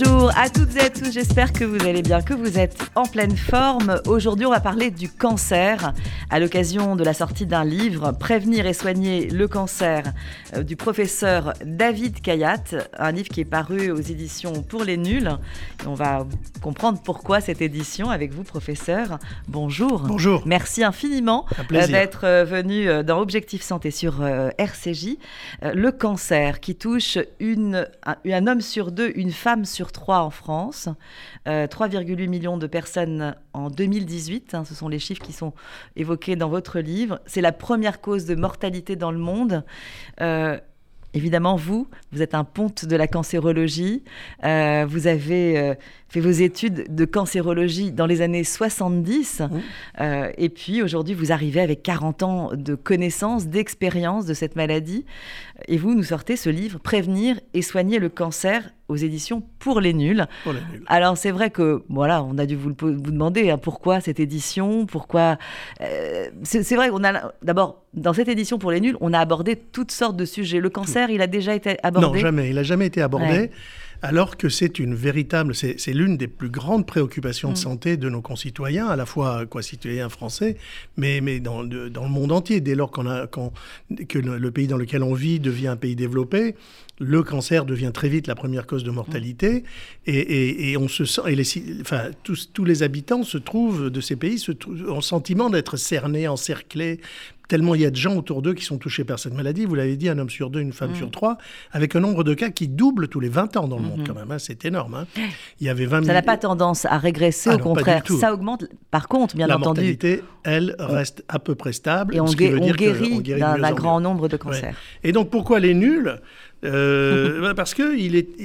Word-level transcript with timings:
Bonjour 0.00 0.30
à 0.36 0.48
toutes 0.48 0.76
et 0.76 0.80
à 0.80 0.90
tous, 0.90 1.10
j'espère 1.12 1.52
que 1.52 1.64
vous 1.64 1.84
allez 1.84 2.02
bien, 2.02 2.20
que 2.20 2.34
vous 2.34 2.58
êtes 2.58 2.78
en 2.94 3.04
pleine 3.04 3.36
forme. 3.36 4.00
Aujourd'hui, 4.06 4.46
on 4.46 4.50
va 4.50 4.60
parler 4.60 4.90
du 4.90 5.08
cancer 5.08 5.92
à 6.30 6.38
l'occasion 6.38 6.94
de 6.94 7.02
la 7.02 7.14
sortie 7.14 7.46
d'un 7.46 7.64
livre, 7.64 8.12
Prévenir 8.12 8.66
et 8.66 8.74
soigner 8.74 9.28
le 9.28 9.48
cancer, 9.48 10.12
euh, 10.54 10.62
du 10.62 10.76
professeur 10.76 11.54
David 11.64 12.20
Kayat, 12.20 12.64
un 12.96 13.10
livre 13.10 13.28
qui 13.28 13.40
est 13.40 13.44
paru 13.44 13.90
aux 13.90 14.00
éditions 14.00 14.62
Pour 14.62 14.84
les 14.84 14.96
Nuls. 14.96 15.30
on 15.86 15.94
va 15.94 16.26
comprendre 16.60 17.00
pourquoi 17.02 17.40
cette 17.40 17.62
édition 17.62 18.10
avec 18.10 18.32
vous, 18.32 18.44
professeur. 18.44 19.18
Bonjour. 19.48 20.02
Bonjour. 20.02 20.42
Merci 20.46 20.84
infiniment 20.84 21.46
euh, 21.72 21.86
d'être 21.86 22.24
euh, 22.24 22.44
venu 22.44 22.86
dans 23.02 23.20
Objectif 23.20 23.62
Santé 23.62 23.90
sur 23.90 24.22
RCJ. 24.58 25.16
Le 25.62 25.90
cancer 25.90 26.60
qui 26.60 26.76
touche 26.76 27.18
une, 27.40 27.88
un 28.04 28.46
homme 28.46 28.60
sur 28.60 28.92
deux, 28.92 29.10
une 29.16 29.32
femme 29.32 29.64
sur 29.64 29.87
3 29.92 30.20
en 30.20 30.30
France, 30.30 30.88
3,8 31.46 32.24
euh, 32.24 32.28
millions 32.28 32.58
de 32.58 32.66
personnes 32.66 33.34
en 33.52 33.70
2018, 33.70 34.54
hein, 34.54 34.64
ce 34.64 34.74
sont 34.74 34.88
les 34.88 34.98
chiffres 34.98 35.22
qui 35.22 35.32
sont 35.32 35.52
évoqués 35.96 36.36
dans 36.36 36.48
votre 36.48 36.80
livre. 36.80 37.20
C'est 37.26 37.40
la 37.40 37.52
première 37.52 38.00
cause 38.00 38.24
de 38.24 38.34
mortalité 38.34 38.96
dans 38.96 39.10
le 39.10 39.18
monde. 39.18 39.64
Euh, 40.20 40.58
évidemment, 41.14 41.56
vous, 41.56 41.88
vous 42.12 42.22
êtes 42.22 42.34
un 42.34 42.44
ponte 42.44 42.84
de 42.84 42.96
la 42.96 43.06
cancérologie. 43.06 44.04
Euh, 44.44 44.86
vous 44.88 45.06
avez 45.06 45.76
fait 46.08 46.20
vos 46.20 46.30
études 46.30 46.94
de 46.94 47.04
cancérologie 47.04 47.92
dans 47.92 48.06
les 48.06 48.20
années 48.20 48.44
70. 48.44 49.42
et 50.00 50.48
puis 50.48 50.82
aujourd'hui, 50.82 51.14
vous 51.14 51.32
arrivez 51.32 51.60
avec 51.60 51.82
40 51.82 52.22
ans 52.22 52.50
de 52.54 52.74
connaissances, 52.74 53.46
d'expérience 53.46 54.26
de 54.26 54.34
cette 54.34 54.56
maladie. 54.56 55.04
Et 55.66 55.76
vous 55.76 55.94
nous 55.94 56.04
sortez 56.04 56.36
ce 56.36 56.50
livre, 56.50 56.78
Prévenir 56.78 57.40
et 57.52 57.62
soigner 57.62 57.98
le 57.98 58.08
cancer 58.08 58.70
aux 58.88 58.96
éditions 58.96 59.42
Pour 59.58 59.80
les 59.80 59.92
Nuls. 59.92 60.26
Alors 60.86 61.16
c'est 61.16 61.30
vrai 61.30 61.50
que 61.50 61.82
voilà, 61.88 62.22
on 62.22 62.38
a 62.38 62.46
dû 62.46 62.54
vous, 62.54 62.72
vous 62.80 63.10
demander 63.10 63.50
hein, 63.50 63.58
pourquoi 63.58 64.00
cette 64.00 64.20
édition, 64.20 64.86
pourquoi. 64.86 65.36
Euh, 65.80 66.28
c'est 66.44 66.76
vrai 66.76 66.90
qu'on 66.90 67.04
a 67.04 67.32
d'abord 67.42 67.82
dans 67.94 68.12
cette 68.12 68.28
édition 68.28 68.58
Pour 68.58 68.70
les 68.70 68.80
Nuls, 68.80 68.96
on 69.00 69.12
a 69.12 69.18
abordé 69.18 69.56
toutes 69.56 69.90
sortes 69.90 70.16
de 70.16 70.24
sujets. 70.24 70.60
Le 70.60 70.70
cancer, 70.70 71.10
il 71.10 71.20
a 71.20 71.26
déjà 71.26 71.54
été 71.54 71.76
abordé. 71.82 72.06
Non, 72.06 72.14
jamais. 72.14 72.48
Il 72.50 72.54
n'a 72.54 72.62
jamais 72.62 72.86
été 72.86 73.02
abordé 73.02 73.50
alors 74.02 74.36
que 74.36 74.48
c'est 74.48 74.78
une 74.78 74.94
véritable, 74.94 75.54
c'est 75.54 75.92
l'une 75.92 76.16
des 76.16 76.28
plus 76.28 76.50
grandes 76.50 76.86
préoccupations 76.86 77.48
de 77.48 77.54
mm. 77.54 77.56
santé 77.56 77.96
de 77.96 78.08
nos 78.08 78.20
concitoyens, 78.20 78.86
à 78.86 78.96
la 78.96 79.06
fois 79.06 79.46
quoi, 79.46 79.62
citoyens 79.62 80.08
français, 80.08 80.56
mais, 80.96 81.20
mais 81.20 81.40
dans, 81.40 81.64
dans 81.64 82.04
le 82.04 82.10
monde 82.10 82.32
entier. 82.32 82.60
Dès 82.60 82.74
lors 82.74 82.90
qu'on 82.90 83.08
a, 83.08 83.26
que 83.26 84.18
le, 84.18 84.50
pays 84.50 84.66
dans 84.66 84.76
lequel 84.76 85.02
on 85.02 85.14
vit 85.14 85.40
devient 85.40 85.68
un 85.68 85.76
pays 85.76 85.96
développé, 85.96 86.54
le 87.00 87.22
cancer 87.22 87.64
devient 87.64 87.90
très 87.92 88.08
vite 88.08 88.26
la 88.26 88.34
première 88.34 88.66
cause 88.66 88.84
de 88.84 88.90
mortalité, 88.90 89.64
et, 90.06 90.70
et, 90.70 90.76
on 90.76 90.88
se 90.88 91.04
sent, 91.04 91.22
et 91.28 91.34
les, 91.34 91.80
enfin, 91.80 92.10
tous, 92.22 92.50
tous, 92.52 92.64
les 92.64 92.82
habitants 92.82 93.22
se 93.22 93.38
trouvent 93.38 93.90
de 93.90 94.00
ces 94.00 94.16
pays 94.16 94.38
se 94.38 94.52
ont 94.88 94.96
le 94.96 95.00
sentiment 95.00 95.50
d'être 95.50 95.76
cernés, 95.76 96.26
encerclés 96.28 97.00
tellement 97.48 97.74
il 97.74 97.80
y 97.80 97.86
a 97.86 97.90
de 97.90 97.96
gens 97.96 98.14
autour 98.16 98.42
d'eux 98.42 98.54
qui 98.54 98.64
sont 98.64 98.78
touchés 98.78 99.04
par 99.04 99.18
cette 99.18 99.34
maladie. 99.34 99.64
Vous 99.64 99.74
l'avez 99.74 99.96
dit, 99.96 100.08
un 100.08 100.18
homme 100.18 100.30
sur 100.30 100.50
deux, 100.50 100.60
une 100.60 100.72
femme 100.72 100.92
mm. 100.92 100.96
sur 100.96 101.10
trois, 101.10 101.38
avec 101.72 101.96
un 101.96 102.00
nombre 102.00 102.22
de 102.22 102.34
cas 102.34 102.50
qui 102.50 102.68
double 102.68 103.08
tous 103.08 103.20
les 103.20 103.28
20 103.28 103.56
ans 103.56 103.66
dans 103.66 103.78
le 103.78 103.82
monde 103.82 104.00
mm-hmm. 104.00 104.06
quand 104.06 104.14
même. 104.14 104.30
Hein. 104.30 104.38
c'est 104.38 104.64
énorme. 104.64 104.94
Hein. 104.94 105.06
Il 105.60 105.66
y 105.66 105.70
avait 105.70 105.86
20 105.86 106.04
Ça 106.04 106.12
n'a 106.12 106.22
pas 106.22 106.36
tendance 106.36 106.84
à 106.84 106.98
régresser, 106.98 107.50
ah 107.50 107.56
au 107.56 107.58
contraire. 107.58 108.02
Ça 108.06 108.32
augmente. 108.32 108.64
Par 108.90 109.08
contre, 109.08 109.34
bien 109.36 109.46
entendu. 109.46 109.60
La 109.60 109.66
mortalité, 109.66 110.22
elle, 110.44 110.76
reste 110.78 111.24
à 111.28 111.38
peu 111.38 111.54
près 111.54 111.72
stable. 111.72 112.14
Et 112.14 112.20
on, 112.20 112.26
guérit, 112.26 113.22
d'un 113.22 113.72
grand 113.72 114.00
nombre 114.00 114.28
de 114.28 114.36
cancers. 114.36 114.76
Et 115.02 115.12
donc 115.12 115.30
pourquoi 115.30 115.58
les 115.58 115.74
nuls 115.74 116.20
euh, 116.64 117.40
bah, 117.42 117.54
parce 117.54 117.74
que 117.74 117.96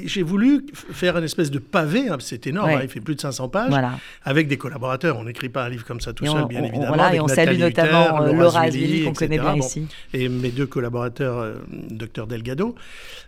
j'ai 0.06 0.24
voulu 0.24 0.66
faire 0.74 1.18
une 1.18 1.24
espèce 1.24 1.52
de 1.52 1.60
pavé, 1.60 2.10
hein, 2.10 2.18
c'est 2.20 2.48
énorme, 2.48 2.70
hein, 2.70 2.80
il 2.84 2.90
fait 2.90 3.00
plus 3.00 3.16
de 3.16 3.22
500 3.22 3.50
pages, 3.50 3.74
avec 4.24 4.48
des 4.48 4.58
collaborateurs. 4.58 5.18
On 5.18 5.24
n'écrit 5.24 5.50
pas 5.50 5.66
un 5.66 5.70
livre 5.70 5.86
comme 5.86 6.02
ça 6.02 6.14
tout 6.14 6.26
seul, 6.26 6.46
bien 6.46 6.64
évidemment. 6.64 6.88
Voilà, 6.88 7.14
et 7.14 7.20
on 7.20 7.28
salue 7.28 7.60
notamment 7.60 8.22
euh, 8.22 8.34
Laura 8.34 8.62
Azvili, 8.62 9.04
qu'on 9.04 9.14
connaît 9.14 9.40
bien 9.40 9.56
ici. 9.56 9.88
Et 10.14 10.30
mes 10.30 10.50
deux 10.50 10.68
collaborateurs, 10.68 11.40
euh, 11.40 11.56
docteur 11.90 12.28
Delgado. 12.28 12.76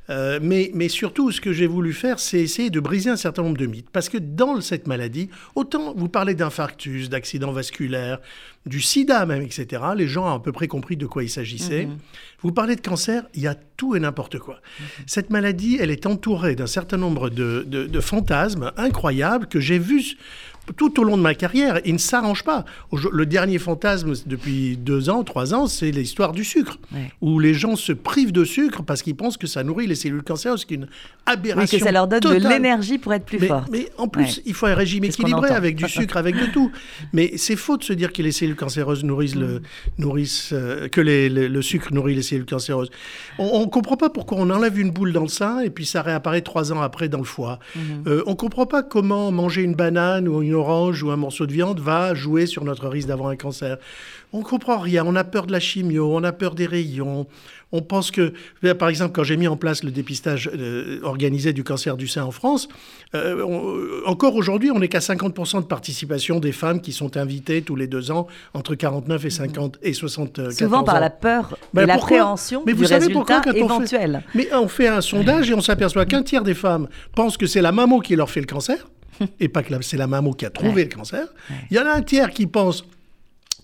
mais, 0.10 0.72
mais 0.74 0.90
surtout, 0.90 1.32
ce 1.32 1.42
que 1.42 1.52
j'ai 1.52 1.68
voulu 1.68 1.94
faire, 1.94 2.20
c'est 2.20 2.40
essayer 2.40 2.70
de 2.70 2.80
briser 2.80 3.10
un 3.10 3.16
certain 3.16 3.44
nombre 3.44 3.58
de 3.58 3.66
mythes. 3.66 3.90
Parce 3.92 4.10
que 4.10 4.18
dans 4.18 4.62
cette 4.62 4.88
maladie, 4.88 5.30
autant 5.56 5.94
vous 5.96 6.10
parlez 6.10 6.36
d'infarctus, 6.36 7.10
d'accidents 7.10 7.52
vasculaires, 7.52 8.20
du 8.66 8.82
sida 8.82 9.26
même, 9.26 9.44
etc., 9.44 9.84
les 9.96 10.08
gens 10.08 10.26
ont 10.26 10.36
à 10.36 10.40
peu 10.40 10.52
près 10.52 10.68
compris 10.68 10.98
de 10.98 11.06
quoi 11.06 11.24
il 11.24 11.30
s'agissait. 11.30 11.86
Mhm. 11.86 11.98
Vous 12.42 12.52
parlez 12.52 12.76
de 12.76 12.82
cancer, 12.82 13.24
il 13.34 13.42
y 13.42 13.48
a 13.48 13.56
tout 13.56 13.96
et 13.96 14.00
n'importe 14.00 14.40
quoi. 14.40 14.56
Mhm. 14.56 14.86
Cette 15.06 15.30
maladie, 15.30 15.78
elle 15.80 15.92
est 15.92 16.06
entourée 16.06 16.56
d'un 16.56 16.68
certain 16.68 16.98
nombre 16.98 17.30
de, 17.30 17.64
de, 17.68 18.00
fantasmes 18.00 18.72
incroyables 18.78 19.48
que 19.48 19.60
j'ai 19.60 19.80
vus 19.80 20.18
tout 20.76 21.00
au 21.00 21.04
long 21.04 21.18
de 21.18 21.22
ma 21.22 21.36
carrière, 21.36 21.80
il 21.86 21.94
ne 21.94 22.00
s'arrange 22.00 22.44
pas. 22.44 22.66
Le 23.12 23.26
dernier 23.26 23.60
fantasme 23.60 24.14
depuis 24.26 24.78
deux 24.78 25.10
ans, 25.10 25.24
trois 25.24 25.54
ans, 25.54 25.68
c'est 25.68 25.92
l'histoire 25.92 26.32
du 26.32 26.44
sucre, 26.44 26.78
où 27.22 27.40
les 27.40 27.54
gens 27.54 27.76
se 27.76 27.94
privent 27.94 28.32
de 28.32 28.44
sucre 28.44 28.84
parce 28.84 29.02
qu'ils 29.02 29.16
pensent 29.16 29.38
que 29.38 29.48
ça 29.48 29.64
nourrit 29.64 29.88
les 29.88 29.96
cellules 29.96 30.24
cancéreuses, 30.24 30.62
ce 30.62 30.66
qui 30.66 30.76
est 30.76 30.78
une 30.78 30.88
aberration. 31.26 31.76
Oui, 31.76 31.80
que 31.80 31.86
ça 31.86 31.92
leur 31.92 32.08
donne 32.08 32.20
de 32.20 32.50
l'énergie 32.50 32.98
pour 32.98 33.14
être 33.14 33.26
plus 33.26 33.40
fort. 33.40 33.66
Mais 33.72 33.90
en 33.98 34.08
plus, 34.08 34.42
il 34.46 34.54
faut 34.54 34.66
un 34.66 34.76
régime 34.76 35.04
équilibré 35.04 35.50
avec 35.50 35.76
du 35.76 35.88
sucre, 35.88 36.18
avec 36.18 36.36
de 36.36 36.46
tout. 36.48 36.72
Mais 37.14 37.34
c'est 37.38 37.56
faux 37.56 37.78
de 37.78 37.84
se 37.84 37.94
dire 37.94 38.14
que 38.14 38.22
les 38.22 38.32
cellules 38.32 38.56
cancéreuses 38.56 39.04
nourrissent 39.04 39.36
le, 39.36 39.60
mm. 39.60 39.62
nourrissent, 40.00 40.50
euh, 40.54 40.88
que 40.88 41.02
le 41.02 41.62
sucre 41.62 41.94
nourrit 41.94 42.16
les 42.16 42.22
cellules 42.22 42.46
cancéreuses. 42.46 42.90
On 43.38 43.62
ne 43.62 43.66
comprend 43.66 43.98
pas 43.98 44.10
pourquoi 44.10 44.38
on 44.40 44.50
enlève 44.50 44.80
une 44.80 44.92
boule 44.92 45.14
dans 45.14 45.22
le 45.22 45.28
sein 45.28 45.60
et 45.60 45.70
puis 45.70 45.86
ça 45.86 46.02
réapparaît 46.02 46.42
trois 46.42 46.72
ans 46.72 46.82
après 46.82 47.10
dans 47.10 47.20
le 47.20 47.24
foie. 47.24 47.60
Mm-hmm. 47.76 47.82
Euh, 48.08 48.24
on 48.26 48.32
ne 48.32 48.36
comprend 48.36 48.66
pas 48.66 48.84
comment 48.84 49.32
manger 49.32 49.64
une 49.64 49.76
banane 49.76 50.28
ou 50.28 50.42
une 50.42 50.55
orange 50.56 51.04
ou 51.04 51.12
un 51.12 51.18
morceau 51.18 51.46
de 51.46 51.54
viande 51.54 51.80
va 51.80 52.14
jouer 52.14 52.46
sur 52.46 52.64
notre 52.64 52.88
risque 52.88 53.08
d'avoir 53.08 53.30
un 53.30 53.36
cancer. 53.36 53.78
On 54.34 54.42
comprend 54.42 54.80
rien, 54.80 55.06
on 55.06 55.16
a 55.16 55.24
peur 55.24 55.46
de 55.46 55.52
la 55.52 55.60
chimio, 55.60 56.14
on 56.14 56.24
a 56.24 56.32
peur 56.32 56.56
des 56.56 56.66
rayons. 56.66 57.28
On 57.72 57.82
pense 57.82 58.12
que, 58.12 58.34
par 58.74 58.90
exemple, 58.90 59.12
quand 59.14 59.24
j'ai 59.24 59.38
mis 59.38 59.48
en 59.48 59.58
place 59.58 59.84
le 59.84 59.92
dépistage 59.92 60.50
euh, 60.54 61.00
organisé 61.04 61.52
du 61.52 61.64
cancer 61.64 61.98
du 61.98 62.08
sein 62.08 62.24
en 62.24 62.32
France, 62.32 62.68
euh, 63.16 64.02
encore 64.06 64.36
aujourd'hui, 64.36 64.72
on 64.72 64.80
n'est 64.80 64.88
qu'à 64.88 65.00
50% 65.00 65.62
de 65.62 65.66
participation 65.66 66.40
des 66.40 66.52
femmes 66.52 66.80
qui 66.82 66.92
sont 66.92 67.18
invitées 67.18 67.62
tous 67.62 67.76
les 67.76 67.88
deux 67.88 68.12
ans 68.12 68.28
entre 68.54 68.76
49 68.76 69.26
et 69.26 69.30
50 69.30 69.80
et 69.82 69.94
64 69.94 70.52
Souvent 70.52 70.84
par 70.84 71.00
la 71.00 71.10
peur 71.10 71.58
ben 71.74 71.84
et 71.84 71.86
l'appréhension 71.86 72.64
du 72.64 72.74
vous 72.74 72.86
savez 72.86 73.12
pourquoi, 73.12 73.42
quand 73.42 73.52
éventuel. 73.52 74.24
On 74.26 74.32
fait, 74.32 74.38
mais 74.38 74.54
on 74.54 74.68
fait 74.68 74.88
un 74.88 75.02
sondage 75.02 75.50
et 75.50 75.54
on 75.54 75.62
s'aperçoit 75.62 76.06
qu'un 76.06 76.24
tiers 76.24 76.44
des 76.44 76.54
femmes 76.54 76.88
pensent 77.16 77.38
que 77.38 77.48
c'est 77.48 77.62
la 77.62 77.72
maman 77.72 78.00
qui 78.00 78.16
leur 78.16 78.30
fait 78.30 78.42
le 78.42 78.48
cancer 78.48 78.86
et 79.40 79.48
pas 79.48 79.64
que 79.64 79.82
c'est 79.82 79.98
la 79.98 80.08
maman 80.08 80.34
qui 80.34 80.46
a 80.46 80.50
trouvé 80.50 80.86
le 80.86 80.90
cancer. 80.90 81.28
Il 81.70 81.78
y 81.78 81.80
en 81.80 81.86
a 81.86 81.92
un 81.92 82.02
tiers 82.02 82.32
qui 82.32 82.48
pense 82.48 82.86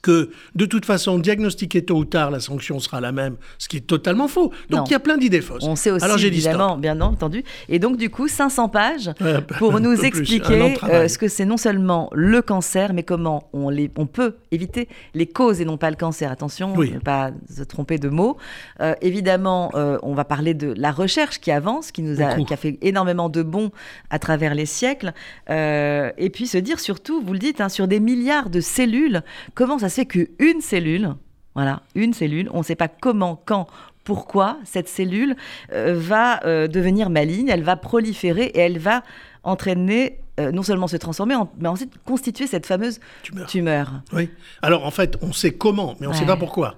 que 0.01 0.31
de 0.55 0.65
toute 0.65 0.85
façon, 0.85 1.19
diagnostiquer 1.19 1.85
tôt 1.85 1.97
ou 1.97 2.05
tard, 2.05 2.31
la 2.31 2.39
sanction 2.39 2.79
sera 2.79 3.01
la 3.01 3.11
même, 3.11 3.35
ce 3.57 3.67
qui 3.67 3.77
est 3.77 3.81
totalement 3.81 4.27
faux. 4.27 4.51
Donc 4.69 4.89
il 4.89 4.91
y 4.91 4.95
a 4.95 4.99
plein 4.99 5.17
d'idées 5.17 5.41
fausses. 5.41 5.63
On 5.63 5.75
sait 5.75 5.91
aussi, 5.91 6.03
Alors, 6.03 6.19
évidemment, 6.19 6.77
bien 6.77 6.99
entendu. 7.01 7.43
Et 7.69 7.79
donc 7.79 7.97
du 7.97 8.09
coup, 8.09 8.27
500 8.27 8.69
pages 8.69 9.11
pour 9.57 9.79
nous 9.79 9.93
expliquer 10.03 10.75
euh, 10.83 11.07
ce 11.07 11.17
que 11.17 11.27
c'est 11.27 11.45
non 11.45 11.57
seulement 11.57 12.09
le 12.13 12.41
cancer, 12.41 12.93
mais 12.93 13.03
comment 13.03 13.49
on, 13.53 13.69
les, 13.69 13.91
on 13.97 14.07
peut 14.07 14.35
éviter 14.51 14.87
les 15.13 15.27
causes 15.27 15.61
et 15.61 15.65
non 15.65 15.77
pas 15.77 15.89
le 15.89 15.95
cancer. 15.95 16.31
Attention, 16.31 16.75
ne 16.75 16.99
pas 16.99 17.31
se 17.49 17.63
tromper 17.63 17.97
de 17.97 18.09
mots. 18.09 18.37
Euh, 18.79 18.95
évidemment, 19.01 19.71
euh, 19.75 19.97
on 20.03 20.13
va 20.13 20.25
parler 20.25 20.53
de 20.53 20.73
la 20.75 20.91
recherche 20.91 21.39
qui 21.39 21.51
avance, 21.51 21.91
qui 21.91 22.01
nous 22.01 22.21
a, 22.21 22.35
qui 22.35 22.53
a 22.53 22.57
fait 22.57 22.77
énormément 22.81 23.29
de 23.29 23.43
bons 23.43 23.71
à 24.09 24.19
travers 24.19 24.55
les 24.55 24.65
siècles. 24.65 25.13
et 25.49 26.29
puis 26.33 26.47
se 26.47 26.57
dire 26.57 26.79
surtout, 26.79 27.21
vous 27.21 27.33
le 27.33 27.39
dites, 27.39 27.61
hein, 27.61 27.69
sur 27.69 27.87
des 27.87 27.99
milliards 27.99 28.49
de 28.49 28.61
cellules, 28.61 29.21
comment 29.53 29.77
ça 29.77 29.89
c'est 29.91 30.07
qu'une 30.07 30.61
cellule, 30.61 31.13
voilà, 31.53 31.83
une 31.93 32.13
cellule, 32.13 32.49
on 32.53 32.59
ne 32.59 32.63
sait 32.63 32.75
pas 32.75 32.87
comment, 32.87 33.41
quand, 33.45 33.67
pourquoi 34.03 34.57
cette 34.63 34.89
cellule 34.89 35.35
euh, 35.73 35.93
va 35.95 36.43
euh, 36.45 36.67
devenir 36.67 37.09
maligne, 37.09 37.49
elle 37.49 37.63
va 37.63 37.75
proliférer 37.75 38.45
et 38.45 38.59
elle 38.59 38.79
va 38.79 39.03
entraîner 39.43 40.19
euh, 40.39 40.51
non 40.51 40.63
seulement 40.63 40.87
se 40.87 40.97
transformer, 40.97 41.35
mais 41.59 41.67
ensuite 41.67 41.93
constituer 42.05 42.47
cette 42.47 42.65
fameuse 42.65 42.99
tumeur. 43.47 44.01
Oui. 44.13 44.29
Alors 44.61 44.85
en 44.85 44.91
fait, 44.91 45.17
on 45.21 45.33
sait 45.33 45.51
comment, 45.51 45.95
mais 45.99 46.07
on 46.07 46.11
ne 46.11 46.15
sait 46.15 46.25
pas 46.25 46.37
pourquoi. 46.37 46.75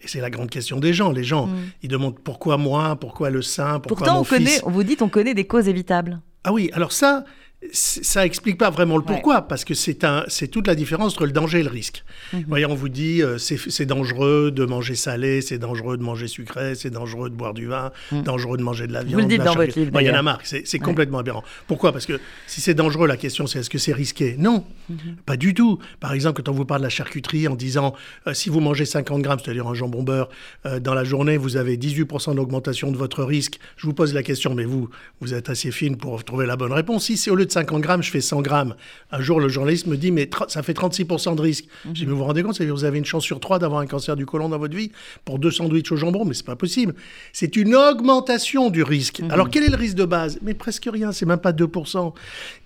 Et 0.00 0.08
c'est 0.08 0.20
la 0.20 0.30
grande 0.30 0.50
question 0.50 0.78
des 0.78 0.92
gens. 0.92 1.10
Les 1.10 1.24
gens, 1.24 1.46
mm. 1.46 1.56
ils 1.82 1.88
demandent 1.88 2.18
pourquoi 2.18 2.56
moi, 2.56 2.96
pourquoi 2.96 3.30
le 3.30 3.42
sein, 3.42 3.80
pourquoi 3.80 3.96
Pourtant, 3.96 4.14
mon 4.14 4.20
on 4.20 4.24
fils. 4.24 4.60
Pourtant, 4.60 4.70
vous 4.70 4.82
dites, 4.84 5.02
on 5.02 5.08
connaît 5.08 5.34
des 5.34 5.46
causes 5.46 5.68
évitables. 5.68 6.20
Ah 6.44 6.52
oui, 6.52 6.70
alors 6.74 6.92
ça, 6.92 7.24
ça 7.72 8.26
explique 8.26 8.58
pas 8.58 8.70
vraiment 8.70 8.96
le 8.96 9.02
pourquoi, 9.02 9.42
parce 9.42 9.64
que 9.64 9.72
c'est 9.72 10.04
un, 10.04 10.24
c'est 10.28 10.48
toute 10.48 10.66
la 10.66 10.74
différence 10.74 11.14
entre 11.14 11.26
le 11.26 11.32
danger 11.32 11.60
et 11.60 11.62
le 11.62 11.70
risque. 11.70 12.04
Mhm. 12.32 12.44
Voyez, 12.48 12.66
on 12.66 12.74
vous 12.74 12.90
dit 12.90 13.22
euh, 13.22 13.38
c'est 13.38 13.86
dangereux 13.86 14.50
de 14.50 14.64
manger 14.66 14.94
salé, 14.94 15.40
c'est 15.40 15.58
dangereux 15.58 15.96
de 15.96 16.02
manger 16.02 16.28
sucré, 16.28 16.74
c'est 16.74 16.90
dangereux 16.90 17.30
de 17.30 17.34
boire 17.34 17.54
du 17.54 17.66
vin, 17.66 17.92
mhm. 18.12 18.22
dangereux 18.22 18.58
de 18.58 18.62
manger 18.62 18.86
de 18.86 18.92
la 18.92 19.02
viande. 19.02 19.22
Vous 19.22 19.28
le 19.28 19.34
dites 19.34 19.42
dans 19.42 19.54
votre 19.54 19.78
livre. 19.78 19.90
Il 20.00 20.06
y 20.06 20.10
en 20.10 20.14
a 20.14 20.22
marre, 20.22 20.40
c'est 20.44 20.78
complètement 20.78 21.18
aberrant. 21.18 21.44
Pourquoi? 21.66 21.92
Parce 21.92 22.04
que 22.04 22.20
si 22.46 22.60
c'est 22.60 22.74
dangereux, 22.74 23.06
la 23.06 23.16
question 23.16 23.46
c'est 23.46 23.60
est-ce 23.60 23.70
que 23.70 23.78
c'est 23.78 23.94
risqué? 23.94 24.36
Non, 24.38 24.64
mhm. 24.90 25.16
pas 25.24 25.36
du 25.36 25.54
tout. 25.54 25.78
Par 25.98 26.12
exemple, 26.12 26.42
quand 26.42 26.50
on 26.50 26.54
vous 26.54 26.66
parle 26.66 26.82
de 26.82 26.86
la 26.86 26.90
charcuterie 26.90 27.48
en 27.48 27.54
disant 27.54 27.94
euh, 28.26 28.34
si 28.34 28.50
vous 28.50 28.60
mangez 28.60 28.84
50 28.84 29.22
grammes, 29.22 29.38
c'est-à-dire 29.42 29.66
un 29.66 29.74
jambon 29.74 30.02
beurre, 30.02 30.28
euh, 30.66 30.78
dans 30.78 30.94
la 30.94 31.04
journée, 31.04 31.38
vous 31.38 31.56
avez 31.56 31.78
18% 31.78 32.34
d'augmentation 32.34 32.92
de 32.92 32.98
votre 32.98 33.24
risque. 33.24 33.58
Je 33.76 33.86
vous 33.86 33.94
pose 33.94 34.12
la 34.12 34.22
question, 34.22 34.54
mais 34.54 34.64
vous, 34.64 34.90
vous 35.20 35.32
êtes 35.32 35.48
assez 35.48 35.70
fine 35.70 35.96
pour 35.96 36.22
trouver 36.22 36.44
la 36.44 36.56
bonne 36.56 36.72
réponse. 36.72 37.06
Si 37.06 37.16
c'est 37.16 37.30
au 37.30 37.34
lieu 37.34 37.45
de 37.46 37.52
50 37.52 37.80
grammes, 37.80 38.02
je 38.02 38.10
fais 38.10 38.20
100 38.20 38.42
grammes. 38.42 38.74
Un 39.10 39.20
jour, 39.20 39.40
le 39.40 39.48
journaliste 39.48 39.86
me 39.86 39.96
dit, 39.96 40.10
mais 40.10 40.28
ça 40.48 40.62
fait 40.62 40.72
36% 40.72 41.36
de 41.36 41.40
risque. 41.40 41.64
Je 41.84 41.90
dis, 41.90 42.06
mais 42.06 42.12
vous 42.12 42.18
vous 42.18 42.24
rendez 42.24 42.42
compte, 42.42 42.60
vous 42.60 42.84
avez 42.84 42.98
une 42.98 43.04
chance 43.04 43.24
sur 43.24 43.40
trois 43.40 43.58
d'avoir 43.58 43.80
un 43.80 43.86
cancer 43.86 44.16
du 44.16 44.26
côlon 44.26 44.48
dans 44.48 44.58
votre 44.58 44.76
vie 44.76 44.90
pour 45.24 45.38
deux 45.38 45.50
sandwichs 45.50 45.90
au 45.92 45.96
jambon, 45.96 46.24
mais 46.24 46.34
c'est 46.34 46.46
pas 46.46 46.56
possible. 46.56 46.94
C'est 47.32 47.56
une 47.56 47.74
augmentation 47.74 48.70
du 48.70 48.82
risque. 48.82 49.20
Mhm. 49.20 49.30
Alors, 49.30 49.50
quel 49.50 49.64
est 49.64 49.70
le 49.70 49.76
risque 49.76 49.96
de 49.96 50.04
base? 50.04 50.38
Mais 50.42 50.54
presque 50.54 50.88
rien, 50.92 51.12
c'est 51.12 51.26
même 51.26 51.38
pas 51.38 51.52
2%. 51.52 52.12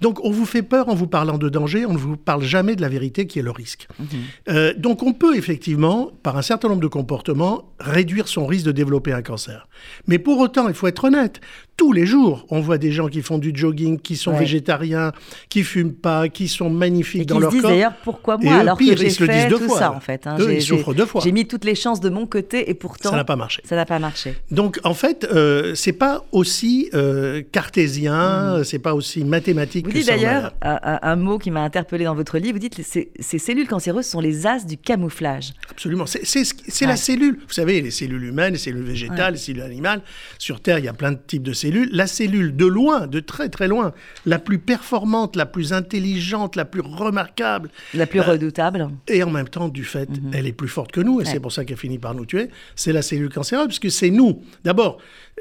Donc, 0.00 0.24
on 0.24 0.30
vous 0.30 0.46
fait 0.46 0.62
peur 0.62 0.88
en 0.88 0.94
vous 0.94 1.06
parlant 1.06 1.38
de 1.38 1.48
danger, 1.48 1.86
on 1.86 1.92
ne 1.92 1.98
vous 1.98 2.16
parle 2.16 2.42
jamais 2.42 2.76
de 2.76 2.80
la 2.80 2.88
vérité 2.88 3.26
qui 3.26 3.38
est 3.38 3.42
le 3.42 3.50
risque. 3.50 3.88
Mhm. 3.98 4.06
Euh, 4.48 4.74
donc, 4.76 5.02
on 5.02 5.12
peut 5.12 5.36
effectivement, 5.36 6.10
par 6.22 6.36
un 6.36 6.42
certain 6.42 6.68
nombre 6.68 6.82
de 6.82 6.86
comportements, 6.86 7.72
réduire 7.78 8.28
son 8.28 8.46
risque 8.46 8.66
de 8.66 8.72
développer 8.72 9.12
un 9.12 9.22
cancer. 9.22 9.68
Mais 10.06 10.18
pour 10.18 10.38
autant, 10.38 10.68
il 10.68 10.74
faut 10.74 10.86
être 10.86 11.04
honnête, 11.04 11.40
tous 11.80 11.94
les 11.94 12.04
jours, 12.04 12.44
on 12.50 12.60
voit 12.60 12.76
des 12.76 12.92
gens 12.92 13.08
qui 13.08 13.22
font 13.22 13.38
du 13.38 13.52
jogging, 13.54 13.98
qui 13.98 14.14
sont 14.14 14.32
végétariens, 14.32 15.12
qui 15.48 15.62
fument 15.62 15.94
pas, 15.94 16.28
qui 16.28 16.46
sont 16.46 16.68
magnifiques 16.68 17.24
dans 17.24 17.38
leur 17.38 17.50
corps. 17.50 17.70
d'ailleurs 17.70 17.94
pourquoi 18.04 18.36
moi 18.36 18.52
alors 18.52 18.76
que 18.76 18.84
j'ai 18.84 19.08
fait 19.08 19.48
tout 19.48 19.60
fois. 19.60 19.78
ça 19.78 19.92
en 19.92 20.00
fait. 20.00 20.26
Hein, 20.26 20.36
ils 20.50 20.60
souffrent 20.60 20.92
deux 20.92 21.06
fois. 21.06 21.22
J'ai 21.24 21.32
mis 21.32 21.46
toutes 21.46 21.64
les 21.64 21.74
chances 21.74 22.00
de 22.00 22.10
mon 22.10 22.26
côté 22.26 22.68
et 22.68 22.74
pourtant 22.74 23.08
ça 23.08 23.16
n'a 23.16 23.24
pas 23.24 23.36
marché. 23.36 23.62
Ça 23.64 23.76
n'a 23.76 23.86
pas 23.86 23.98
marché. 23.98 24.34
Donc 24.50 24.78
en 24.84 24.92
fait, 24.92 25.26
euh, 25.32 25.74
c'est 25.74 25.94
pas 25.94 26.26
aussi 26.32 26.90
euh, 26.92 27.42
cartésien, 27.50 28.58
mm. 28.58 28.64
c'est 28.64 28.78
pas 28.78 28.94
aussi 28.94 29.24
mathématique. 29.24 29.86
Vous 29.86 29.92
dites 29.92 30.08
d'ailleurs 30.08 30.52
un, 30.60 31.16
mot 31.16 31.38
qui 31.38 31.50
m'a 31.50 31.62
interpellé 31.62 32.04
dans 32.04 32.14
votre 32.14 32.36
livre. 32.36 32.52
Vous 32.52 32.58
dites 32.58 32.82
ces, 32.82 33.10
ces 33.18 33.38
cellules 33.38 33.68
cancéreuses 33.68 34.04
sont 34.04 34.20
les 34.20 34.46
as 34.46 34.66
du 34.66 34.76
camouflage. 34.76 35.54
Absolument. 35.70 36.04
C'est 36.04 36.86
la 36.86 36.96
cellule. 36.96 37.38
Vous 37.48 37.54
savez, 37.54 37.80
les 37.80 37.90
cellules 37.90 38.24
humaines, 38.24 38.52
les 38.52 38.58
cellules 38.58 38.84
végétales, 38.84 39.32
les 39.32 39.38
cellules 39.38 39.62
animales. 39.62 40.02
Sur 40.36 40.60
Terre, 40.60 40.78
il 40.78 40.84
y 40.84 40.88
a 40.88 40.92
plein 40.92 41.12
de 41.12 41.18
types 41.26 41.42
de 41.42 41.54
cellules 41.54 41.69
la 41.70 42.06
cellule 42.06 42.56
de 42.56 42.66
loin, 42.66 43.06
de 43.06 43.20
très 43.20 43.48
très 43.48 43.68
loin, 43.68 43.92
la 44.26 44.38
plus 44.38 44.58
performante, 44.58 45.36
la 45.36 45.46
plus 45.46 45.72
intelligente, 45.72 46.56
la 46.56 46.64
plus 46.64 46.80
remarquable. 46.80 47.70
La 47.94 48.06
plus 48.06 48.20
redoutable. 48.20 48.88
Et 49.08 49.22
en 49.22 49.30
même 49.30 49.48
temps, 49.48 49.68
du 49.68 49.84
fait, 49.84 50.08
mhm. 50.08 50.30
elle 50.32 50.46
est 50.46 50.52
plus 50.52 50.68
forte 50.68 50.92
que 50.92 51.00
nous, 51.00 51.20
et 51.20 51.24
c'est 51.24 51.40
pour 51.40 51.52
ça 51.52 51.64
qu'elle 51.64 51.76
finit 51.76 51.98
par 51.98 52.14
nous 52.14 52.26
tuer, 52.26 52.48
c'est 52.76 52.92
la 52.92 53.02
cellule 53.02 53.32
cancéreuse, 53.32 53.66
puisque 53.66 53.90
c'est 53.90 54.10
nous. 54.10 54.42
D'abord, 54.64 54.98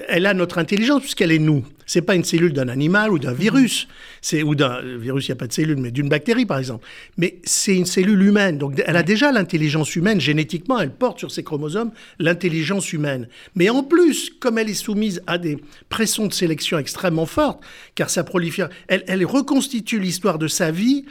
elle 0.07 0.25
a 0.25 0.33
notre 0.33 0.57
intelligence 0.57 1.01
puisqu'elle 1.01 1.31
est 1.31 1.39
nous. 1.39 1.65
C'est 1.85 2.01
pas 2.01 2.15
une 2.15 2.23
cellule 2.23 2.53
d'un 2.53 2.67
animal 2.67 3.11
ou 3.11 3.17
d'un 3.17 3.33
virus, 3.33 3.87
c'est 4.21 4.43
ou 4.43 4.53
d'un 4.53 4.81
virus, 4.97 5.27
il 5.27 5.31
n'y 5.31 5.33
a 5.33 5.37
pas 5.37 5.47
de 5.47 5.53
cellule, 5.53 5.77
mais 5.77 5.91
d'une 5.91 6.07
bactérie 6.07 6.45
par 6.45 6.59
exemple. 6.59 6.85
Mais 7.17 7.39
c'est 7.43 7.75
une 7.75 7.85
cellule 7.85 8.21
humaine, 8.21 8.57
donc 8.57 8.81
elle 8.85 8.95
a 8.95 9.03
déjà 9.03 9.31
l'intelligence 9.31 9.95
humaine 9.95 10.21
génétiquement, 10.21 10.79
elle 10.79 10.91
porte 10.91 11.19
sur 11.19 11.31
ses 11.31 11.43
chromosomes 11.43 11.91
l'intelligence 12.19 12.93
humaine. 12.93 13.27
Mais 13.55 13.69
en 13.69 13.83
plus, 13.83 14.29
comme 14.39 14.57
elle 14.57 14.69
est 14.69 14.75
soumise 14.75 15.21
à 15.25 15.37
des 15.37 15.57
pressions 15.89 16.27
de 16.27 16.33
sélection 16.33 16.77
extrêmement 16.77 17.25
fortes, 17.25 17.63
car 17.95 18.09
ça 18.09 18.23
prolifère, 18.23 18.69
elle, 18.87 19.03
elle 19.07 19.25
reconstitue 19.25 19.99
l'histoire 19.99 20.37
de 20.37 20.47
sa 20.47 20.71
vie 20.71 21.05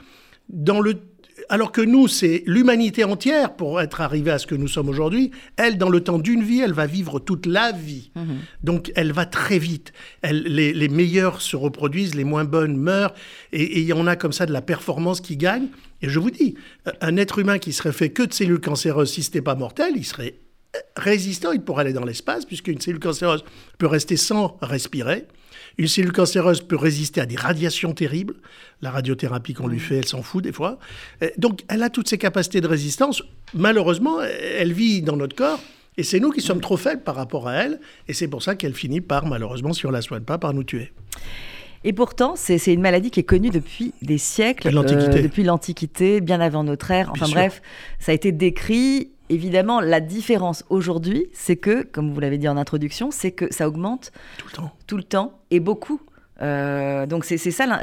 dans 0.49 0.81
le 0.81 0.95
alors 1.49 1.73
que 1.73 1.81
nous, 1.81 2.09
c'est 2.09 2.43
l'humanité 2.47 3.05
entière 3.05 3.55
pour 3.55 3.81
être 3.81 4.01
arrivé 4.01 4.31
à 4.31 4.39
ce 4.39 4.47
que 4.47 4.55
nous 4.55 4.69
sommes 4.69 4.89
aujourd'hui. 4.89 5.31
Elle, 5.57 5.79
dans 5.79 5.89
le 5.89 6.01
temps 6.01 6.19
d'une 6.19 6.43
vie, 6.43 6.61
elle 6.61 6.73
va 6.73 6.87
vivre 6.87 7.19
toute 7.19 7.47
la 7.47 7.73
vie. 7.73 8.11
Mhm. 8.15 8.39
Donc, 8.63 8.93
elle 8.97 9.13
va 9.13 9.27
très 9.27 9.59
vite. 9.59 9.93
les, 10.31 10.73
les, 10.73 10.89
meilleures 10.89 11.41
se 11.41 11.57
reproduisent, 11.57 12.15
les 12.15 12.25
moins 12.25 12.45
bonnes 12.45 12.77
meurent, 12.77 13.15
et 13.53 13.81
il 13.81 13.87
y 13.87 13.93
en 13.93 14.07
a 14.07 14.17
comme 14.17 14.33
ça 14.33 14.47
de 14.47 14.53
la 14.53 14.63
performance 14.63 15.21
qui 15.21 15.37
gagne. 15.37 15.69
Et 16.03 16.09
je 16.09 16.19
vous 16.19 16.31
dis, 16.31 16.55
un 17.01 17.17
être 17.17 17.39
humain 17.39 17.59
qui 17.59 17.73
serait 17.73 17.93
fait 17.93 18.11
que 18.11 18.23
de 18.23 18.33
cellules 18.33 18.61
cancéreuses, 18.61 19.13
si 19.13 19.23
ce 19.23 19.29
n'était 19.29 19.43
pas 19.43 19.55
mortel, 19.55 19.93
il 19.97 20.05
serait 20.05 20.35
résistant, 20.97 21.53
il 21.53 21.61
pourrait 21.61 21.83
aller 21.83 21.93
dans 21.93 22.05
l'espace, 22.05 22.45
puisqu'une 22.45 22.81
cellule 22.81 23.01
cancéreuse 23.01 23.45
peut 23.79 23.87
rester 23.87 24.17
sans 24.17 24.59
respirer. 24.61 25.27
Une 25.79 25.87
cellule 25.87 26.13
cancéreuse 26.13 26.61
peut 26.61 26.77
résister 26.77 27.21
à 27.21 27.27
des 27.27 27.37
radiations 27.37 27.93
terribles. 27.93 28.35
La 28.83 28.91
radiothérapie 28.91 29.55
qu'on 29.55 29.69
lui 29.69 29.79
fait, 29.79 29.99
elle 29.99 30.07
s'en 30.07 30.23
fout 30.23 30.43
des 30.43 30.53
fois. 30.53 30.79
Euh, 31.23 31.29
donc, 31.39 31.61
elle 31.69 31.83
a 31.85 31.91
toutes 31.91 32.09
ces 32.09 32.19
capacités 32.19 32.61
de 32.61 32.67
résistance. 32.67 33.23
Malheureusement, 33.55 34.21
elle 34.21 34.73
vit 34.73 35.03
dans 35.03 35.17
notre 35.17 35.37
corps. 35.37 35.61
Et 35.97 36.03
c'est 36.03 36.21
nous 36.21 36.31
qui 36.31 36.41
sommes 36.41 36.61
trop 36.61 36.77
faibles 36.77 37.03
par 37.03 37.17
rapport 37.17 37.49
à 37.49 37.55
elle. 37.55 37.81
Et 38.07 38.13
c'est 38.13 38.29
pour 38.29 38.43
ça 38.43 38.55
qu'elle 38.57 38.75
finit 38.75 39.01
par, 39.01 39.27
malheureusement, 39.27 39.73
si 39.73 39.87
on 39.87 39.91
ne 39.91 39.95
la 39.95 40.03
soigne 40.03 40.23
pas, 40.23 40.39
par 40.39 40.53
nous 40.53 40.65
tuer. 40.65 40.93
Et 41.85 41.93
pourtant, 41.93 42.35
c'est 42.37 42.59
une 42.73 42.81
maladie 42.81 43.11
qui 43.11 43.21
est 43.21 43.25
connue 43.25 43.51
depuis 43.51 43.95
des 44.03 44.19
siècles, 44.19 44.77
euh, 44.77 45.23
depuis 45.23 45.45
l'Antiquité, 45.45 46.21
bien 46.21 46.41
avant 46.41 46.65
notre 46.65 46.91
ère. 46.91 47.11
Enfin 47.13 47.29
bref, 47.29 47.63
ça 48.01 48.13
a 48.13 48.15
été 48.15 48.33
décrit 48.33 49.13
évidemment, 49.29 49.81
la 49.81 50.01
différence 50.01 50.65
aujourd'hui, 50.69 51.27
c'est 51.33 51.57
que, 51.57 51.83
comme 51.83 52.13
vous 52.13 52.21
l'avez 52.21 52.39
dit 52.39 52.49
en 52.49 52.57
introduction, 52.57 53.11
c'est 53.11 53.33
que 53.33 53.53
ça 53.53 53.69
augmente 53.69 54.13
tout 54.39 54.47
le 54.47 54.53
temps, 54.53 54.73
tout 54.87 54.97
le 54.97 55.03
temps 55.03 55.41
et 55.51 55.61
beaucoup. 55.61 56.01
Euh, 56.41 57.05
donc 57.07 57.25
c'est 57.25 57.37
ça. 57.37 57.81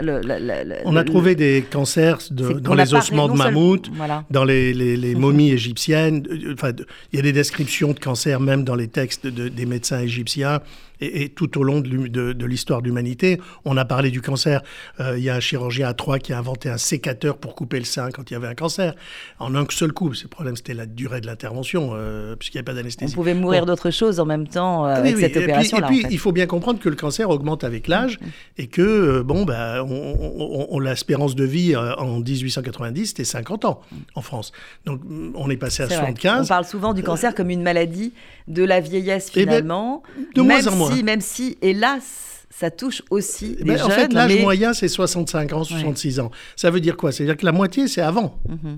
on 0.86 0.96
a 0.96 1.04
trouvé 1.04 1.36
des 1.36 1.66
cancers 1.70 2.20
dans 2.32 2.74
les 2.74 2.94
ossements 2.94 3.28
de 3.28 3.34
mammouth, 3.34 3.90
dans 4.30 4.46
les, 4.46 5.16
momies 5.16 5.52
égyptiennes. 5.52 6.26
Enfin, 6.54 6.72
il 7.12 7.18
y 7.18 7.20
a 7.20 7.22
des 7.22 7.34
descriptions 7.34 7.92
de 7.92 8.00
cancers 8.00 8.40
même 8.40 8.64
dans 8.64 8.76
les 8.76 8.88
textes 8.88 9.28
des 9.28 9.66
médecins 9.66 10.00
égyptiens 10.00 10.62
et, 11.02 11.30
tout 11.30 11.58
au 11.58 11.64
long 11.64 11.82
de, 11.82 12.46
l'histoire 12.46 12.82
de 12.82 12.88
l'humanité. 12.88 13.40
On 13.66 13.78
a 13.78 13.86
parlé 13.86 14.12
du 14.12 14.22
cancer. 14.22 14.62
Euh, 15.00 15.18
il 15.18 15.24
y 15.24 15.30
a 15.30 15.36
un 15.36 15.40
chirurgien 15.40 15.88
à 15.88 15.94
Troyes 15.94 16.20
qui 16.20 16.34
a 16.34 16.38
inventé 16.38 16.70
un 16.70 16.78
sécateur 16.78 17.38
pour 17.38 17.56
couper 17.56 17.80
le 17.80 17.86
sein 17.86 18.10
quand 18.12 18.30
il 18.30 18.34
y 18.34 18.38
avait 18.38 18.48
un 18.48 18.56
cancer. 18.56 18.96
En 19.40 19.56
un 19.56 19.66
seul 19.70 19.92
coup. 19.92 20.12
Le 20.22 20.28
problème, 20.28 20.56
c'était 20.56 20.74
la 20.74 20.86
durée 20.86 21.22
de 21.22 21.28
l'intervention, 21.28 21.92
euh, 21.94 22.36
puisqu'il 22.36 22.58
n'y 22.58 22.60
avait 22.60 22.66
pas 22.66 22.74
d'anesthésie. 22.74 23.14
On 23.14 23.16
pouvait 23.16 23.34
mourir 23.34 23.66
d'autre 23.66 23.92
chose 23.92 24.20
en 24.20 24.26
même 24.26 24.48
temps 24.48 24.86
euh, 24.86 24.96
avec 24.96 25.18
cette 25.18 25.38
opération-là. 25.38 25.88
Et 25.88 25.90
puis, 25.90 26.06
il 26.10 26.20
faut 26.20 26.32
bien 26.32 26.46
comprendre 26.46 26.80
que 26.80 26.90
le 26.90 26.96
cancer 26.96 27.30
augmente 27.30 27.64
avec 27.64 27.88
l'âge 27.88 28.20
mm, 28.20 28.26
mm. 28.26 28.30
et 28.58 28.68
que, 28.68 29.22
bon, 29.22 29.46
bah, 29.46 29.84
on, 29.84 30.80
l'espérance 30.80 31.36
de 31.36 31.44
vie 31.44 31.76
en 31.76 32.20
1890, 32.20 33.08
c'était 33.08 33.24
50 33.24 33.66
ans 33.66 33.82
en 34.14 34.22
France. 34.22 34.52
Donc, 34.86 35.02
on 35.36 35.50
est 35.50 35.58
passé 35.58 35.84
à 35.84 35.90
75. 35.90 36.46
On 36.46 36.48
parle 36.48 36.66
souvent 36.66 36.94
du 36.94 37.04
cancer 37.04 37.34
comme 37.34 37.50
une 37.50 37.64
maladie 37.64 38.14
de 38.48 38.64
la 38.64 38.80
vieillesse, 38.80 39.32
eh 39.36 39.46
ben, 39.46 39.52
finalement. 39.52 40.04
de 40.36 40.42
moins 40.42 40.68
en 40.68 40.76
moins 40.76 40.85
même 41.04 41.22
si, 41.22 41.58
hélas, 41.62 42.35
ça 42.58 42.72
touche 42.72 43.04
aussi 43.10 43.58
les 43.60 43.78
jeunes. 43.78 43.86
En 43.86 43.90
fait, 43.90 44.14
l'âge 44.14 44.40
moyen, 44.40 44.74
c'est 44.74 44.88
65 44.88 45.52
ans, 45.52 45.64
66 45.66 46.22
ans. 46.22 46.32
Ça 46.56 46.72
veut 46.72 46.80
dire 46.80 46.96
quoi? 46.96 47.12
C'est-à-dire 47.12 47.36
que 47.36 47.46
la 47.46 47.52
moitié, 47.52 47.90
c'est 47.90 48.02
avant. 48.02 48.40
Mhm. 48.48 48.76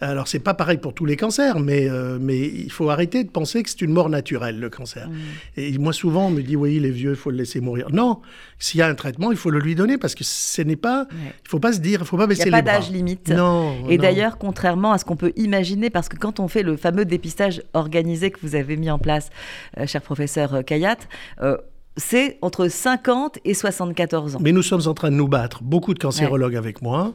Alors, 0.00 0.26
c'est 0.26 0.40
pas 0.40 0.54
pareil 0.54 0.78
pour 0.78 0.94
tous 0.94 1.04
les 1.04 1.14
cancers, 1.14 1.60
mais, 1.60 1.88
euh, 1.88 2.18
mais 2.20 2.40
il 2.40 2.72
faut 2.72 2.90
arrêter 2.90 3.22
de 3.22 3.30
penser 3.30 3.62
que 3.62 3.70
c'est 3.70 3.82
une 3.82 3.92
mort 3.92 4.08
naturelle, 4.08 4.58
le 4.58 4.68
cancer. 4.68 5.08
Mhm. 5.08 5.16
Et 5.56 5.78
moi, 5.78 5.92
souvent, 5.92 6.26
on 6.26 6.30
me 6.30 6.42
dit, 6.42 6.56
oui, 6.56 6.80
les 6.80 6.90
vieux, 6.90 7.10
il 7.10 7.16
faut 7.16 7.30
le 7.30 7.36
laisser 7.36 7.60
mourir. 7.60 7.90
Non, 7.92 8.20
s'il 8.58 8.80
y 8.80 8.82
a 8.82 8.88
un 8.88 8.96
traitement, 8.96 9.30
il 9.30 9.38
faut 9.38 9.50
le 9.50 9.60
lui 9.60 9.76
donner, 9.76 9.98
parce 9.98 10.16
que 10.16 10.24
ce 10.24 10.62
n'est 10.62 10.74
pas... 10.74 11.06
Il 11.12 11.48
faut 11.48 11.60
pas 11.60 11.72
se 11.72 11.78
dire, 11.78 12.00
il 12.00 12.06
faut 12.06 12.16
pas 12.16 12.26
baisser 12.26 12.46
les 12.46 12.50
bras. 12.50 12.58
Il 12.58 12.64
n'y 12.64 12.70
a 12.70 12.72
pas 12.72 12.80
d'âge 12.80 12.90
limite. 12.90 13.28
Non. 13.28 13.88
Et 13.88 13.98
d'ailleurs, 13.98 14.38
contrairement 14.38 14.90
à 14.90 14.98
ce 14.98 15.04
qu'on 15.04 15.14
peut 15.14 15.32
imaginer, 15.36 15.90
parce 15.90 16.08
que 16.08 16.16
quand 16.16 16.40
on 16.40 16.48
fait 16.48 16.64
le 16.64 16.76
fameux 16.76 17.04
dépistage 17.04 17.62
organisé 17.72 18.32
que 18.32 18.40
vous 18.42 18.56
avez 18.56 18.76
mis 18.76 18.90
en 18.90 18.98
place, 18.98 19.30
euh, 19.78 19.86
cher 19.86 20.02
professeur 20.02 20.64
Kayat, 20.64 20.96
euh, 21.42 21.56
c'est 21.96 22.38
entre 22.42 22.68
50 22.68 23.38
et 23.44 23.54
74 23.54 24.36
ans. 24.36 24.38
Mais 24.40 24.52
nous 24.52 24.62
sommes 24.62 24.86
en 24.86 24.94
train 24.94 25.10
de 25.10 25.16
nous 25.16 25.28
battre, 25.28 25.62
beaucoup 25.62 25.94
de 25.94 25.98
cancérologues 25.98 26.56
avec 26.56 26.82
moi, 26.82 27.14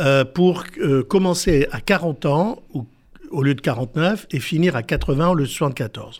euh, 0.00 0.24
pour 0.24 0.64
euh, 0.78 1.02
commencer 1.02 1.66
à 1.70 1.80
40 1.80 2.26
ans 2.26 2.62
ou, 2.74 2.86
au 3.30 3.42
lieu 3.42 3.54
de 3.54 3.60
49 3.60 4.26
et 4.30 4.40
finir 4.40 4.76
à 4.76 4.82
80 4.82 5.28
au 5.28 5.34
lieu 5.34 5.44
de 5.44 5.48
74. 5.48 6.18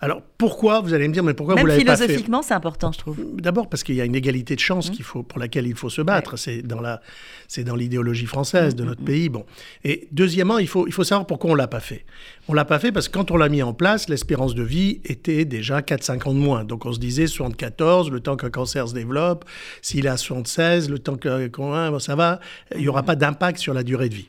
Alors 0.00 0.22
pourquoi 0.38 0.80
Vous 0.80 0.94
allez 0.94 1.08
me 1.08 1.12
dire, 1.12 1.22
mais 1.22 1.34
pourquoi 1.34 1.54
vous 1.56 1.66
l'avez 1.66 1.84
pas 1.84 1.96
fait 1.96 2.04
philosophiquement, 2.04 2.42
c'est 2.42 2.54
important, 2.54 2.92
je 2.92 2.98
trouve. 2.98 3.18
D'abord 3.34 3.68
parce 3.68 3.82
qu'il 3.82 3.94
y 3.94 4.00
a 4.00 4.04
une 4.04 4.14
égalité 4.14 4.54
de 4.54 4.60
chance 4.60 4.90
mmh. 4.90 4.94
qu'il 4.94 5.04
faut, 5.04 5.22
pour 5.22 5.38
laquelle 5.38 5.66
il 5.66 5.74
faut 5.74 5.90
se 5.90 6.02
battre. 6.02 6.36
C'est 6.36 6.62
dans 6.62 6.80
la, 6.80 7.00
c'est 7.48 7.64
dans 7.64 7.76
l'idéologie 7.76 8.26
française 8.26 8.74
de 8.74 8.82
mmh, 8.82 8.86
notre 8.86 9.02
mmh, 9.02 9.06
pays. 9.06 9.28
Bon. 9.28 9.44
Et 9.84 10.08
deuxièmement, 10.12 10.58
il 10.58 10.68
faut, 10.68 10.86
il 10.86 10.92
faut 10.92 11.04
savoir 11.04 11.26
pourquoi 11.26 11.50
on 11.50 11.54
l'a 11.54 11.68
pas 11.68 11.80
fait. 11.80 12.04
On 12.48 12.54
l'a 12.54 12.64
pas 12.64 12.78
fait 12.78 12.92
parce 12.92 13.08
que 13.08 13.12
quand 13.12 13.30
on 13.30 13.36
l'a 13.36 13.48
mis 13.48 13.62
en 13.62 13.74
place, 13.74 14.08
l'espérance 14.08 14.54
de 14.54 14.62
vie 14.62 15.00
était 15.04 15.44
déjà 15.44 15.80
4-5 15.80 16.28
ans 16.28 16.34
de 16.34 16.38
moins. 16.38 16.64
Donc 16.64 16.86
on 16.86 16.92
se 16.92 16.98
disait 16.98 17.26
74, 17.26 18.10
le 18.10 18.20
temps 18.20 18.36
qu'un 18.36 18.50
cancer 18.50 18.88
se 18.88 18.94
développe. 18.94 19.44
S'il 19.82 20.06
est 20.06 20.10
à 20.10 20.16
76, 20.16 20.88
le 20.88 20.98
temps 20.98 21.16
que 21.16 21.50
ça 21.98 22.14
va, 22.14 22.40
il 22.74 22.80
n'y 22.80 22.88
aura 22.88 23.02
pas 23.02 23.16
d'impact 23.16 23.58
sur 23.58 23.74
la 23.74 23.82
durée 23.82 24.08
de 24.08 24.14
vie. 24.14 24.28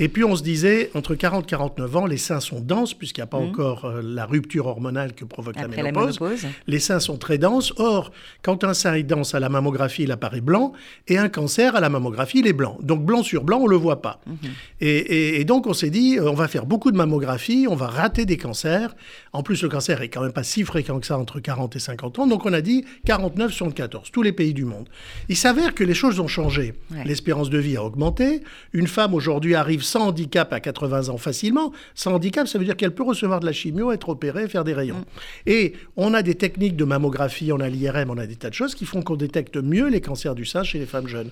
Et 0.00 0.08
puis 0.08 0.24
on 0.24 0.34
se 0.34 0.42
disait, 0.42 0.90
entre 0.94 1.14
40 1.14 1.44
et 1.44 1.50
49 1.50 1.96
ans, 1.96 2.06
les 2.06 2.16
seins 2.16 2.40
sont 2.40 2.60
denses, 2.60 2.94
puisqu'il 2.94 3.20
n'y 3.20 3.24
a 3.24 3.26
pas 3.26 3.38
mmh. 3.38 3.48
encore 3.50 3.84
euh, 3.84 4.00
la 4.02 4.24
rupture 4.24 4.66
hormonale 4.66 5.12
que 5.12 5.26
provoque 5.26 5.56
la 5.56 5.68
ménopause. 5.68 6.18
Les 6.66 6.80
seins 6.80 7.00
sont 7.00 7.18
très 7.18 7.36
denses. 7.36 7.74
Or, 7.76 8.10
quand 8.42 8.64
un 8.64 8.72
sein 8.72 8.94
est 8.94 9.02
dense 9.02 9.34
à 9.34 9.40
la 9.40 9.50
mammographie, 9.50 10.04
il 10.04 10.12
apparaît 10.12 10.40
blanc, 10.40 10.72
et 11.06 11.18
un 11.18 11.28
cancer 11.28 11.76
à 11.76 11.80
la 11.80 11.90
mammographie, 11.90 12.38
il 12.38 12.46
est 12.46 12.54
blanc. 12.54 12.78
Donc 12.82 13.04
blanc 13.04 13.22
sur 13.22 13.44
blanc, 13.44 13.58
on 13.58 13.66
ne 13.66 13.70
le 13.70 13.76
voit 13.76 14.00
pas. 14.00 14.22
Mmh. 14.26 14.32
Et, 14.80 15.40
et, 15.40 15.44
donc 15.44 15.66
on 15.66 15.74
s'est 15.74 15.90
dit, 15.90 16.18
euh, 16.18 16.30
on 16.30 16.34
va 16.34 16.48
faire 16.48 16.64
beaucoup 16.64 16.90
de 16.90 16.96
mammographie, 16.96 17.66
on 17.68 17.76
va 17.76 17.86
rater 17.86 18.24
des 18.24 18.38
cancers. 18.38 18.96
En 19.34 19.42
plus, 19.42 19.62
le 19.62 19.68
cancer 19.68 20.00
est 20.00 20.08
quand 20.08 20.22
même 20.22 20.32
pas 20.32 20.44
si 20.44 20.64
fréquent 20.64 20.98
que 20.98 21.06
ça 21.06 21.18
entre 21.18 21.40
40 21.40 21.76
et 21.76 21.78
50 21.78 22.20
ans. 22.20 22.26
Donc 22.26 22.46
on 22.46 22.54
a 22.54 22.62
dit 22.62 22.86
49, 23.04 23.52
74, 23.52 24.10
tous 24.10 24.22
les 24.22 24.32
pays 24.32 24.54
du 24.54 24.64
monde. 24.64 24.88
Il 25.28 25.36
s'avère 25.36 25.74
que 25.74 25.84
les 25.84 25.94
choses 25.94 26.20
ont 26.20 26.28
changé. 26.28 26.72
L'espérance 27.04 27.50
de 27.50 27.58
vie 27.58 27.76
a 27.76 27.84
augmenté. 27.84 28.42
Une 28.72 28.86
femme 28.86 29.12
aujourd'hui 29.12 29.54
arrive 29.54 29.82
sans 29.90 30.08
handicap 30.08 30.52
à 30.52 30.60
80 30.60 31.08
ans 31.08 31.18
facilement. 31.18 31.72
Sans 31.94 32.14
handicap, 32.14 32.46
ça 32.48 32.58
veut 32.58 32.64
dire 32.64 32.76
qu'elle 32.76 32.94
peut 32.94 33.02
recevoir 33.02 33.40
de 33.40 33.46
la 33.46 33.52
chimio, 33.52 33.92
être 33.92 34.08
opérée, 34.08 34.48
faire 34.48 34.64
des 34.64 34.74
rayons. 34.74 34.98
Mm. 34.98 35.04
Et 35.46 35.72
on 35.96 36.14
a 36.14 36.22
des 36.22 36.34
techniques 36.34 36.76
de 36.76 36.84
mammographie, 36.84 37.52
on 37.52 37.60
a 37.60 37.68
l'IRM, 37.68 38.10
on 38.10 38.18
a 38.18 38.26
des 38.26 38.36
tas 38.36 38.50
de 38.50 38.54
choses 38.54 38.74
qui 38.74 38.86
font 38.86 39.02
qu'on 39.02 39.16
détecte 39.16 39.56
mieux 39.56 39.88
les 39.88 40.00
cancers 40.00 40.34
du 40.34 40.44
sein 40.44 40.62
chez 40.62 40.78
les 40.78 40.86
femmes 40.86 41.08
jeunes. 41.08 41.30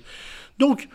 Donc, 0.59 0.89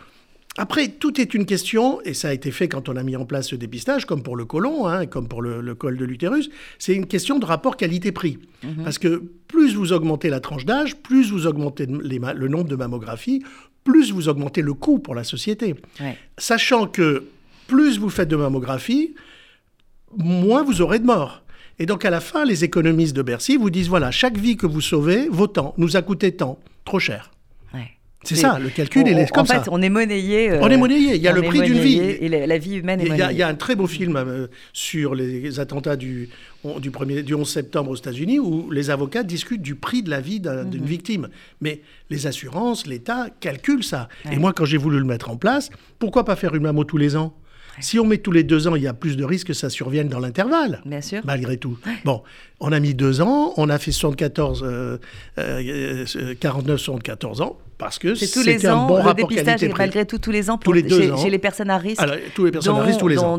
après, 0.56 0.86
tout 0.86 1.20
est 1.20 1.34
une 1.34 1.46
question, 1.46 2.00
et 2.02 2.14
ça 2.14 2.28
a 2.28 2.32
été 2.32 2.52
fait 2.52 2.68
quand 2.68 2.88
on 2.88 2.96
a 2.96 3.02
mis 3.02 3.16
en 3.16 3.24
place 3.24 3.48
ce 3.48 3.56
dépistage, 3.56 4.04
comme 4.06 4.22
pour 4.22 4.36
le 4.36 4.44
côlon, 4.44 4.86
hein, 4.86 5.06
comme 5.06 5.26
pour 5.26 5.42
le, 5.42 5.74
col 5.74 5.96
de 5.96 6.04
l'utérus, 6.04 6.48
c'est 6.78 6.94
une 6.94 7.06
question 7.06 7.40
de 7.40 7.44
rapport 7.44 7.76
qualité-prix. 7.76 8.38
Mhm. 8.62 8.84
Parce 8.84 8.98
que 8.98 9.22
plus 9.48 9.74
vous 9.74 9.92
augmentez 9.92 10.30
la 10.30 10.38
tranche 10.38 10.64
d'âge, 10.64 10.96
plus 10.96 11.32
vous 11.32 11.46
augmentez 11.46 11.86
le 11.86 12.48
nombre 12.48 12.68
de 12.68 12.76
mammographies, 12.76 13.42
plus 13.82 14.12
vous 14.12 14.28
augmentez 14.28 14.62
le 14.62 14.74
coût 14.74 14.98
pour 15.00 15.14
la 15.14 15.24
société. 15.24 15.74
Sachant 16.38 16.86
que 16.86 17.24
plus 17.66 17.98
vous 17.98 18.10
faites 18.10 18.28
de 18.28 18.36
mammographie, 18.36 19.14
moins 20.16 20.62
vous 20.62 20.80
aurez 20.80 20.98
de 20.98 21.06
morts. 21.06 21.42
Et 21.78 21.86
donc 21.86 22.04
à 22.04 22.10
la 22.10 22.20
fin, 22.20 22.44
les 22.44 22.64
économistes 22.64 23.16
de 23.16 23.22
Bercy 23.22 23.56
vous 23.56 23.70
disent, 23.70 23.88
voilà, 23.88 24.10
chaque 24.10 24.36
vie 24.36 24.56
que 24.56 24.66
vous 24.66 24.80
sauvez 24.80 25.28
vaut 25.28 25.48
tant, 25.48 25.74
nous 25.76 25.96
a 25.96 26.02
coûté 26.02 26.32
tant, 26.32 26.58
trop 26.84 26.98
cher. 26.98 27.30
C'est 28.24 28.36
ça, 28.36 28.58
le 28.58 28.70
calcul, 28.70 29.06
il 29.06 29.18
est 29.18 29.30
comme 29.30 29.46
ça. 29.46 29.60
En 29.60 29.62
fait, 29.64 29.70
on 29.70 29.82
est 29.82 29.88
monnayé. 29.88 30.58
on 30.60 30.68
est 30.68 30.76
monnayé, 30.76 31.16
il 31.16 31.22
y 31.22 31.28
a 31.28 31.32
le 31.32 31.42
prix 31.42 31.60
d'une 31.60 31.78
vie. 31.78 31.98
Et 31.98 32.28
la, 32.28 32.58
vie 32.58 32.76
humaine 32.76 33.00
est 33.00 33.08
monnayée. 33.08 33.28
Il 33.32 33.36
y, 33.36 33.42
a 33.42 33.48
un 33.48 33.54
très 33.54 33.76
beau 33.76 33.86
film 33.86 34.16
euh, 34.16 34.46
sur 34.72 35.14
les 35.14 35.60
attentats 35.60 35.96
du, 35.96 36.28
du, 36.80 36.90
premier, 36.90 37.22
du 37.22 37.34
11 37.34 37.48
septembre 37.48 37.90
aux 37.90 37.96
États-Unis 37.96 38.38
où 38.38 38.70
les 38.70 38.90
avocats 38.90 39.22
discutent 39.22 39.62
du 39.62 39.74
prix 39.74 40.02
de 40.02 40.10
la 40.10 40.20
vie 40.20 40.40
d'une 40.40 40.80
mhm. 40.80 40.84
victime. 40.84 41.28
Mais 41.60 41.82
les 42.10 42.26
assurances, 42.26 42.86
l'État 42.86 43.28
calculent 43.40 43.84
ça. 43.84 44.08
Et 44.30 44.36
moi, 44.36 44.52
quand 44.52 44.64
j'ai 44.64 44.78
voulu 44.78 44.98
le 44.98 45.04
mettre 45.04 45.30
en 45.30 45.36
place, 45.36 45.70
pourquoi 45.98 46.24
pas 46.24 46.36
faire 46.36 46.54
une 46.54 46.62
mammo 46.62 46.84
tous 46.84 46.96
les 46.96 47.16
ans? 47.16 47.34
Si 47.80 47.98
on 47.98 48.04
met 48.04 48.18
tous 48.18 48.32
les 48.32 48.44
deux 48.44 48.68
ans, 48.68 48.76
il 48.76 48.82
y 48.82 48.86
a 48.86 48.94
plus 48.94 49.16
de 49.16 49.24
risques 49.24 49.48
que 49.48 49.52
ça 49.52 49.70
survienne 49.70 50.08
dans 50.08 50.20
l'intervalle. 50.20 50.80
Bien 50.84 51.00
sûr. 51.00 51.20
Malgré 51.24 51.56
tout. 51.56 51.78
Bon, 52.04 52.22
on 52.60 52.72
a 52.72 52.80
mis 52.80 52.94
deux 52.94 53.20
ans, 53.20 53.52
on 53.56 53.68
a 53.68 53.78
fait 53.78 53.92
74, 53.92 54.64
49, 56.40 56.80
74 56.80 57.40
ans 57.40 57.58
parce 57.84 57.98
que 57.98 58.14
c'est 58.14 58.32
tous 58.32 58.42
les 58.42 58.66
ans, 58.66 58.86
bon 58.86 59.04
le 59.04 59.12
dépistage 59.12 59.62
est 59.62 59.68
malgré 59.68 60.06
tout 60.06 60.16
tous 60.16 60.30
les 60.30 60.48
ans, 60.48 60.56
pour, 60.56 60.64
tous 60.64 60.72
les 60.72 60.82
deux 60.82 61.02
chez, 61.02 61.10
ans. 61.10 61.18
chez, 61.18 61.28
les 61.28 61.38
personnes 61.38 61.68
à 61.68 61.76
risque. 61.76 62.00
Alors, 62.00 62.16
tous 62.34 62.46
les 62.46 62.50
personnes 62.50 62.76
à 62.76 62.82
risque 62.82 62.98
tous 62.98 63.08
les 63.08 63.18
ans. 63.18 63.38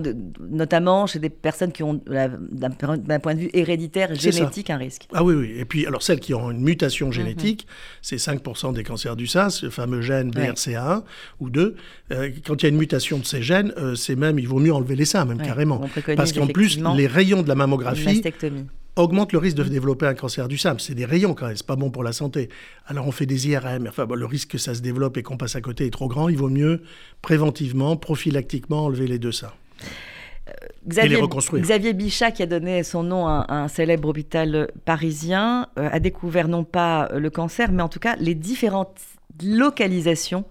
Notamment 0.51 1.07
chez 1.07 1.17
des 1.17 1.31
personnes 1.31 1.71
qui 1.71 1.81
ont, 1.81 1.99
d'un 2.05 3.19
point 3.19 3.33
de 3.33 3.39
vue 3.39 3.49
héréditaire 3.53 4.13
génétique, 4.13 4.69
un 4.69 4.77
risque. 4.77 5.07
Ah 5.15 5.23
oui, 5.23 5.33
oui. 5.33 5.55
Et 5.57 5.65
puis, 5.65 5.87
alors 5.87 6.03
celles 6.03 6.19
qui 6.19 6.35
ont 6.35 6.51
une 6.51 6.61
mutation 6.61 7.07
mhm. 7.07 7.13
génétique, 7.13 7.65
c'est 8.03 8.17
5% 8.17 8.73
des 8.73 8.83
cancers 8.83 9.15
du 9.15 9.25
sein, 9.25 9.49
ce 9.49 9.71
fameux 9.71 10.01
gène 10.01 10.29
BRCA1 10.29 11.01
ou 11.39 11.49
2. 11.49 11.75
Euh, 12.11 12.29
quand 12.45 12.61
il 12.61 12.63
y 12.63 12.67
a 12.67 12.69
une 12.69 12.77
mutation 12.77 13.17
de 13.17 13.25
ces 13.25 13.41
gènes, 13.41 13.73
euh, 13.77 13.95
c'est 13.95 14.15
même, 14.15 14.37
il 14.37 14.47
vaut 14.47 14.59
mieux 14.59 14.73
enlever 14.73 14.95
les 14.95 15.05
seins, 15.05 15.25
même 15.25 15.41
carrément. 15.41 15.81
Parce 16.15 16.33
qu'en 16.33 16.45
plus, 16.45 16.79
les 16.95 17.07
rayons 17.07 17.41
de 17.41 17.47
la 17.47 17.55
mammographie 17.55 18.21
augmente 18.95 19.33
le 19.33 19.39
risque 19.39 19.57
de 19.57 19.63
développer 19.63 20.05
un 20.05 20.13
cancer 20.13 20.47
du 20.47 20.57
sein. 20.57 20.75
C'est 20.79 20.95
des 20.95 21.05
rayons 21.05 21.33
quand 21.33 21.47
même, 21.47 21.55
c'est 21.55 21.65
pas 21.65 21.75
bon 21.75 21.89
pour 21.89 22.03
la 22.03 22.13
santé. 22.13 22.49
Alors 22.87 23.07
on 23.07 23.11
fait 23.11 23.25
des 23.25 23.47
IRM, 23.49 23.87
enfin 23.87 24.07
le 24.13 24.25
risque 24.25 24.51
que 24.51 24.57
ça 24.57 24.73
se 24.73 24.81
développe 24.81 25.17
et 25.17 25.23
qu'on 25.23 25.37
passe 25.37 25.55
à 25.55 25.61
côté 25.61 25.85
est 25.85 25.91
trop 25.91 26.07
grand, 26.07 26.29
il 26.29 26.37
vaut 26.37 26.49
mieux 26.49 26.81
préventivement, 27.21 27.97
prophylactiquement 27.97 28.85
enlever 28.85 29.07
les 29.07 29.19
deux 29.19 29.31
seins. 29.31 29.53
Euh, 30.47 30.51
Xavier. 30.87 31.19
Xavier 31.53 31.93
Bichat, 31.93 32.31
qui 32.31 32.43
a 32.43 32.45
donné 32.45 32.83
son 32.83 33.01
nom 33.01 33.27
à 33.27 33.45
un 33.49 33.67
célèbre 33.67 34.09
hôpital 34.09 34.69
parisien, 34.85 35.67
euh, 35.79 35.89
a 35.91 35.99
découvert 35.99 36.47
non 36.47 36.63
pas 36.63 37.09
le 37.13 37.29
cancer, 37.29 37.71
mais 37.71 37.81
en 37.81 37.89
tout 37.89 37.99
cas 37.99 38.15
les 38.17 38.35
différentes 38.35 38.99
localisations 39.43 40.45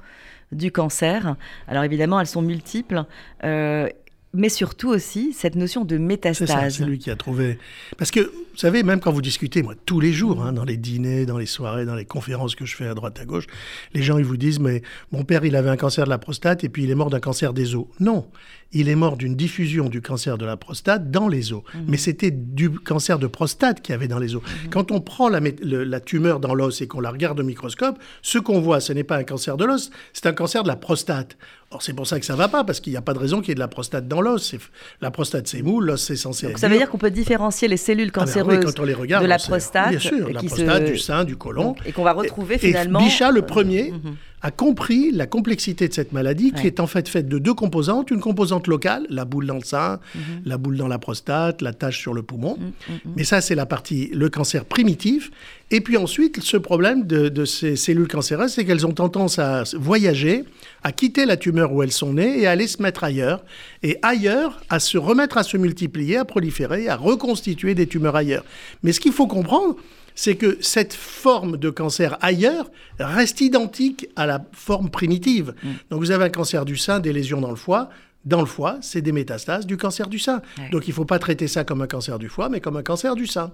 du 0.53 0.73
cancer. 0.73 1.37
Alors 1.69 1.85
évidemment, 1.85 2.21
elles 2.21 2.27
sont 2.27 2.43
multiples. 2.43 3.05
Euh, 3.45 3.89
mais 4.35 4.49
surtout 4.49 4.91
aussi 4.91 5.33
cette 5.33 5.55
notion 5.55 5.85
de 5.85 5.97
métastase. 5.97 6.77
C'est 6.79 6.85
lui 6.85 6.99
qui 6.99 7.11
a 7.11 7.17
trouvé. 7.17 7.59
Parce 7.97 8.11
que, 8.11 8.21
vous 8.21 8.57
savez, 8.57 8.83
même 8.83 9.01
quand 9.01 9.13
vous 9.13 9.23
discutez, 9.23 9.63
moi, 9.63 9.75
tous 9.87 10.01
les 10.01 10.13
jours, 10.13 10.43
hein, 10.43 10.53
dans 10.53 10.65
les 10.65 10.77
dîners, 10.77 11.25
dans 11.25 11.39
les 11.39 11.47
soirées, 11.47 11.85
dans 11.85 11.95
les 11.95 12.05
conférences 12.05 12.55
que 12.55 12.67
je 12.67 12.75
fais 12.77 12.87
à 12.87 12.95
droite, 12.95 13.19
à 13.21 13.25
gauche, 13.25 13.47
les 13.95 14.03
gens, 14.03 14.19
ils 14.19 14.25
vous 14.25 14.37
disent, 14.37 14.61
mais 14.61 14.83
mon 15.13 15.25
père, 15.25 15.45
il 15.45 15.57
avait 15.57 15.71
un 15.71 15.77
cancer 15.77 16.05
de 16.05 16.11
la 16.11 16.19
prostate 16.19 16.65
et 16.65 16.69
puis 16.69 16.85
il 16.85 16.91
est 16.91 16.95
mort 16.95 17.11
d'un 17.11 17.21
cancer 17.21 17.53
des 17.53 17.75
os. 17.75 17.87
Non, 18.01 18.27
il 18.75 18.89
est 18.89 18.95
mort 18.95 19.17
d'une 19.17 19.37
diffusion 19.37 19.89
du 19.89 20.03
cancer 20.03 20.37
de 20.37 20.45
la 20.45 20.57
prostate 20.57 21.11
dans 21.11 21.29
les 21.29 21.53
os. 21.53 21.63
Mhm. 21.75 21.85
Mais 21.89 21.97
c'était 21.97 22.31
du 22.31 22.71
cancer 22.71 23.19
de 23.19 23.27
prostate 23.27 23.81
qu'il 23.81 23.93
y 23.93 23.97
avait 23.97 24.09
dans 24.09 24.19
les 24.19 24.35
os. 24.35 24.43
Mhm. 24.43 24.71
Quand 24.71 24.91
on 24.91 25.01
prend 25.01 25.29
la, 25.29 25.41
la 25.63 26.01
tumeur 26.01 26.41
dans 26.41 26.55
l'os 26.55 26.81
et 26.81 26.87
qu'on 26.87 27.01
la 27.01 27.11
regarde 27.11 27.41
au 27.41 27.45
microscope, 27.45 27.99
ce 28.23 28.39
qu'on 28.39 28.61
voit, 28.61 28.81
ce 28.81 28.93
n'est 28.93 29.05
pas 29.05 29.17
un 29.17 29.25
cancer 29.25 29.57
de 29.57 29.65
l'os, 29.65 29.91
c'est 30.13 30.27
un 30.27 30.33
cancer 30.33 30.63
de 30.63 30.69
la 30.69 30.77
prostate. 30.77 31.37
Or, 31.71 31.83
c'est 31.83 31.93
pour 31.93 32.07
ça 32.07 32.21
que 32.21 32.27
ça 32.27 32.37
va 32.37 32.47
pas, 32.49 32.63
parce 32.63 32.79
qu'il 32.79 32.93
n'y 32.93 32.97
a 32.97 33.03
pas 33.03 33.15
de 33.15 33.19
raison 33.19 33.41
qu'il 33.41 33.49
y 33.49 33.53
ait 33.53 33.57
de 33.57 33.61
la 33.61 33.69
prostate 33.69 34.07
dans 34.07 34.21
l'os. 34.21 34.55
La 35.01 35.11
prostate, 35.11 35.49
c'est 35.49 35.63
mou, 35.63 35.81
l'os, 35.81 36.01
c'est 36.01 36.17
censé 36.17 36.47
Donc, 36.47 36.59
Ça 36.59 36.69
veut 36.69 36.77
dire 36.77 36.89
qu'on 36.89 36.99
peut 36.99 37.11
différencier 37.11 37.67
les 37.69 37.77
cellules 37.77 38.11
ah 38.15 38.19
ben 38.19 38.27
cancéreuses 38.27 38.65
quand 38.65 38.79
on 38.81 38.85
les 38.85 38.95
regarde, 38.95 39.25
de 39.25 39.29
la 39.29 39.39
prostate. 39.39 39.91
Bien 39.91 39.99
sûr, 39.99 40.31
la 40.31 40.41
prostate, 40.41 40.85
du 40.85 40.99
sein, 40.99 41.25
du 41.25 41.37
côlon. 41.37 41.75
et 41.85 41.93
qu'on 41.93 42.05
va 42.05 42.13
retrouver 42.13 42.59
finalement. 42.59 43.01
Et 43.01 43.05
Bichat, 43.05 43.31
le 43.31 43.43
premier, 43.43 43.91
mhm 43.91 44.17
a 44.45 44.51
compris 44.51 45.11
la 45.11 45.27
complexité 45.27 45.89
de 45.89 45.95
cette 45.95 46.13
maladie 46.13 46.53
qui 46.53 46.67
est 46.67 46.79
en 46.79 46.87
fait 46.87 47.09
faite 47.09 47.29
de 47.29 47.39
deux 47.39 47.55
composantes. 47.55 48.11
Une 48.11 48.21
composante 48.21 48.67
locale, 48.67 49.07
la 49.09 49.25
boule 49.25 49.47
dans 49.47 49.55
le 49.55 49.65
sein, 49.65 50.01
mhm. 50.15 50.43
la 50.45 50.59
boule 50.59 50.77
dans 50.77 50.87
la 50.87 50.99
prostate, 50.99 51.63
la 51.63 51.73
tache 51.73 51.99
sur 51.99 52.13
le 52.13 52.23
poumon. 52.23 52.59
Mhm, 52.61 52.67
mhm, 52.67 53.13
Mais 53.17 53.25
ça, 53.25 53.41
c'est 53.41 53.55
la 53.55 53.65
partie, 53.65 54.11
le 54.13 54.29
cancer 54.29 54.67
primitif. 54.67 55.31
Et 55.71 55.81
puis 55.81 55.97
ensuite, 55.97 56.43
ce 56.43 56.57
problème 56.57 57.07
de, 57.07 57.45
ces 57.45 57.77
cellules 57.77 58.09
cancéreuses, 58.09 58.53
c'est 58.53 58.65
qu'elles 58.65 58.87
ont 58.87 58.93
tendance 58.93 59.39
à 59.39 59.65
voyager, 59.75 60.45
à 60.83 60.93
quitter 60.93 61.25
la 61.25 61.37
tumeur 61.37 61.73
où 61.73 61.83
elles 61.83 61.93
sont 61.93 62.13
nées 62.13 62.41
et 62.41 62.47
à 62.47 62.53
aller 62.53 62.67
se 62.67 62.83
mettre 62.83 63.05
ailleurs. 63.05 63.45
Et 63.83 63.99
ailleurs, 64.03 64.61
à 64.69 64.79
se 64.79 64.99
remettre 64.99 65.39
à 65.39 65.43
se 65.43 65.57
multiplier, 65.57 66.19
à 66.19 66.25
proliférer, 66.25 66.89
à 66.89 66.97
reconstituer 66.97 67.75
des 67.75 67.87
tumeurs 67.87 68.17
ailleurs. 68.17 68.45
Mais 68.83 68.93
ce 68.93 69.01
qu'il 69.01 69.13
faut 69.13 69.27
comprendre, 69.27 69.77
c'est 70.15 70.37
que 70.37 70.59
cette 70.61 70.95
forme 70.95 71.57
de 71.57 71.71
cancer 71.71 72.19
ailleurs 72.21 72.71
reste 72.99 73.41
identique 73.41 74.09
à 74.17 74.27
la 74.27 74.45
forme 74.53 74.91
primitive. 74.91 75.55
Mm. 75.63 75.69
Donc 75.91 76.01
vous 76.01 76.11
avez 76.11 76.25
un 76.25 76.31
cancer 76.31 76.65
du 76.65 76.77
sein, 76.77 77.01
des 77.01 77.13
lésions 77.13 77.41
dans 77.41 77.51
le 77.51 77.57
foie. 77.57 77.91
Dans 78.25 78.41
le 78.41 78.47
foie, 78.47 78.79
c'est 78.81 79.03
des 79.03 79.13
métastases 79.13 79.67
du 79.67 79.77
cancer 79.77 80.09
du 80.09 80.19
sein. 80.19 80.41
Donc 80.73 80.87
il 80.87 80.91
ne 80.91 80.95
faut 80.95 81.05
pas 81.05 81.19
traiter 81.19 81.47
ça 81.47 81.65
comme 81.65 81.83
un 81.83 81.87
cancer 81.87 82.19
du 82.19 82.29
foie, 82.29 82.49
mais 82.49 82.61
comme 82.61 82.77
un 82.77 82.83
cancer 82.83 83.17
du 83.17 83.27
sein. 83.27 83.53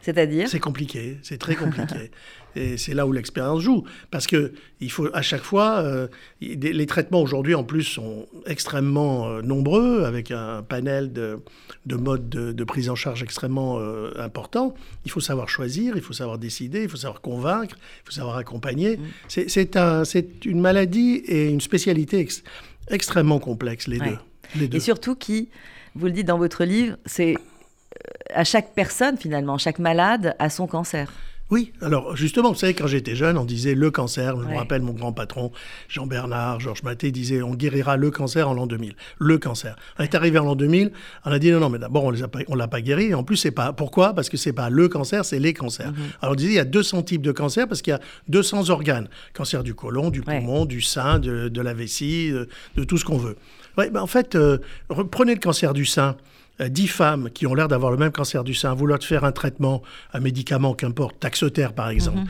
C'est-à-dire 0.00 0.48
C'est 0.48 0.60
compliqué, 0.60 1.18
c'est 1.22 1.38
très 1.38 1.56
compliqué. 1.56 2.10
et 2.56 2.76
c'est 2.76 2.94
là 2.94 3.06
où 3.06 3.12
l'expérience 3.12 3.60
joue. 3.60 3.84
Parce 4.10 4.26
que 4.26 4.52
il 4.80 4.90
faut 4.90 5.08
à 5.12 5.22
chaque 5.22 5.42
fois, 5.42 5.78
euh, 5.78 6.08
les 6.40 6.86
traitements 6.86 7.20
aujourd'hui 7.20 7.54
en 7.54 7.64
plus 7.64 7.82
sont 7.82 8.26
extrêmement 8.46 9.28
euh, 9.28 9.42
nombreux, 9.42 10.04
avec 10.04 10.30
un 10.30 10.62
panel 10.62 11.12
de, 11.12 11.40
modes 11.96 12.28
de, 12.28 12.64
prise 12.64 12.90
en 12.90 12.94
charge 12.94 13.22
extrêmement 13.22 13.78
euh, 13.78 14.12
important. 14.18 14.74
Il 15.04 15.10
faut 15.10 15.20
savoir 15.20 15.48
choisir, 15.48 15.96
il 15.96 16.02
faut 16.02 16.12
savoir 16.12 16.38
décider, 16.38 16.82
il 16.84 16.88
faut 16.88 16.96
savoir 16.96 17.20
convaincre, 17.20 17.76
il 17.76 18.06
faut 18.06 18.12
savoir 18.12 18.36
accompagner. 18.36 18.96
Mm. 18.96 19.02
C'est 19.48 19.76
un, 19.76 20.04
une 20.44 20.60
maladie 20.60 21.22
et 21.26 21.48
une 21.48 21.60
spécialité 21.60 22.26
extrêmement 22.88 23.40
complexe, 23.40 23.88
les, 23.88 23.98
deux, 23.98 24.18
les 24.56 24.68
deux. 24.68 24.76
Et 24.76 24.80
surtout 24.80 25.16
qui, 25.16 25.48
vous 25.94 26.06
le 26.06 26.12
dites 26.12 26.26
dans 26.26 26.38
votre 26.38 26.64
livre, 26.64 26.96
c'est 27.04 27.34
à 28.34 28.44
chaque 28.44 28.74
personne 28.74 29.16
finalement, 29.16 29.58
chaque 29.58 29.78
malade 29.78 30.34
a 30.38 30.50
son 30.50 30.66
cancer. 30.66 31.10
Oui, 31.50 31.72
alors 31.80 32.14
justement, 32.14 32.50
vous 32.50 32.58
savez, 32.58 32.74
quand 32.74 32.86
j'étais 32.86 33.14
jeune, 33.14 33.38
on 33.38 33.46
disait 33.46 33.74
le 33.74 33.90
cancer. 33.90 34.38
Je 34.38 34.46
me 34.46 34.54
rappelle 34.54 34.82
mon 34.82 34.92
grand 34.92 35.14
patron, 35.14 35.50
Jean-Bernard, 35.88 36.60
Georges 36.60 36.82
Maté, 36.82 37.10
disait 37.10 37.40
on 37.40 37.54
guérira 37.54 37.96
le 37.96 38.10
cancer 38.10 38.50
en 38.50 38.52
l'an 38.52 38.66
2000. 38.66 38.94
Le 39.18 39.38
cancer. 39.38 39.74
On 39.98 40.02
est 40.02 40.14
arrivé 40.14 40.38
en 40.38 40.44
l'an 40.44 40.56
2000, 40.56 40.92
on 41.24 41.32
a 41.32 41.38
dit 41.38 41.50
non, 41.50 41.60
non, 41.60 41.70
mais 41.70 41.78
d'abord, 41.78 42.04
on 42.04 42.12
ne 42.12 42.56
l'a 42.56 42.68
pas 42.68 42.80
guéri. 42.82 43.14
En 43.14 43.24
plus, 43.24 43.36
c'est 43.36 43.50
pas. 43.50 43.72
Pourquoi? 43.72 44.12
Parce 44.12 44.28
que 44.28 44.36
c'est 44.36 44.52
pas 44.52 44.68
le 44.68 44.88
cancer, 44.88 45.24
c'est 45.24 45.38
les 45.38 45.54
cancers. 45.54 45.90
Mhm. 45.92 45.96
Alors 46.20 46.32
on 46.32 46.36
disait 46.36 46.50
il 46.50 46.56
y 46.56 46.60
a 46.60 46.66
200 46.66 47.02
types 47.04 47.22
de 47.22 47.32
cancers 47.32 47.66
parce 47.66 47.80
qu'il 47.80 47.92
y 47.92 47.96
a 47.96 48.00
200 48.28 48.68
organes 48.68 49.08
cancer 49.32 49.62
du 49.62 49.74
côlon, 49.74 50.10
du 50.10 50.20
poumon, 50.20 50.66
du 50.66 50.82
sein, 50.82 51.18
de, 51.18 51.60
la 51.60 51.72
vessie, 51.72 52.30
de, 52.30 52.84
tout 52.84 52.98
ce 52.98 53.06
qu'on 53.06 53.18
veut. 53.18 53.36
Ouais, 53.78 53.88
ben 53.88 54.02
en 54.02 54.06
fait, 54.06 54.34
euh, 54.34 54.58
prenez 55.10 55.32
le 55.32 55.40
cancer 55.40 55.72
du 55.72 55.86
sein. 55.86 56.16
10 56.60 56.88
femmes 56.88 57.30
qui 57.30 57.46
ont 57.46 57.54
l'air 57.54 57.68
d'avoir 57.68 57.90
le 57.90 57.98
même 57.98 58.12
cancer 58.12 58.44
du 58.44 58.54
sein, 58.54 58.74
vouloir 58.74 59.02
faire 59.02 59.24
un 59.24 59.32
traitement, 59.32 59.82
un 60.12 60.20
médicament, 60.20 60.74
qu'importe, 60.74 61.20
taxotère 61.20 61.72
par 61.72 61.90
exemple, 61.90 62.20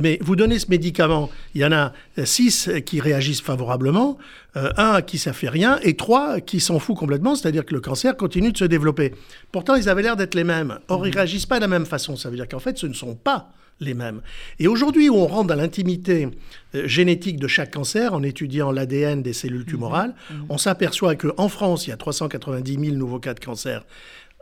mais 0.00 0.18
vous 0.20 0.36
donnez 0.36 0.58
ce 0.58 0.68
médicament, 0.68 1.30
il 1.54 1.60
y 1.60 1.64
en 1.64 1.72
a 1.72 1.92
6 2.22 2.70
qui 2.84 3.00
réagissent 3.00 3.42
favorablement, 3.42 4.18
un 4.54 4.92
à 4.92 5.02
qui 5.02 5.18
ça 5.18 5.32
fait 5.32 5.48
rien, 5.48 5.78
et 5.82 5.94
trois 5.94 6.40
qui 6.40 6.60
s'en 6.60 6.78
fout 6.78 6.96
complètement, 6.96 7.34
c'est-à-dire 7.34 7.64
que 7.64 7.74
le 7.74 7.80
cancer 7.80 8.16
continue 8.16 8.52
de 8.52 8.58
se 8.58 8.64
développer. 8.64 9.14
Pourtant, 9.52 9.74
ils 9.74 9.88
avaient 9.88 10.02
l'air 10.02 10.16
d'être 10.16 10.34
les 10.34 10.44
mêmes. 10.44 10.78
Or, 10.88 11.06
ils 11.06 11.14
réagissent 11.14 11.46
pas 11.46 11.56
de 11.56 11.62
la 11.62 11.68
même 11.68 11.86
façon. 11.86 12.16
Ça 12.16 12.28
veut 12.28 12.36
dire 12.36 12.48
qu'en 12.48 12.58
fait, 12.58 12.76
ce 12.76 12.86
ne 12.86 12.92
sont 12.92 13.14
pas 13.14 13.52
les 13.80 13.94
mêmes. 13.94 14.20
Et 14.58 14.68
aujourd'hui, 14.68 15.08
où 15.08 15.14
on 15.16 15.26
rentre 15.26 15.48
dans 15.48 15.54
l'intimité 15.54 16.28
euh, 16.74 16.86
génétique 16.86 17.38
de 17.38 17.46
chaque 17.46 17.72
cancer, 17.72 18.12
en 18.12 18.22
étudiant 18.22 18.72
l'ADN 18.72 19.22
des 19.22 19.32
cellules 19.32 19.60
mhm. 19.60 19.66
tumorales, 19.66 20.14
mhm. 20.30 20.46
on 20.48 20.58
s'aperçoit 20.58 21.14
qu'en 21.14 21.48
France, 21.48 21.86
il 21.86 21.90
y 21.90 21.92
a 21.92 21.96
390 21.96 22.72
000 22.72 22.96
nouveaux 22.96 23.20
cas 23.20 23.34
de 23.34 23.40
cancer 23.40 23.84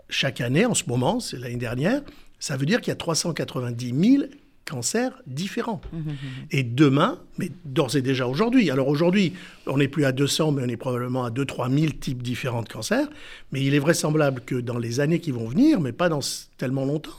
chaque 0.08 0.40
année, 0.40 0.66
en 0.66 0.74
ce 0.74 0.84
moment, 0.86 1.20
c'est 1.20 1.38
l'année 1.38 1.56
dernière. 1.56 2.02
Ça 2.38 2.56
veut 2.56 2.66
dire 2.66 2.80
qu'il 2.80 2.90
y 2.90 2.92
a 2.92 2.96
390 2.96 3.94
000 4.10 4.24
cancers 4.64 5.12
différents. 5.26 5.80
Mhm, 5.92 6.16
et 6.50 6.62
demain, 6.64 7.20
mais 7.38 7.50
d'ores 7.64 7.96
et 7.96 8.02
déjà 8.02 8.26
aujourd'hui, 8.26 8.70
alors 8.70 8.88
aujourd'hui, 8.88 9.32
on 9.66 9.78
n'est 9.78 9.88
plus 9.88 10.04
à 10.04 10.12
200, 10.12 10.52
mais 10.52 10.62
on 10.64 10.68
est 10.68 10.76
probablement 10.76 11.24
à 11.24 11.30
2-3 11.30 11.72
000 11.72 11.92
types 11.92 12.22
différents 12.22 12.62
de 12.62 12.68
cancers, 12.68 13.08
mais 13.52 13.62
il 13.62 13.74
est 13.74 13.78
vraisemblable 13.78 14.42
que 14.44 14.56
dans 14.56 14.78
les 14.78 15.00
années 15.00 15.20
qui 15.20 15.30
vont 15.30 15.46
venir, 15.46 15.80
mais 15.80 15.92
pas 15.92 16.08
dans 16.08 16.20
tellement 16.58 16.84
longtemps, 16.84 17.12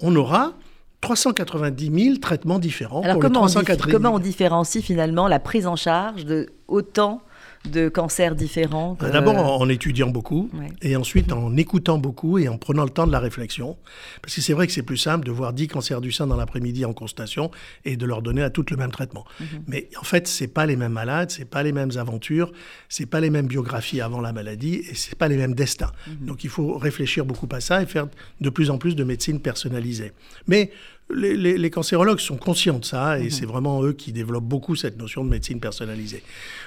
on 0.00 0.14
aura 0.16 0.54
390 1.02 2.04
000 2.04 2.16
traitements 2.18 2.58
différents. 2.58 3.02
Alors 3.02 3.18
comment, 3.18 3.44
on 3.44 3.90
comment 3.90 4.14
on 4.14 4.18
différencie 4.18 4.82
finalement 4.82 5.28
la 5.28 5.40
prise 5.40 5.66
en 5.66 5.76
charge 5.76 6.24
de 6.24 6.48
autant 6.68 7.22
de 7.70 7.88
cancers 7.88 8.34
différents 8.34 8.96
euh, 9.02 9.10
D'abord 9.10 9.36
en, 9.36 9.68
étudiant 9.68 10.08
beaucoup, 10.08 10.50
et 10.80 10.96
ensuite 10.96 11.32
en 11.32 11.56
écoutant 11.56 11.98
beaucoup 11.98 12.38
et 12.38 12.48
en 12.48 12.58
prenant 12.58 12.84
le 12.84 12.90
temps 12.90 13.06
de 13.06 13.12
la 13.12 13.20
réflexion. 13.20 13.76
Parce 14.20 14.34
que 14.34 14.40
c'est 14.40 14.52
vrai 14.52 14.66
que 14.66 14.72
c'est 14.72 14.82
plus 14.82 14.96
simple 14.96 15.26
de 15.26 15.30
voir 15.30 15.52
10 15.52 15.68
cancers 15.68 16.00
du 16.00 16.12
sein 16.12 16.26
dans 16.26 16.36
l'après-midi 16.36 16.84
en 16.84 16.92
constatation 16.92 17.50
et 17.84 17.96
de 17.96 18.04
leur 18.06 18.22
donner 18.22 18.42
à 18.42 18.50
toutes 18.50 18.70
le 18.70 18.76
même 18.76 18.90
traitement. 18.90 19.24
Mhm. 19.40 19.46
Mais 19.68 19.88
en 20.00 20.04
fait, 20.04 20.26
c'est 20.26 20.48
pas 20.48 20.66
les 20.66 20.76
mêmes 20.76 20.92
malades, 20.92 21.30
c'est 21.30 21.44
pas 21.44 21.62
les 21.62 21.72
mêmes 21.72 21.92
aventures, 21.96 22.52
c'est 22.88 23.06
pas 23.06 23.20
les 23.20 23.30
mêmes 23.30 23.46
biographies 23.46 24.00
avant 24.00 24.20
la 24.20 24.32
maladie 24.32 24.82
et 24.90 24.94
c'est 24.94 25.16
pas 25.16 25.28
les 25.28 25.36
mêmes 25.36 25.54
destins. 25.54 25.92
Mhm. 26.06 26.26
Donc 26.26 26.44
il 26.44 26.50
faut 26.50 26.76
réfléchir 26.78 27.24
beaucoup 27.24 27.48
à 27.52 27.60
ça 27.60 27.82
et 27.82 27.86
faire 27.86 28.08
de 28.40 28.50
plus 28.50 28.70
en 28.70 28.78
plus 28.78 28.96
de 28.96 29.04
médecine 29.04 29.40
personnalisée. 29.40 30.12
Mais 30.46 30.72
les, 31.10 31.70
cancérologues 31.70 32.20
sont 32.20 32.36
conscients 32.36 32.78
de 32.78 32.84
ça 32.84 33.18
et 33.18 33.24
mhm. 33.24 33.30
c'est 33.30 33.46
vraiment 33.46 33.82
eux 33.82 33.92
qui 33.92 34.12
développent 34.12 34.44
beaucoup 34.44 34.76
cette 34.76 34.98
notion 34.98 35.24
de 35.24 35.30
médecine 35.30 35.60
personnalisée. 35.60 36.22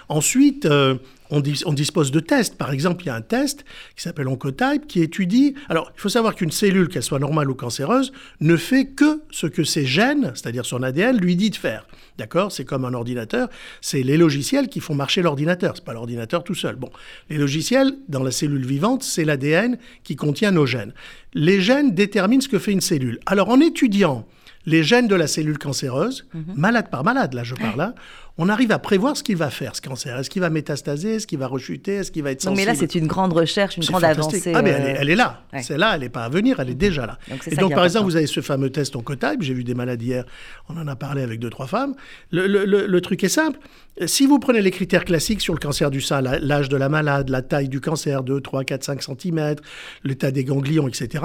Ensuite, 0.08 0.65
euh, 0.65 0.96
on, 1.32 1.42
dispose 1.42 2.12
de 2.12 2.20
tests. 2.20 2.58
Par 2.58 2.72
exemple, 2.72 3.04
il 3.04 3.08
y 3.08 3.10
a 3.10 3.15
un 3.15 3.22
test 3.22 3.65
qui 3.96 4.04
s'appelle 4.04 4.27
Oncotype 4.27 4.86
qui 4.88 5.01
étudie. 5.01 5.56
Alors, 5.70 5.92
il 5.96 6.00
faut 6.00 6.10
savoir 6.10 6.36
qu'une 6.36 6.51
cellule, 6.51 6.89
qu'elle 6.89 7.04
soit 7.04 7.20
normale 7.20 7.50
ou 7.50 7.56
cancéreuse, 7.56 8.12
ne 8.39 8.56
fait 8.56 8.86
que 8.86 9.22
ce 9.32 9.48
que 9.48 9.63
ses 9.63 9.86
gènes, 9.86 10.32
c'est-à-dire 10.36 10.65
son 10.65 10.84
ADN, 10.84 11.18
lui 11.18 11.36
dit 11.36 11.50
de 11.50 11.56
faire. 11.56 11.88
D'accord? 12.18 12.51
C'est 12.51 12.65
comme 12.65 12.86
un 12.86 12.94
ordinateur. 12.94 13.50
C'est 13.82 14.04
les 14.04 14.18
logiciels 14.18 14.70
qui 14.70 14.80
font 14.80 14.96
marcher 14.96 15.22
l'ordinateur. 15.22 15.74
C'est 15.75 15.84
pas 15.84 15.94
l'ordinateur 15.94 16.44
tout 16.44 16.56
seul. 16.56 16.75
Bon, 16.75 16.89
les 17.30 17.38
logiciels 17.38 17.94
dans 18.08 18.24
la 18.24 18.32
cellule 18.32 18.65
vivante, 18.65 19.04
c'est 19.04 19.25
l'ADN 19.25 19.77
qui 20.04 20.15
contient 20.15 20.51
nos 20.51 20.65
gènes. 20.65 20.94
Les 21.34 21.60
gènes 21.60 21.94
déterminent 21.94 22.42
ce 22.42 22.48
que 22.48 22.60
fait 22.60 22.72
une 22.72 22.82
cellule. 22.82 23.20
Alors, 23.25 23.50
en 23.50 23.60
étudiant 23.60 24.27
les 24.65 24.84
gènes 24.84 25.07
de 25.07 25.15
la 25.15 25.27
cellule 25.27 25.57
cancéreuse, 25.57 26.27
mhm. 26.34 26.53
malade 26.55 26.89
par 26.89 27.03
malade, 27.03 27.34
là 27.34 27.43
je 27.43 27.55
parle, 27.55 27.77
là, 27.77 27.93
hein, 27.95 28.01
on 28.38 28.50
arrive 28.50 28.72
à 28.72 28.79
prévoir 28.79 29.15
ce 29.15 29.24
qu'il 29.24 29.38
va 29.38 29.50
faire, 29.50 29.75
ce 29.75 29.81
cancer. 29.81 30.17
Est-ce 30.19 30.29
qu'il 30.29 30.41
va 30.41 30.50
métastaser? 30.50 31.15
Est-ce 31.15 31.27
qu'il 31.27 31.39
va 31.39 31.48
rechuter? 31.48 31.95
Est-ce 31.95 32.12
qu'il 32.12 32.22
va 32.22 32.31
être 32.31 32.41
sensible 32.41 32.60
Mais 32.60 32.65
là, 32.65 32.75
c'est 32.77 32.95
une 32.95 33.07
grande 33.07 33.31
recherche, 33.31 33.77
une 33.77 33.86
grande 33.86 34.03
avancée. 34.03 34.51
Ah, 34.53 34.62
mais 34.62 34.72
elle 34.72 35.10
est, 35.10 35.15
là. 35.15 35.43
C'est 35.62 35.77
là, 35.77 35.93
elle 35.95 36.01
n'est 36.01 36.10
pas 36.10 36.25
à 36.25 36.29
venir, 36.29 36.60
elle 36.60 36.69
est 36.69 36.75
déjà 36.75 37.05
là. 37.05 37.17
Donc, 37.29 37.48
et 37.48 37.55
donc, 37.55 37.74
par 37.74 37.86
exemple, 37.86 38.05
vous 38.05 38.17
avez 38.17 38.27
ce 38.27 38.41
fameux 38.41 38.69
test 38.69 38.95
en 38.95 39.00
Oncotype. 39.00 39.41
J'ai 39.41 39.53
vu 39.53 39.63
des 39.63 39.74
malades 39.74 40.01
hier, 40.01 40.25
on 40.67 40.77
en 40.77 40.88
a 40.88 40.98
parlé 40.98 41.22
avec 41.22 41.39
deux, 41.39 41.50
trois 41.50 41.67
femmes. 41.67 41.95
Le, 42.31 43.00
truc 43.00 43.24
est 43.24 43.29
simple. 43.29 43.60
Si 44.05 44.25
vous 44.25 44.39
prenez 44.39 44.62
les 44.62 44.72
critères 44.72 45.05
classiques 45.05 45.39
sur 45.39 45.53
le 45.53 45.60
cancer 45.60 45.89
du 45.89 46.01
sein, 46.01 46.19
l'âge 46.22 46.67
de 46.67 46.75
la 46.75 46.89
malade, 46.89 47.29
la 47.29 47.41
taille 47.41 47.69
du 47.69 47.79
cancer, 47.79 48.24
2, 48.24 48.41
3, 48.41 48.65
4, 48.65 48.84
5 48.84 49.03
cm, 49.03 49.55
l'état 50.03 50.31
des 50.31 50.43
ganglions, 50.43 50.89
etc., 50.89 51.24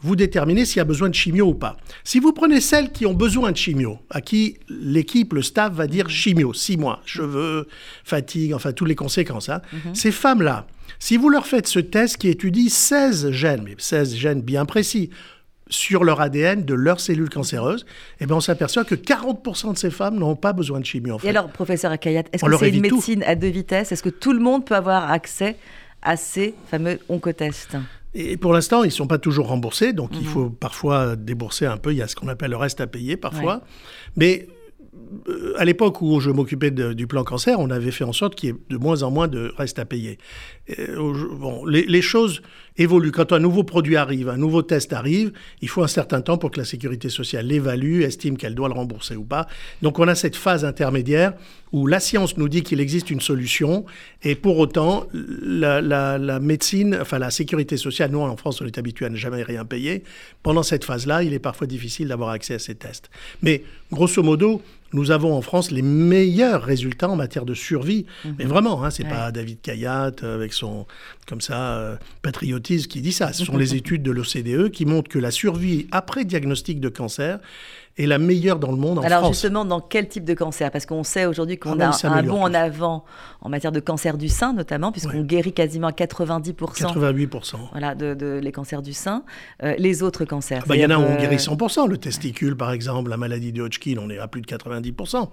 vous 0.00 0.16
déterminez 0.16 0.64
s'il 0.64 0.78
y 0.78 0.80
a 0.80 0.84
besoin 0.84 1.08
de 1.08 1.14
chimio 1.14 1.46
ou 1.46 1.54
pas. 1.54 1.76
Si 2.04 2.20
vous 2.20 2.32
prenez 2.32 2.60
celles 2.60 2.92
qui 2.92 3.06
ont 3.06 3.14
besoin 3.14 3.50
de 3.52 3.56
chimio, 3.56 3.98
à 4.10 4.20
qui 4.20 4.58
l'équipe, 4.68 5.32
le 5.32 5.42
staff 5.42 5.72
va 5.72 5.86
dire 5.86 6.10
chimio, 6.10 6.52
six 6.52 6.76
mois, 6.76 7.00
cheveux, 7.06 7.66
fatigue, 8.04 8.52
enfin 8.52 8.72
toutes 8.72 8.88
les 8.88 8.94
conséquences. 8.94 9.48
Hein. 9.48 9.62
Mhm. 9.72 9.94
Ces 9.94 10.12
femmes-là, 10.12 10.66
si 10.98 11.16
vous 11.16 11.28
leur 11.28 11.46
faites 11.46 11.66
ce 11.66 11.78
test 11.78 12.18
qui 12.18 12.28
étudie 12.28 12.70
16 12.70 13.30
gènes, 13.30 13.62
mais 13.64 13.74
16 13.78 14.14
gènes 14.14 14.42
bien 14.42 14.64
précis, 14.64 15.10
sur 15.68 16.04
leur 16.04 16.20
ADN 16.20 16.64
de 16.64 16.74
leurs 16.74 17.00
cellules 17.00 17.28
cancéreuses, 17.28 17.86
eh 18.20 18.26
bien 18.26 18.36
on 18.36 18.40
s'aperçoit 18.40 18.84
que 18.84 18.94
40% 18.94 19.72
de 19.72 19.78
ces 19.78 19.90
femmes 19.90 20.16
n'ont 20.16 20.36
pas 20.36 20.52
besoin 20.52 20.78
de 20.78 20.84
chimio. 20.84 21.16
En 21.16 21.18
fait. 21.18 21.26
Et 21.26 21.30
alors, 21.30 21.48
professeur 21.48 21.90
Akayat, 21.90 22.22
est-ce 22.32 22.44
que 22.44 22.56
c'est 22.56 22.70
une 22.70 22.82
médecine 22.82 23.22
à 23.24 23.34
deux 23.34 23.48
vitesses? 23.48 23.90
Est-ce 23.90 24.02
que 24.02 24.08
tout 24.08 24.32
le 24.32 24.38
monde 24.38 24.64
peut 24.64 24.76
avoir 24.76 25.10
accès 25.10 25.56
à 26.02 26.16
ces 26.16 26.54
fameux 26.70 27.00
oncotests 27.08 27.76
et 28.18 28.38
pour 28.38 28.54
l'instant, 28.54 28.82
ils 28.82 28.86
ne 28.86 28.92
sont 28.92 29.06
pas 29.06 29.18
toujours 29.18 29.48
remboursés, 29.48 29.92
donc 29.92 30.10
il 30.14 30.20
mhm. 30.20 30.24
faut 30.24 30.48
parfois 30.48 31.16
débourser 31.16 31.66
un 31.66 31.76
peu. 31.76 31.92
Il 31.92 31.98
y 31.98 32.02
a 32.02 32.08
ce 32.08 32.16
qu'on 32.16 32.28
appelle 32.28 32.50
le 32.50 32.56
reste 32.56 32.80
à 32.80 32.86
payer 32.86 33.18
parfois. 33.18 33.60
Mais 34.16 34.48
euh, 35.28 35.52
à 35.58 35.66
l'époque 35.66 36.00
où 36.00 36.18
je 36.18 36.30
m'occupais 36.30 36.70
du 36.70 37.06
plan 37.06 37.24
cancer, 37.24 37.60
on 37.60 37.68
avait 37.68 37.90
fait 37.90 38.04
en 38.04 38.14
sorte 38.14 38.34
qu'il 38.34 38.48
y 38.48 38.52
ait 38.52 38.56
de 38.70 38.78
moins 38.78 39.02
en 39.02 39.10
moins 39.10 39.28
de 39.28 39.52
reste 39.58 39.78
à 39.78 39.84
payer. 39.84 40.16
bon, 40.96 41.66
les, 41.66 42.00
choses 42.00 42.40
évoluent. 42.78 43.12
Quand 43.12 43.32
un 43.32 43.38
nouveau 43.38 43.64
produit 43.64 43.96
arrive, 43.96 44.28
un 44.28 44.36
nouveau 44.36 44.62
test 44.62 44.92
arrive, 44.92 45.32
il 45.62 45.68
faut 45.68 45.82
un 45.82 45.88
certain 45.88 46.20
temps 46.20 46.38
pour 46.38 46.50
que 46.50 46.58
la 46.58 46.64
sécurité 46.64 47.08
sociale 47.08 47.46
l'évalue, 47.46 48.02
estime 48.02 48.36
qu'elle 48.36 48.54
doit 48.54 48.68
le 48.68 48.74
rembourser 48.74 49.16
ou 49.16 49.24
pas. 49.24 49.46
Donc 49.82 49.98
on 49.98 50.08
a 50.08 50.14
cette 50.14 50.36
phase 50.36 50.64
intermédiaire 50.64 51.34
où 51.72 51.86
la 51.86 52.00
science 52.00 52.36
nous 52.36 52.48
dit 52.48 52.62
qu'il 52.62 52.80
existe 52.80 53.10
une 53.10 53.20
solution 53.20 53.84
et 54.22 54.34
pour 54.34 54.58
autant 54.58 55.06
la, 55.12 55.80
la, 55.80 56.40
médecine, 56.40 56.96
enfin 57.00 57.18
la 57.18 57.30
sécurité 57.30 57.76
sociale, 57.76 58.10
nous 58.12 58.20
en 58.20 58.36
France 58.36 58.60
on 58.60 58.66
est 58.66 58.78
habitué 58.78 59.06
à 59.06 59.10
ne 59.10 59.16
jamais 59.16 59.42
rien 59.42 59.64
payer. 59.64 60.04
Pendant 60.42 60.62
cette 60.62 60.84
phase-là, 60.84 61.22
il 61.22 61.32
est 61.34 61.38
parfois 61.38 61.66
difficile 61.66 62.08
d'avoir 62.08 62.30
accès 62.30 62.54
à 62.54 62.58
ces 62.58 62.74
tests. 62.74 63.10
Mais 63.42 63.62
grosso 63.90 64.22
modo, 64.22 64.62
nous 64.92 65.10
avons 65.10 65.34
en 65.34 65.42
France 65.42 65.70
les 65.70 65.82
meilleurs 65.82 66.62
résultats 66.62 67.08
en 67.08 67.16
matière 67.16 67.44
de 67.44 67.54
survie. 67.54 68.06
Mhm. 68.24 68.34
Mais 68.38 68.44
vraiment, 68.44 68.84
hein, 68.84 68.90
c'est 68.90 69.04
pas 69.04 69.32
David 69.32 69.60
Kayat 69.60 70.12
euh, 70.22 70.34
avec 70.34 70.52
son 70.52 70.86
comme 71.26 71.40
ça 71.40 71.76
euh, 71.76 71.96
patriotisme 72.22 72.88
qui 72.88 73.00
dit 73.00 73.12
ça. 73.12 73.32
Ce 73.32 73.44
sont 73.44 73.56
les 73.56 73.74
études 73.76 74.02
de 74.02 74.10
l'OCDE 74.10 74.70
qui 74.70 74.86
montrent 74.86 75.08
que 75.08 75.18
la 75.18 75.30
survie 75.30 75.86
après 75.90 76.24
diagnostic 76.24 76.80
de 76.80 76.88
cancer 76.88 77.38
est 77.98 78.06
la 78.06 78.18
meilleure 78.18 78.58
dans 78.58 78.70
le 78.70 78.76
monde 78.76 78.98
en 78.98 79.02
Alors 79.02 79.26
justement, 79.26 79.64
dans 79.64 79.80
quel 79.80 80.08
type 80.08 80.24
de 80.24 80.34
cancer? 80.34 80.70
Parce 80.70 80.86
qu'on 80.86 81.02
sait 81.02 81.24
aujourd'hui 81.26 81.58
qu'on 81.58 81.80
ah 81.80 81.90
a 81.90 82.08
un 82.08 82.22
bond 82.22 82.42
en 82.42 82.52
avant 82.52 83.04
en 83.40 83.48
matière 83.48 83.72
de 83.72 83.80
cancer 83.80 84.18
du 84.18 84.28
sein 84.28 84.52
notamment, 84.52 84.92
puisqu'on 84.92 85.22
guérit 85.22 85.52
quasiment 85.52 85.90
90%. 85.90 86.54
88%. 86.54 87.54
Voilà, 87.70 87.94
de, 87.94 88.40
les 88.42 88.52
cancers 88.52 88.82
du 88.82 88.92
sein. 88.92 89.24
Euh, 89.62 89.74
les 89.78 90.02
autres 90.02 90.24
cancers 90.24 90.62
ah 90.64 90.68
bah, 90.68 90.76
Il 90.76 90.82
y 90.82 90.86
en 90.86 90.90
a 90.90 90.98
où 90.98 91.02
on 91.02 91.16
guérit 91.16 91.36
100%. 91.36 91.88
Le 91.88 91.98
testicule, 91.98 92.56
par 92.56 92.72
exemple, 92.72 93.10
la 93.10 93.16
maladie 93.16 93.52
de 93.52 93.62
Hodgkin, 93.62 93.96
on 94.00 94.10
est 94.10 94.18
à 94.18 94.28
plus 94.28 94.42
de 94.42 94.46
90%. 94.46 95.28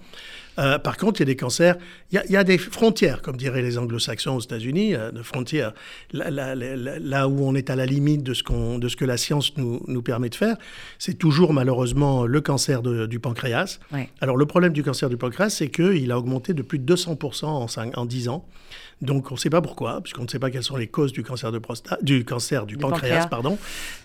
Euh, 0.60 0.78
par 0.80 0.98
contre, 0.98 1.20
il 1.20 1.24
y 1.24 1.28
a 1.30 1.34
des 1.34 1.36
cancers, 1.36 1.78
il 2.12 2.22
y, 2.30 2.38
a, 2.38 2.44
des 2.44 2.58
frontières, 2.58 3.22
comme 3.22 3.38
diraient 3.38 3.62
les 3.62 3.78
anglo-saxons 3.78 4.36
aux 4.36 4.40
États-Unis, 4.40 4.96
euh, 4.96 5.12
de 5.12 5.24
frontières, 5.24 5.74
là, 6.12 7.28
où 7.28 7.48
on 7.48 7.56
est 7.56 7.70
à 7.70 7.76
la 7.76 7.86
limite 7.86 8.24
de 8.24 8.34
ce, 8.34 8.78
de 8.78 8.88
ce 8.88 8.96
que 8.96 9.06
la 9.06 9.18
science 9.18 9.58
nous, 9.58 9.82
nous 9.88 10.02
permet 10.02 10.30
de 10.30 10.36
faire. 10.36 10.58
C'est 11.00 11.18
toujours 11.18 11.54
malheureusement 11.54 12.26
le 12.26 12.42
cancer 12.42 12.82
du 12.82 13.20
pancréas. 13.20 13.80
Alors 14.22 14.38
le 14.38 14.46
problème 14.46 14.74
du 14.74 14.84
cancer 14.84 15.10
du 15.10 15.18
pancréas, 15.18 15.50
c'est 15.50 15.70
qu'il 15.70 16.12
a 16.12 16.18
augmenté 16.18 16.54
de 16.54 16.62
plus 16.62 16.80
de 16.80 16.96
200% 16.96 17.46
en, 17.46 17.68
5, 17.68 17.98
en 17.98 18.06
10 18.06 18.30
ans. 18.30 18.46
Donc 19.04 19.32
on 19.32 19.36
ne 19.36 19.40
sait 19.40 19.50
pas 19.50 19.62
pourquoi, 19.62 20.02
puisqu'on 20.02 20.24
ne 20.24 20.28
sait 20.28 20.40
pas 20.40 20.50
quelles 20.50 20.64
sont 20.64 20.78
les 20.78 20.88
causes 20.88 21.12
du 21.12 21.24
cancer 21.24 21.52
du 22.02 22.26
cancer 22.26 22.66
du, 22.66 22.78
pancréas, 22.78 23.28
pardon. 23.28 23.58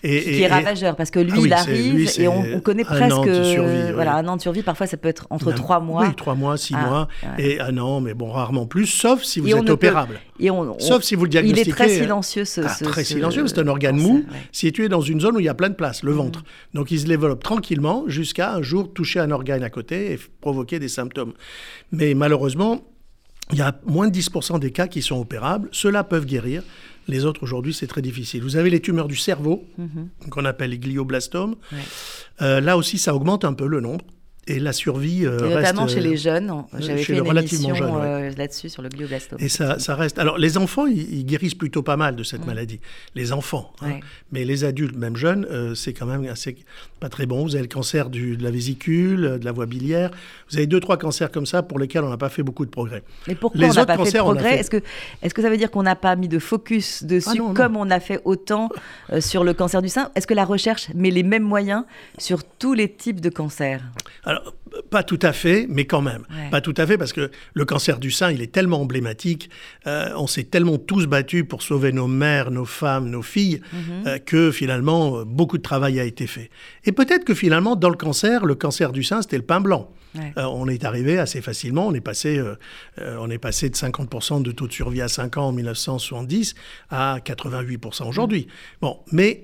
Et, 0.03 0.21
qui 0.21 0.41
est 0.41 0.47
ravageur 0.47 0.95
parce 0.95 1.09
que 1.09 1.19
lui, 1.19 1.31
ah 1.35 1.41
il 1.45 1.53
arrive 1.53 2.19
et 2.19 2.27
on, 2.27 2.59
connaît 2.59 2.83
presque 2.83 3.13
an 3.13 3.25
de 3.25 3.43
survie, 3.43 3.91
voilà 3.93 4.15
un 4.15 4.27
an 4.27 4.35
de 4.35 4.41
survie. 4.41 4.61
Parfois, 4.61 4.87
ça 4.87 4.97
peut 4.97 5.07
être 5.07 5.27
entre 5.29 5.51
trois 5.53 5.79
mois. 5.79 6.05
Oui, 6.05 6.15
trois 6.15 6.35
mois, 6.35 6.57
six 6.57 6.75
ah, 6.77 6.87
mois 6.87 7.07
et 7.37 7.59
un 7.59 7.77
an, 7.77 8.01
mais 8.01 8.13
bon, 8.13 8.31
rarement 8.31 8.65
plus, 8.65 8.85
sauf 8.85 9.23
si 9.23 9.39
vous 9.39 9.49
êtes 9.49 9.69
opérable. 9.69 10.19
et 10.39 10.51
on, 10.51 10.77
sauf 10.79 11.03
si 11.03 11.15
vous 11.15 11.23
le 11.23 11.29
diagnostiquez. 11.29 11.69
Il 11.69 11.71
est 11.71 11.73
très 11.73 11.89
silencieux, 11.89 12.45
ce, 12.45 12.61
ah, 12.61 12.75
très 12.83 13.03
silencieux. 13.03 13.47
C'est 13.47 13.59
un 13.59 13.67
organe 13.67 13.97
mou 13.97 14.25
situé 14.51 14.89
dans 14.89 15.01
une 15.01 15.21
zone 15.21 15.37
où 15.37 15.39
il 15.39 15.45
y 15.45 15.49
a 15.49 15.53
plein 15.53 15.69
de 15.69 15.75
place, 15.75 16.03
le 16.03 16.13
mm. 16.13 16.17
ventre. 16.17 16.43
Donc 16.73 16.91
il 16.91 16.99
se 16.99 17.05
développe 17.05 17.43
tranquillement 17.43 18.03
jusqu'à 18.07 18.53
un 18.53 18.61
jour 18.61 18.91
toucher 18.93 19.19
un 19.19 19.31
organe 19.31 19.63
à 19.63 19.69
côté 19.69 20.13
et 20.13 20.19
provoquer 20.41 20.79
des 20.79 20.89
symptômes. 20.89 21.33
Mais 21.91 22.13
malheureusement, 22.13 22.81
il 23.51 23.57
y 23.57 23.61
a 23.61 23.79
moins 23.85 24.07
de 24.07 24.17
10% 24.17 24.59
des 24.59 24.71
cas 24.71 24.87
qui 24.87 25.01
sont 25.01 25.19
opérables. 25.19 25.69
Ceux-là 25.71 26.03
peuvent 26.03 26.25
guérir. 26.25 26.63
Les 27.07 27.25
autres, 27.25 27.41
aujourd'hui, 27.41 27.73
c'est 27.73 27.87
très 27.87 28.03
difficile. 28.03 28.43
Vous 28.43 28.55
avez 28.55 28.69
les 28.69 28.79
tumeurs 28.79 29.07
du 29.07 29.15
cerveau, 29.15 29.65
mhm. 29.77 30.09
qu'on 30.29 30.45
appelle 30.45 30.69
les 30.69 30.77
glioblastomes. 30.77 31.55
Euh, 32.41 32.61
là 32.61 32.77
aussi, 32.77 32.99
ça 32.99 33.15
augmente 33.15 33.45
un 33.45 33.53
peu 33.53 33.65
le 33.65 33.81
nombre. 33.81 34.05
Et 34.49 34.59
la 34.59 34.73
survie 34.73 35.25
euh, 35.25 35.37
et 35.39 35.55
notamment 35.55 35.87
chez 35.87 36.01
les 36.01 36.17
jeunes. 36.17 36.51
J'avais 36.79 37.03
fait 37.03 37.17
une 37.17 37.37
émission 37.37 37.97
là-dessus 38.37 38.69
sur 38.69 38.81
le 38.81 38.89
glioblastome. 38.89 39.39
Et 39.41 39.49
ça, 39.49 39.79
ça 39.79 39.95
reste. 39.95 40.19
Alors 40.19 40.37
les 40.37 40.57
enfants, 40.57 40.87
ils, 40.87 41.25
guérissent 41.25 41.55
plutôt 41.55 41.83
pas 41.83 41.97
mal 41.97 42.15
de 42.15 42.23
cette 42.23 42.43
mm. 42.43 42.47
maladie. 42.47 42.79
Les 43.15 43.31
enfants, 43.31 43.73
hein. 43.81 43.99
mais 44.31 44.45
les 44.45 44.63
adultes, 44.63 44.95
même 44.95 45.15
jeunes, 45.15 45.47
c'est 45.75 45.93
quand 45.93 46.05
même 46.05 46.25
assez 46.25 46.57
pas 46.99 47.09
très 47.09 47.25
bon. 47.25 47.43
Vous 47.43 47.55
avez 47.55 47.63
le 47.63 47.69
cancer 47.69 48.09
du, 48.09 48.35
de 48.35 48.43
la 48.43 48.51
vésicule, 48.51 49.37
de 49.39 49.45
la 49.45 49.51
voie 49.51 49.65
biliaire. 49.65 50.11
Vous 50.49 50.57
avez 50.57 50.67
deux 50.67 50.79
trois 50.79 50.97
cancers 50.97 51.31
comme 51.31 51.45
ça 51.45 51.63
pour 51.63 51.79
lesquels 51.79 52.03
on 52.03 52.09
n'a 52.09 52.17
pas 52.17 52.29
fait 52.29 52.43
beaucoup 52.43 52.65
de 52.65 52.71
progrès. 52.71 53.03
Mais 53.27 53.35
pourquoi 53.35 53.65
on 53.65 53.73
n'a 53.73 53.85
pas 53.85 53.97
fait 53.97 54.11
de 54.11 54.17
progrès 54.17 54.57
Est-ce 54.57 54.69
que 54.69 54.81
est-ce 55.21 55.33
que 55.33 55.41
ça 55.41 55.49
veut 55.49 55.57
dire 55.57 55.71
qu'on 55.71 55.83
n'a 55.83 55.95
pas 55.95 56.15
mis 56.15 56.27
de 56.27 56.39
focus 56.39 57.03
dessus 57.03 57.41
ah 57.41 57.53
comme 57.55 57.77
on 57.77 57.89
a 57.91 57.99
fait 57.99 58.19
autant 58.25 58.69
sur 59.19 59.43
le 59.43 59.53
cancer 59.53 59.81
du 59.81 59.89
sein? 59.89 60.11
Est-ce 60.15 60.27
que 60.27 60.33
la 60.33 60.45
recherche 60.45 60.89
met 60.95 61.11
les 61.11 61.23
mêmes 61.23 61.43
moyens 61.43 61.83
sur 62.17 62.43
tous 62.43 62.73
les 62.73 62.91
types 62.91 63.21
de 63.21 63.29
cancers? 63.29 63.81
Alors, 64.23 64.38
pas 64.89 65.03
tout 65.03 65.19
à 65.21 65.33
fait, 65.33 65.65
mais 65.69 65.85
quand 65.85 66.01
même. 66.01 66.25
Pas 66.51 66.61
tout 66.61 66.73
à 66.77 66.85
fait, 66.85 66.97
parce 66.97 67.13
que 67.13 67.31
le 67.53 67.65
cancer 67.65 67.99
du 67.99 68.11
sein, 68.11 68.31
il 68.31 68.41
est 68.41 68.51
tellement 68.51 68.81
emblématique. 68.81 69.49
Euh, 69.87 70.09
on 70.15 70.27
s'est 70.27 70.43
tellement 70.43 70.77
tous 70.77 71.05
battus 71.05 71.45
pour 71.47 71.61
sauver 71.61 71.91
nos 71.91 72.07
mères, 72.07 72.51
nos 72.51 72.65
femmes, 72.65 73.09
nos 73.09 73.21
filles, 73.21 73.61
mhm. 73.73 74.07
euh, 74.07 74.17
que 74.19 74.51
finalement, 74.51 75.23
beaucoup 75.25 75.57
de 75.57 75.63
travail 75.63 75.99
a 75.99 76.03
été 76.03 76.27
fait. 76.27 76.49
Et 76.85 76.91
peut-être 76.91 77.23
que 77.23 77.33
finalement, 77.33 77.75
dans 77.75 77.89
le 77.89 77.95
cancer, 77.95 78.45
le 78.45 78.55
cancer 78.55 78.91
du 78.91 79.03
sein, 79.03 79.21
c'était 79.21 79.37
le 79.37 79.43
pain 79.43 79.61
blanc. 79.61 79.91
Euh, 80.15 80.43
on 80.45 80.67
est 80.67 80.85
arrivé 80.85 81.19
assez 81.19 81.39
facilement. 81.39 81.85
On 81.85 81.93
est 81.93 82.01
passé, 82.01 82.41
on 82.97 83.29
est 83.29 83.37
passé 83.37 83.69
de 83.69 83.75
50% 83.75 84.41
de 84.41 84.51
taux 84.51 84.67
de 84.67 84.73
survie 84.73 85.01
à 85.01 85.07
5 85.07 85.37
ans 85.37 85.49
en 85.49 85.51
1970 85.51 86.55
à 86.89 87.19
88% 87.19 88.07
aujourd'hui. 88.07 88.47
Bon, 88.81 88.97
mais 89.11 89.43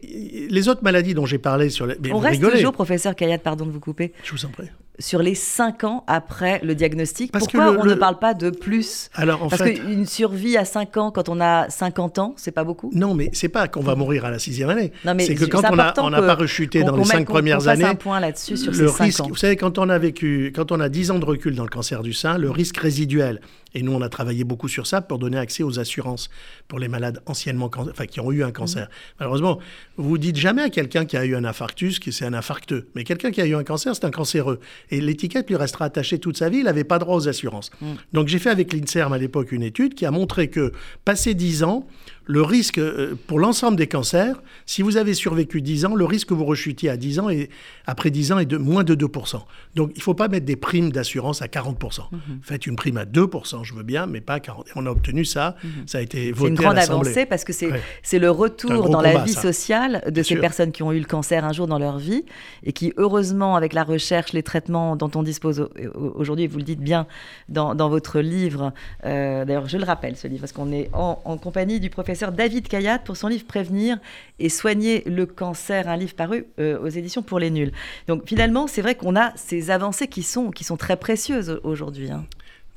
les 0.50 0.68
autres 0.68 0.84
maladies 0.84 1.14
dont 1.14 1.28
j'ai 1.28 1.38
parlé 1.38 1.70
sur 1.70 1.86
les. 1.86 1.96
on 2.12 2.18
reste 2.18 2.42
toujours, 2.42 2.74
professeur 2.74 3.16
Kayat, 3.16 3.38
pardon 3.38 3.68
de 3.68 3.72
vous 3.72 3.80
couper. 3.80 4.12
Je 4.24 4.32
vous 4.32 4.46
en 4.46 4.50
prie 4.50 4.70
sur 5.00 5.22
les 5.22 5.36
5 5.36 5.84
ans 5.84 6.04
après 6.08 6.60
le 6.64 6.76
diagnostic. 6.76 7.32
Pourquoi 7.32 7.78
on 7.78 7.86
ne 7.86 7.96
parle 7.96 8.20
pas 8.20 8.34
de 8.34 8.50
plus? 8.50 9.10
Alors, 9.16 9.48
Parce 9.50 9.62
qu'une 9.62 10.06
survie 10.06 10.58
à 10.58 10.66
5 10.66 10.98
ans, 10.98 11.12
quand 11.12 11.30
on 11.30 11.40
a 11.42 11.70
50 11.70 12.20
ans, 12.20 12.34
c'est 12.38 12.52
pas 12.52 12.64
beaucoup? 12.64 12.92
Non, 12.94 13.14
mais 13.14 13.30
c'est 13.34 13.50
pas 13.50 13.68
qu'on 13.68 13.82
va 13.82 13.96
mourir 13.96 14.26
à 14.26 14.32
la 14.32 14.40
sixième 14.40 14.70
année. 14.70 14.92
C'est 15.20 15.36
que 15.36 15.46
quand 15.46 15.64
on 15.72 16.10
n'a 16.10 16.22
pas 16.22 16.36
rechuté 16.36 16.84
dans 16.84 16.96
les 16.96 17.04
5 17.04 17.26
premières 17.26 17.68
années, 17.68 17.84
un 17.84 17.96
point 17.96 18.20
là-dessus 18.20 18.58
sur 18.58 18.72
le 18.72 18.90
risque, 18.90 19.22
Vous 19.28 19.36
savez, 19.36 19.56
quand 19.56 19.78
on 19.78 19.90
a 19.90 19.98
vécu, 19.98 20.52
quand 20.56 20.72
on 20.72 20.80
a 20.80 20.90
10 20.90 21.12
ans 21.12 21.20
de 21.20 21.26
recul 21.26 21.56
dans 21.56 21.64
le 21.64 21.70
cancer 21.70 22.02
du 22.02 22.14
sein, 22.14 22.38
le 22.38 22.50
risque 22.50 22.78
résiduel, 22.78 23.42
et 23.76 23.84
nous 23.84 23.94
on 23.94 24.02
a 24.02 24.10
travaillé 24.10 24.44
beaucoup 24.44 24.68
sur 24.68 24.88
ça 24.88 25.02
pour 25.02 25.20
donner 25.20 25.38
accès 25.38 25.62
aux 25.62 25.80
assurances 25.80 26.30
pour 26.68 26.80
les 26.80 26.88
malades 26.88 27.22
anciennement, 27.28 27.70
enfin 27.78 28.08
qui 28.08 28.20
ont 28.20 28.32
eu 28.32 28.44
un 28.44 28.52
cancer. 28.52 28.86
Mmh. 28.86 29.14
Malheureusement, 29.20 29.60
vous 29.98 30.18
dites 30.18 30.38
jamais 30.38 30.64
à 30.64 30.70
quelqu'un 30.70 31.06
qui 31.06 31.18
a 31.18 31.26
eu 31.26 31.36
un 31.36 31.46
infarctus 31.46 32.00
que 32.00 32.10
c'est 32.10 32.26
un 32.26 32.34
infarcteux, 32.34 32.88
mais 32.96 33.04
quelqu'un 33.04 33.30
qui 33.30 33.42
a 33.42 33.46
eu 33.46 33.56
un 33.56 33.64
cancer, 33.64 33.94
c'est 33.96 34.06
un 34.06 34.12
cancéreux 34.12 34.60
et 34.90 35.02
l'étiquette 35.02 35.48
lui 35.50 35.58
restera 35.58 35.86
attachée 35.86 36.18
toute 36.18 36.38
sa 36.38 36.50
vie, 36.50 36.58
il 36.58 36.64
n'avait 36.64 36.84
pas 36.84 36.98
droit 36.98 37.16
aux 37.16 37.28
assurances. 37.28 37.70
Mm. 37.82 37.94
Donc 38.14 38.28
j'ai 38.30 38.40
fait 38.40 38.50
avec 38.50 38.74
l'INSERM 38.74 39.14
à 39.14 39.18
l'époque 39.18 39.52
une 39.52 39.64
étude 39.64 39.94
qui 39.94 40.06
a 40.06 40.12
montré 40.12 40.50
que, 40.50 40.72
passé 41.04 41.34
10 41.34 41.64
ans, 41.64 41.88
le 42.26 42.42
risque 42.42 42.80
euh, 42.80 43.16
pour 43.28 43.40
l'ensemble 43.40 43.78
des 43.78 43.88
cancers, 43.88 44.42
si 44.66 44.82
vous 44.82 44.98
avez 44.98 45.14
survécu 45.14 45.62
10 45.62 45.86
ans, 45.86 45.96
le 45.96 46.06
risque 46.06 46.30
que 46.30 46.34
vous 46.34 46.46
rechutiez 46.46 46.90
à 46.90 46.98
10 46.98 47.20
ans 47.20 47.30
et 47.30 47.50
après 47.86 48.10
10 48.10 48.32
ans 48.32 48.40
est 48.40 48.46
de 48.46 48.58
moins 48.58 48.84
de 48.84 48.96
2%. 48.96 49.42
Donc 49.76 49.92
il 49.94 50.00
ne 50.00 50.04
faut 50.04 50.14
pas 50.14 50.28
mettre 50.28 50.46
des 50.46 50.56
primes 50.56 50.92
d'assurance 50.92 51.42
à 51.42 51.48
40%. 51.48 51.78
Mm-hmm. 51.78 52.18
Faites 52.42 52.66
une 52.66 52.76
prime 52.76 52.98
à 52.98 53.06
2%, 53.06 53.64
je 53.64 53.74
veux 53.74 53.84
bien, 53.84 54.08
mais 54.08 54.22
pas 54.22 54.36
à 54.36 54.40
40%. 54.40 54.64
On 54.76 54.86
a 54.86 54.90
obtenu 54.90 55.24
ça, 55.24 55.56
mm-hmm. 55.64 55.88
ça 55.88 55.98
a 56.00 56.02
été 56.02 56.32
voté 56.32 56.42
C'est 56.42 56.48
une 56.50 56.56
grande 56.56 56.78
avancée 56.78 57.26
parce 57.26 57.44
que 57.44 57.54
c'est 57.54 58.20
le 58.20 58.32
retour 58.32 58.90
dans 58.90 59.02
la 59.02 59.24
vie 59.24 59.34
sociale 59.34 60.04
de 60.10 60.24
ces 60.24 60.36
personnes 60.38 60.72
qui 60.72 60.84
ont 60.84 60.92
eu 60.92 61.00
le 61.00 61.06
cancer 61.06 61.46
un 61.46 61.54
jour 61.54 61.68
dans 61.68 61.80
leur 61.80 62.00
vie 62.00 62.26
et 62.64 62.74
qui, 62.74 62.94
heureusement, 62.98 63.56
avec 63.56 63.74
la 63.74 63.84
recherche, 63.84 64.34
les 64.34 64.44
traitements 64.44 64.96
dont 64.96 65.12
on 65.16 65.22
dispose 65.24 65.70
aujourd'hui, 65.94 66.48
vous 66.48 66.58
le 66.58 66.64
dites 66.64 66.82
bien 66.82 67.08
dans, 67.50 67.76
votre 67.90 68.20
livre, 68.20 68.74
euh, 69.06 69.46
d'ailleurs 69.46 69.68
je 69.68 69.78
le 69.78 69.84
rappelle 69.84 70.16
ce 70.16 70.28
livre, 70.28 70.42
parce 70.42 70.54
qu'on 70.54 70.72
est 70.72 70.90
en, 70.94 71.22
en 71.24 71.38
compagnie 71.38 71.80
du 71.80 71.92
professeur 71.92 72.15
David 72.16 72.68
Kayat 72.68 73.00
pour 73.00 73.18
son 73.18 73.28
livre 73.28 73.46
Prévenir 73.46 73.98
et 74.40 74.50
soigner 74.50 75.04
le 75.06 75.26
cancer, 75.26 75.88
un 75.88 75.98
livre 75.98 76.16
paru 76.16 76.46
euh, 76.60 76.80
aux 76.80 76.88
éditions 76.88 77.22
pour 77.22 77.40
les 77.40 77.50
nuls. 77.50 77.72
Donc 78.08 78.28
finalement, 78.28 78.68
c'est 78.68 78.82
vrai 78.82 78.96
qu'on 78.96 79.16
a 79.16 79.32
ces 79.36 79.72
avancées 79.72 80.08
qui 80.08 80.24
sont, 80.24 80.52
qui 80.52 80.64
sont 80.64 80.78
très 80.78 80.98
précieuses 80.98 81.60
aujourd'hui. 81.64 82.12
Hein. 82.12 82.26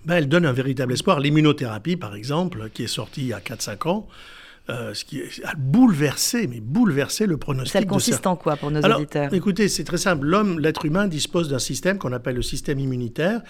Ben, 0.04 0.16
elle 0.16 0.28
donne 0.28 0.46
un 0.46 0.52
véritable 0.52 0.92
espoir. 0.92 1.20
L'immunothérapie, 1.20 1.96
par 1.96 2.14
exemple, 2.14 2.70
qui 2.72 2.84
est 2.84 2.88
sortie 2.88 3.22
il 3.22 3.26
y 3.28 3.32
a 3.32 3.40
4-5 3.40 3.88
ans, 3.88 4.08
euh, 4.70 4.92
ce 4.92 5.04
qui 5.04 5.22
a 5.44 5.54
bouleversé, 5.56 6.46
mais 6.46 6.60
bouleversé 6.60 7.26
le 7.26 7.38
pronostic. 7.38 7.72
Ça 7.72 7.84
consiste 7.84 8.26
en 8.26 8.36
quoi 8.36 8.56
pour 8.56 8.70
nos 8.70 8.84
Alors, 8.84 8.98
auditeurs 8.98 9.32
Écoutez, 9.32 9.68
c'est 9.68 9.84
très 9.84 9.96
simple. 9.96 10.26
L'homme, 10.26 10.58
l'être 10.58 10.84
humain, 10.84 11.08
dispose 11.08 11.48
d'un 11.48 11.58
système 11.58 11.96
qu'on 11.96 12.12
appelle 12.12 12.36
le 12.36 12.42
système 12.42 12.78
immunitaire, 12.78 13.40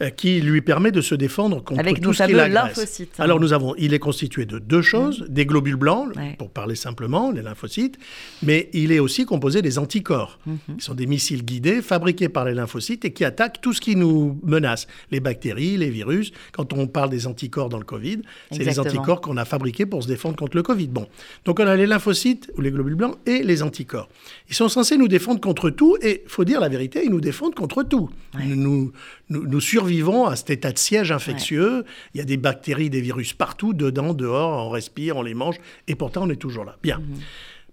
euh, 0.00 0.10
qui 0.10 0.40
lui 0.40 0.62
permet 0.62 0.92
de 0.92 1.00
se 1.00 1.16
défendre 1.16 1.62
contre 1.64 1.80
Avec 1.80 2.00
tout 2.00 2.12
ce 2.12 2.22
qui 2.22 2.32
lymphocytes. 2.32 3.16
Hein. 3.18 3.24
Alors 3.24 3.40
nous 3.40 3.52
avons, 3.52 3.74
il 3.78 3.94
est 3.94 3.98
constitué 3.98 4.46
de 4.46 4.60
deux 4.60 4.82
choses 4.82 5.26
des 5.28 5.44
globules 5.44 5.76
blancs, 5.76 6.12
pour 6.38 6.50
parler 6.50 6.76
simplement, 6.76 7.32
les 7.32 7.42
lymphocytes, 7.42 7.98
mais 8.42 8.70
il 8.72 8.92
est 8.92 9.00
aussi 9.00 9.24
composé 9.24 9.62
des 9.62 9.78
anticorps, 9.78 10.38
mhm. 10.46 10.76
qui 10.78 10.84
sont 10.84 10.94
des 10.94 11.06
missiles 11.06 11.44
guidés 11.44 11.82
fabriqués 11.82 12.28
par 12.28 12.44
les 12.44 12.54
lymphocytes 12.54 13.04
et 13.04 13.12
qui 13.12 13.24
attaquent 13.24 13.60
tout 13.60 13.72
ce 13.72 13.80
qui 13.80 13.96
nous 13.96 14.38
menace, 14.44 14.86
les 15.10 15.20
bactéries, 15.20 15.76
les 15.76 15.90
virus. 15.90 16.30
Quand 16.52 16.72
on 16.72 16.86
parle 16.86 17.10
des 17.10 17.26
anticorps 17.26 17.68
dans 17.68 17.78
le 17.78 17.84
Covid, 17.84 18.22
c'est 18.52 18.64
les 18.64 18.78
anticorps 18.78 19.20
qu'on 19.20 19.36
a 19.36 19.44
fabriqués 19.44 19.86
pour 19.86 20.02
se 20.02 20.08
défendre 20.08 20.36
contre 20.36 20.56
le 20.56 20.59
Covid. 20.62 20.88
Bon. 20.88 21.06
Donc 21.44 21.60
on 21.60 21.66
a 21.66 21.76
les 21.76 21.86
lymphocytes, 21.86 22.50
ou 22.56 22.60
les 22.60 22.70
globules 22.70 22.94
blancs, 22.94 23.16
et 23.26 23.42
les 23.42 23.62
anticorps. 23.62 24.08
Ils 24.48 24.54
sont 24.54 24.68
censés 24.68 24.96
nous 24.96 25.08
défendre 25.08 25.40
contre 25.40 25.70
tout, 25.70 25.96
et 26.02 26.24
faut 26.26 26.44
dire 26.44 26.60
la 26.60 26.68
vérité, 26.68 27.02
ils 27.04 27.10
nous 27.10 27.20
défendent 27.20 27.54
contre 27.54 27.82
tout. 27.82 28.10
Nous, 28.38 28.92
nous, 29.28 29.60
survivons 29.60 30.26
à 30.26 30.36
cet 30.36 30.50
état 30.50 30.72
de 30.72 30.78
siège 30.78 31.12
infectieux. 31.12 31.84
Il 32.14 32.18
y 32.18 32.20
a 32.20 32.24
des 32.24 32.36
bactéries, 32.36 32.90
des 32.90 33.00
virus 33.00 33.32
partout, 33.32 33.72
dedans, 33.72 34.14
dehors, 34.14 34.66
on 34.66 34.70
respire, 34.70 35.16
on 35.16 35.22
les 35.22 35.34
mange, 35.34 35.56
et 35.88 35.94
pourtant 35.94 36.22
on 36.24 36.30
est 36.30 36.36
toujours 36.36 36.64
là. 36.64 36.76
Bien. 36.82 36.98
Mhm. 36.98 37.20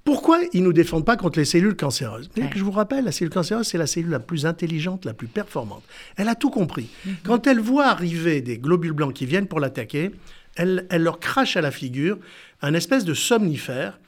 Pourquoi 0.08 0.40
ils 0.54 0.62
ne 0.62 0.68
nous 0.68 0.74
défendent 0.74 1.04
pas 1.04 1.18
contre 1.18 1.38
les 1.38 1.44
cellules 1.44 1.76
cancéreuses? 1.76 2.30
Je 2.56 2.64
vous 2.64 2.72
rappelle, 2.72 3.04
la 3.04 3.12
cellule 3.12 3.34
cancéreuse, 3.34 3.68
c'est 3.68 3.78
la 3.78 3.88
cellule 3.88 4.12
la 4.12 4.22
plus 4.22 4.46
intelligente, 4.46 5.04
la 5.04 5.14
plus 5.14 5.28
performante. 5.28 5.84
Elle 6.16 6.30
a 6.30 6.36
tout 6.36 6.50
compris. 6.50 6.88
Mhm. 7.06 7.16
Quand 7.26 7.46
elle 7.46 7.60
voit 7.60 7.88
arriver 7.88 8.40
des 8.40 8.58
globules 8.58 8.94
blancs 8.94 9.14
qui 9.14 9.26
viennent 9.26 9.48
pour 9.48 9.60
l'attaquer, 9.60 10.12
elle, 10.58 10.86
leur 10.92 11.20
crache 11.20 11.56
à 11.56 11.62
la 11.62 11.72
figure 11.72 12.18
un 12.62 12.74
espèce 12.74 13.06
de 13.06 13.14
somnifère 13.14 14.00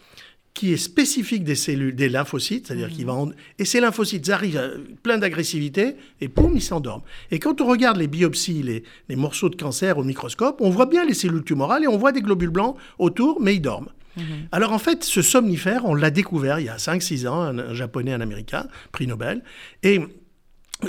qui 0.53 0.73
est 0.73 0.77
spécifique 0.77 1.43
des 1.43 1.55
cellules, 1.55 1.95
des 1.95 2.09
lymphocytes, 2.09 2.67
c'est-à-dire 2.67 2.89
qui 2.89 3.03
va 3.05 3.15
et 3.59 3.65
ces 3.65 3.79
lymphocytes 3.79 4.29
arrivent 4.29 4.57
à 4.57 4.69
plein 5.03 5.17
d'agressivité 5.17 5.95
et 6.19 6.27
poum, 6.27 6.51
ils 6.55 6.61
s'endorment. 6.61 7.03
Et 7.31 7.39
quand 7.39 7.61
on 7.61 7.67
regarde 7.67 7.97
les 7.97 8.07
biopsies, 8.07 8.83
les, 9.07 9.15
morceaux 9.15 9.49
de 9.49 9.55
cancer 9.55 9.97
au 9.97 10.03
microscope, 10.03 10.59
on 10.59 10.69
voit 10.69 10.87
bien 10.87 11.05
les 11.05 11.13
cellules 11.13 11.43
tumorales 11.43 11.83
et 11.83 11.87
on 11.87 11.97
voit 11.97 12.11
des 12.11 12.21
globules 12.21 12.49
blancs 12.49 12.75
autour, 12.97 13.39
mais 13.39 13.55
ils 13.55 13.61
dorment. 13.61 13.89
Mhm. 14.17 14.23
Alors 14.51 14.73
en 14.73 14.79
fait, 14.79 15.03
ce 15.03 15.21
somnifère, 15.21 15.85
on 15.85 15.93
l'a 15.93 16.09
découvert 16.09 16.59
il 16.59 16.65
y 16.65 16.69
a 16.69 16.77
5-6 16.77 17.27
ans, 17.27 17.41
un, 17.41 17.73
japonais, 17.73 18.11
un 18.11 18.21
américain, 18.21 18.67
prix 18.91 19.07
Nobel, 19.07 19.43
et 19.83 20.01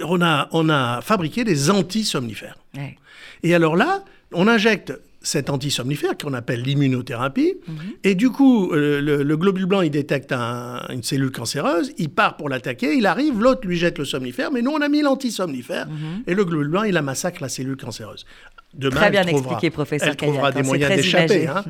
on 0.02 0.20
a, 0.20 0.48
on 0.50 0.68
a 0.68 1.00
fabriqué 1.00 1.44
des 1.44 1.70
anti-somnifères. 1.70 2.58
Et 3.42 3.54
alors 3.54 3.76
là, 3.76 4.04
on 4.32 4.48
injecte 4.48 4.92
cet 5.22 5.50
antisomnifère 5.50 6.16
qu'on 6.16 6.32
appelle 6.32 6.62
l'immunothérapie. 6.62 7.54
Mhm. 7.66 7.74
Et 8.04 8.14
du 8.14 8.30
coup, 8.30 8.72
euh, 8.72 9.00
le, 9.00 9.36
globule 9.36 9.66
blanc, 9.66 9.82
il 9.82 9.90
détecte 9.90 10.32
une 10.32 11.02
cellule 11.02 11.30
cancéreuse, 11.30 11.92
il 11.98 12.08
part 12.10 12.36
pour 12.36 12.48
l'attaquer, 12.48 12.94
il 12.94 13.06
arrive, 13.06 13.40
l'autre 13.40 13.66
lui 13.66 13.76
jette 13.76 13.98
le 13.98 14.04
somnifère, 14.04 14.50
mais 14.50 14.62
nous, 14.62 14.70
on 14.70 14.80
a 14.80 14.88
mis 14.88 15.02
l'antisomnifère, 15.02 15.88
mhm. 15.88 16.22
et 16.26 16.34
le 16.34 16.44
globule 16.44 16.68
blanc, 16.68 16.82
il 16.84 16.94
la 16.94 17.02
massacre 17.02 17.42
la 17.42 17.48
cellule 17.48 17.76
cancéreuse. 17.76 18.24
Demain, 18.72 18.96
Très 18.96 19.10
bien 19.10 19.26
expliqué, 19.26 19.68
professeur 19.70 20.10
Elle 20.10 20.16
trouvera 20.16 20.52
des 20.52 20.62
moyens 20.62 20.94
d'échapper. 20.94 21.48
Hein. 21.48 21.64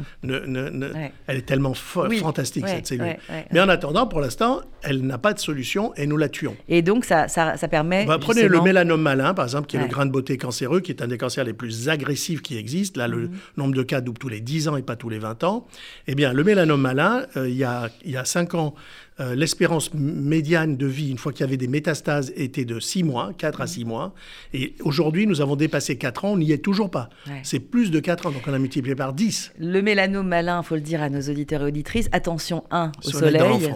Elle 1.27 1.37
est 1.39 1.47
tellement 1.47 1.73
fantastique, 1.73 2.69
cette 2.69 2.87
cellule. 2.87 3.17
Mais 3.53 3.61
en 3.61 3.69
attendant, 3.69 4.07
pour 4.07 4.21
l'instant, 4.21 4.61
elle 4.83 5.07
n'a 5.07 5.17
pas 5.17 5.33
de 5.33 5.39
solution 5.39 5.95
et 5.95 6.07
nous 6.07 6.19
la 6.19 6.29
tuons. 6.29 6.57
Et 6.69 6.83
donc, 6.83 7.07
ça, 7.07 7.29
ça, 7.29 7.57
permet. 7.69 8.05
Bah, 8.05 8.19
prenez 8.21 8.49
le 8.49 8.61
mélanome 8.61 9.01
malin, 9.01 9.33
par 9.33 9.47
exemple, 9.47 9.67
qui 9.67 9.77
est 9.77 9.81
le 9.81 9.87
grain 9.87 10.05
de 10.05 10.11
beauté 10.11 10.37
cancéreux, 10.37 10.81
qui 10.81 10.93
est 10.93 11.03
un 11.03 11.09
des 11.09 11.19
cancers 11.19 11.45
les 11.45 11.55
plus 11.55 11.89
agressifs 11.89 12.43
qui 12.43 12.57
existent. 12.57 13.01
Là, 13.01 13.09
le 13.09 13.29
mhm. 13.29 13.31
nombre 13.57 13.75
de 13.75 13.83
cas 13.83 14.01
double 14.01 14.19
tous 14.19 14.29
les 14.29 14.41
10 14.41 14.69
ans 14.69 14.77
et 14.77 14.83
pas 14.83 14.97
tous 14.97 15.09
les 15.09 15.19
20 15.19 15.45
ans. 15.45 15.67
Eh 16.07 16.15
bien, 16.15 16.33
le 16.33 16.45
mélanome 16.45 16.81
malin, 16.81 17.25
euh, 17.37 17.49
il, 17.49 17.57
y 17.57 17.65
a, 17.65 17.89
y 18.05 18.17
a 18.17 18.25
5 18.25 18.55
ans, 18.55 18.75
euh, 19.21 19.35
l'espérance 19.35 19.93
médiane 19.93 20.77
de 20.77 20.87
vie, 20.87 21.11
une 21.11 21.19
fois 21.19 21.33
qu'il 21.33 21.43
y 21.43 21.45
avait 21.45 21.59
des 21.59 21.69
métastases, 21.69 22.33
était 22.37 22.65
de 22.65 22.81
6 22.81 23.05
mois, 23.05 23.33
4 23.37 23.61
à 23.61 23.67
6 23.67 23.85
mois. 23.85 24.15
Et 24.55 24.75
aujourd'hui, 24.81 25.27
nous 25.27 25.43
avons 25.43 25.57
dépassé 25.57 25.97
4 25.97 26.25
ans, 26.25 26.33
on 26.33 26.39
n'y 26.39 26.53
est 26.53 26.59
toujours 26.59 26.90
pas. 26.91 27.09
C'est 27.43 27.61
plus 27.61 27.91
de 27.91 28.01
4 28.01 28.27
ans, 28.27 28.31
donc 28.31 28.43
on 28.47 28.53
a 28.53 28.59
multiplié 28.59 28.95
par 28.95 29.13
10. 29.13 29.53
Le 29.59 29.81
mélanome 29.81 30.29
malin, 30.29 30.61
il 30.63 30.67
faut 30.67 30.75
le 30.75 30.81
dire 30.81 31.03
à 31.03 31.09
nos 31.09 31.21
auditeurs 31.21 31.63
et 31.63 31.67
auditrices, 31.67 32.09
attention, 32.13 32.65
1, 32.71 32.93
au 33.05 33.11
soleil. 33.11 33.73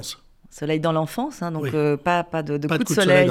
Soleil 0.55 0.79
dans 0.79 0.93
l'enfance, 0.93 1.43
hein, 1.43 1.51
donc 1.51 1.67
euh, 1.75 1.97
pas, 1.97 2.23
pas 2.23 2.45
de, 2.45 2.57
de 2.59 2.69
coup 2.69 2.79
de, 2.79 2.88
soleil, 2.88 3.29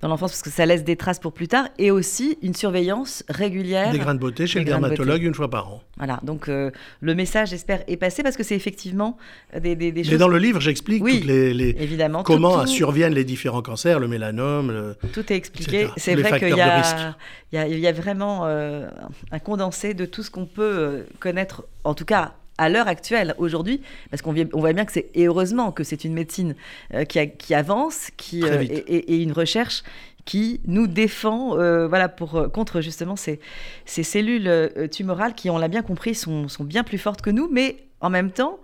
dans 0.00 0.08
l'enfance 0.08 0.32
parce 0.32 0.42
que 0.42 0.50
ça 0.50 0.66
laisse 0.66 0.82
des 0.82 0.96
traces 0.96 1.20
pour 1.20 1.32
plus 1.32 1.46
tard, 1.46 1.68
et 1.78 1.92
aussi 1.92 2.36
une 2.42 2.52
surveillance 2.52 3.22
régulière. 3.28 3.92
Des 3.92 3.98
grains 3.98 4.16
de 4.16 4.18
beauté 4.18 4.48
chez 4.48 4.58
le 4.58 4.64
dermatologue 4.64 5.22
une 5.22 5.34
fois 5.34 5.48
par 5.48 5.68
an. 5.68 5.82
Voilà, 5.98 6.18
donc 6.24 6.48
euh, 6.48 6.72
le 7.00 7.14
message, 7.14 7.50
j'espère, 7.50 7.84
est 7.86 7.96
passé 7.96 8.24
parce 8.24 8.36
que 8.36 8.42
c'est 8.42 8.56
effectivement 8.56 9.16
des, 9.52 9.76
des, 9.76 9.92
des, 9.92 10.02
choses. 10.02 10.12
Mais 10.12 10.18
dans 10.18 10.26
le 10.26 10.38
livre, 10.38 10.60
j'explique 10.60 11.04
les, 11.04 11.54
les, 11.54 11.76
évidemment, 11.78 12.24
comment 12.24 12.66
surviennent 12.66 13.14
les 13.14 13.24
différents 13.24 13.62
cancers, 13.62 14.00
le 14.00 14.08
mélanome. 14.08 14.96
tout 15.12 15.32
est 15.32 15.36
expliqué. 15.36 15.86
C'est 15.96 16.16
vrai 16.16 16.40
qu'il 16.40 16.48
y, 16.48 17.56
y, 17.56 17.80
y, 17.80 17.86
a 17.86 17.92
vraiment 17.92 18.46
euh, 18.46 18.88
un 19.30 19.38
condensé 19.38 19.94
de 19.94 20.06
tout 20.06 20.24
ce 20.24 20.30
qu'on 20.32 20.46
peut 20.46 21.04
connaître, 21.20 21.64
en 21.84 21.94
tout 21.94 22.04
cas 22.04 22.32
à 22.58 22.68
l'heure 22.68 22.88
actuelle, 22.88 23.34
aujourd'hui, 23.38 23.80
parce 24.10 24.20
qu'on 24.20 24.34
voit 24.52 24.72
bien 24.72 24.84
que 24.84 24.92
c'est, 24.92 25.06
et 25.14 25.26
heureusement 25.26 25.72
que 25.72 25.84
c'est 25.84 26.04
une 26.04 26.12
médecine 26.12 26.54
euh, 26.92 27.04
qui, 27.04 27.54
avance, 27.54 28.10
qui, 28.16 28.42
euh, 28.44 28.62
et, 28.68 29.22
une 29.22 29.32
recherche 29.32 29.84
qui 30.24 30.60
nous 30.66 30.86
défend 30.86 31.56
euh, 31.56 31.88
voilà, 31.88 32.08
pour, 32.08 32.50
contre 32.52 32.80
justement 32.80 33.16
ces, 33.16 33.40
ces 33.86 34.02
cellules 34.02 34.70
tumorales 34.90 35.34
qui, 35.34 35.48
on 35.48 35.56
l'a 35.56 35.68
bien 35.68 35.82
compris, 35.82 36.14
sont, 36.14 36.48
sont, 36.48 36.64
bien 36.64 36.82
plus 36.82 36.98
fortes 36.98 37.22
que 37.22 37.30
nous, 37.30 37.48
mais 37.50 37.76
en 38.00 38.10
même 38.10 38.30
temps... 38.30 38.58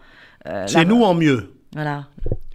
c'est 0.66 0.84
nous 0.84 1.02
en 1.02 1.14
mieux. 1.14 1.54
Voilà. 1.72 2.08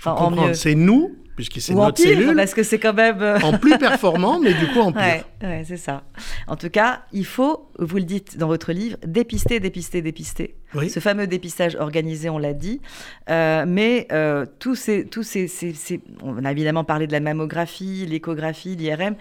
en 0.05 0.31
mieux. 0.31 0.53
C'est 0.53 0.75
nous 0.75 1.15
puisque 1.39 1.61
c'est 1.61 1.73
notre 1.73 2.01
cellule. 2.01 2.35
Parce 2.35 2.53
que 2.53 2.63
c'est 2.63 2.79
quand 2.79 2.93
même. 2.93 3.21
Euh, 3.21 3.39
en 3.39 3.57
plus 3.57 3.77
performant, 3.77 4.41
mais 4.41 4.53
du 4.53 4.67
coup 4.67 4.79
en 4.79 4.91
pire. 4.91 5.23
Ouais, 5.41 5.63
c'est 5.65 5.77
ça. 5.77 6.03
En 6.47 6.57
tout 6.57 6.69
cas, 6.69 7.03
il 7.13 7.25
faut, 7.25 7.69
vous 7.79 7.95
le 7.95 8.03
dites 8.03 8.37
dans 8.37 8.47
votre 8.47 8.73
livre, 8.73 8.97
dépister, 9.05 9.61
dépister, 9.61 10.01
dépister. 10.01 10.55
Ce 10.73 10.99
fameux 10.99 11.27
dépistage 11.27 11.77
organisé, 11.79 12.29
on 12.29 12.39
l'a 12.39 12.53
dit. 12.53 12.81
Euh, 13.29 13.63
mais 13.65 14.07
euh, 14.11 14.45
tous 14.59 14.75
ces, 14.75 15.05
tous 15.05 15.23
ces, 15.23 15.47
ces, 15.47 16.01
On 16.21 16.43
a 16.43 16.51
évidemment 16.51 16.83
parlé 16.83 17.07
de 17.07 17.13
la 17.13 17.21
mammographie, 17.21 18.05
l'échographie, 18.05 18.75
l'IRM. 18.75 19.15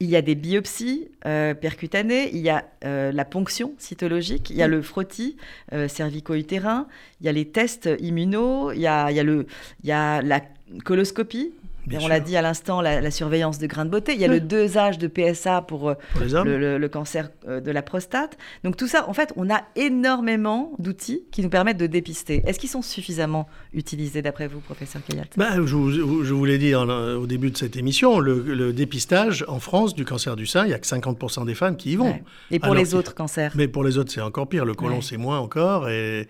Il 0.00 0.10
y 0.10 0.16
a 0.16 0.22
des 0.22 0.34
biopsies 0.34 1.08
euh, 1.24 1.54
percutanées, 1.54 2.28
il 2.32 2.40
y 2.40 2.50
a 2.50 2.64
euh, 2.84 3.12
la 3.12 3.24
ponction 3.24 3.74
cytologique, 3.78 4.50
il 4.50 4.56
y 4.56 4.62
a 4.62 4.66
le 4.66 4.82
frottis 4.82 5.36
euh, 5.72 5.86
cervico-utérin, 5.86 6.88
il 7.20 7.26
y 7.26 7.28
a 7.28 7.32
les 7.32 7.46
tests 7.46 7.88
immuno, 8.00 8.72
il 8.72 8.80
y 8.80 8.88
a, 8.88 9.12
il 9.12 9.16
y 9.16 9.20
a, 9.20 9.22
le, 9.22 9.46
il 9.84 9.88
y 9.88 9.92
a 9.92 10.20
la 10.20 10.40
coloscopie 10.84 11.52
on 11.92 12.08
l'a 12.08 12.20
dit 12.20 12.36
à 12.36 12.42
l'instant, 12.42 12.80
la, 12.80 13.10
surveillance 13.10 13.58
de 13.58 13.66
grains 13.66 13.84
de 13.84 13.90
beauté. 13.90 14.14
Il 14.14 14.20
y 14.20 14.24
a 14.24 14.28
le 14.28 14.40
dosage 14.40 14.98
de 14.98 15.06
PSA 15.06 15.62
pour, 15.62 15.90
euh, 15.90 15.94
le, 16.18 16.86
cancer 16.88 17.30
euh, 17.46 17.60
de 17.60 17.70
la 17.70 17.82
prostate. 17.82 18.36
Donc 18.62 18.76
tout 18.76 18.86
ça, 18.86 19.08
en 19.08 19.12
fait, 19.12 19.32
on 19.36 19.50
a 19.50 19.62
énormément 19.76 20.72
d'outils 20.78 21.22
qui 21.30 21.42
nous 21.42 21.48
permettent 21.48 21.76
de 21.76 21.86
dépister. 21.86 22.42
Est-ce 22.46 22.58
qu'ils 22.58 22.70
sont 22.70 22.82
suffisamment 22.82 23.48
utilisés 23.72 24.22
d'après 24.22 24.48
vous, 24.48 24.60
professeur 24.60 25.02
Kayat? 25.04 25.24
Ben, 25.36 25.64
je, 25.64 25.74
vous 25.74 26.44
l'ai 26.44 26.58
dit 26.58 26.74
au 26.74 27.26
début 27.26 27.50
de 27.50 27.56
cette 27.56 27.76
émission, 27.76 28.18
le, 28.18 28.72
dépistage 28.72 29.44
en 29.46 29.60
France 29.60 29.94
du 29.94 30.04
cancer 30.04 30.36
du 30.36 30.46
sein, 30.46 30.64
il 30.64 30.68
n'y 30.68 30.74
a 30.74 30.78
que 30.78 30.86
50% 30.86 31.44
des 31.44 31.54
femmes 31.54 31.76
qui 31.76 31.92
y 31.92 31.96
vont. 31.96 32.18
Et 32.50 32.58
pour 32.58 32.74
les 32.74 32.94
autres 32.94 33.14
cancers 33.14 33.52
Mais 33.54 33.68
pour 33.68 33.84
les 33.84 33.98
autres, 33.98 34.10
c'est 34.12 34.20
encore 34.20 34.48
pire. 34.48 34.64
Le 34.64 34.74
côlon, 34.74 35.00
c'est 35.00 35.16
moins 35.16 35.38
encore. 35.38 35.88
Et 35.88 36.28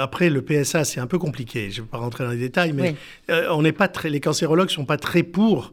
après, 0.00 0.30
le 0.30 0.42
PSA, 0.42 0.84
c'est 0.84 1.00
un 1.00 1.06
peu 1.06 1.18
compliqué. 1.18 1.70
Je 1.70 1.80
ne 1.80 1.86
vais 1.86 1.90
pas 1.90 1.98
rentrer 1.98 2.24
dans 2.24 2.30
les 2.30 2.38
détails, 2.38 2.72
mais 2.72 2.94
on 3.28 3.62
n'est 3.62 3.72
pas 3.72 3.88
très. 3.88 4.10
Les 4.10 4.20
cancérologues 4.20 4.70
sont 4.70 4.84
pas 4.84 4.96
très 4.96 5.22
pour 5.22 5.72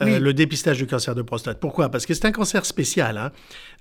euh, 0.00 0.18
le 0.18 0.32
dépistage 0.32 0.78
du 0.78 0.86
cancer 0.86 1.14
de 1.14 1.22
prostate. 1.22 1.58
Pourquoi? 1.60 1.88
Parce 1.88 2.06
que 2.06 2.14
c'est 2.14 2.24
un 2.26 2.32
cancer 2.32 2.64
spécial. 2.64 3.18
Hein. 3.18 3.32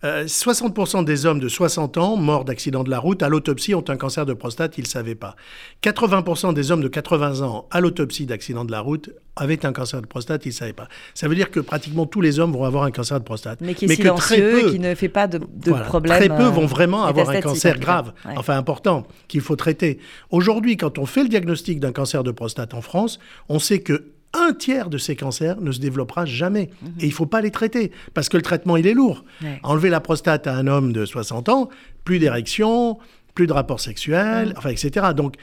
60% 0.03 0.99
euh, 0.99 1.03
des 1.03 1.25
hommes 1.25 1.39
de 1.39 1.47
60 1.47 1.97
ans 1.97 2.15
morts 2.17 2.45
d'accident 2.45 2.83
de 2.83 2.89
la 2.89 2.99
route 2.99 3.23
à 3.23 3.29
l'autopsie 3.29 3.75
ont 3.75 3.83
un 3.87 3.97
cancer 3.97 4.25
de 4.25 4.33
prostate, 4.33 4.77
ils 4.77 4.83
ne 4.83 4.87
savaient 4.87 5.15
pas. 5.15 5.35
80% 5.83 6.53
des 6.53 6.71
hommes 6.71 6.81
de 6.81 6.87
80 6.87 7.41
ans 7.41 7.67
à 7.71 7.79
l'autopsie 7.79 8.25
d'accident 8.25 8.65
de 8.65 8.71
la 8.71 8.79
route 8.79 9.11
avaient 9.35 9.65
un 9.65 9.73
cancer 9.73 10.01
de 10.01 10.07
prostate, 10.07 10.45
ils 10.45 10.49
ne 10.49 10.53
savaient 10.53 10.73
pas. 10.73 10.87
Ça 11.13 11.27
veut 11.27 11.35
dire 11.35 11.51
que 11.51 11.59
pratiquement 11.59 12.05
tous 12.05 12.21
les 12.21 12.39
hommes 12.39 12.51
vont 12.51 12.63
avoir 12.63 12.83
un 12.83 12.91
cancer 12.91 13.19
de 13.19 13.23
prostate. 13.23 13.61
Mais 13.61 13.75
qui 13.75 13.85
est 13.85 13.95
silencieux, 13.95 14.61
peu, 14.61 14.71
qui 14.71 14.79
ne 14.79 14.95
fait 14.95 15.09
pas 15.09 15.27
de, 15.27 15.39
de 15.39 15.71
problème. 15.71 16.17
Très 16.17 16.29
peu 16.29 16.45
vont 16.45 16.63
euh, 16.63 16.67
vraiment 16.67 17.05
avoir 17.05 17.29
un 17.29 17.41
cancer 17.41 17.79
grave, 17.79 18.13
enfin 18.35 18.57
important, 18.57 19.05
qu'il 19.27 19.41
faut 19.41 19.55
traiter. 19.55 19.99
Aujourd'hui, 20.31 20.77
quand 20.77 20.97
on 20.97 21.05
fait 21.05 21.23
le 21.23 21.29
diagnostic 21.29 21.79
d'un 21.79 21.91
cancer 21.91 22.23
de 22.23 22.31
prostate 22.31 22.73
en 22.73 22.81
France, 22.81 23.19
on 23.49 23.59
sait 23.59 23.79
que 23.79 24.05
un 24.33 24.53
tiers 24.53 24.89
de 24.89 24.97
ces 24.97 25.15
cancers 25.15 25.59
ne 25.61 25.71
se 25.71 25.79
développera 25.79 26.25
jamais. 26.25 26.69
Mhm. 26.81 26.89
Et 26.99 27.03
il 27.03 27.09
ne 27.09 27.13
faut 27.13 27.25
pas 27.25 27.41
les 27.41 27.51
traiter, 27.51 27.91
parce 28.13 28.29
que 28.29 28.37
le 28.37 28.43
traitement, 28.43 28.77
il 28.77 28.87
est 28.87 28.93
lourd. 28.93 29.23
Enlever 29.63 29.89
la 29.89 29.99
prostate 29.99 30.47
à 30.47 30.55
un 30.55 30.67
homme 30.67 30.93
de 30.93 31.05
60 31.05 31.49
ans, 31.49 31.69
plus 32.03 32.19
d'érection, 32.19 32.97
plus 33.35 33.47
de 33.47 33.53
rapport 33.53 33.79
sexuel, 33.79 34.49
mhm. 34.49 34.53
enfin, 34.57 34.69
etc. 34.69 35.07
Donc, 35.15 35.35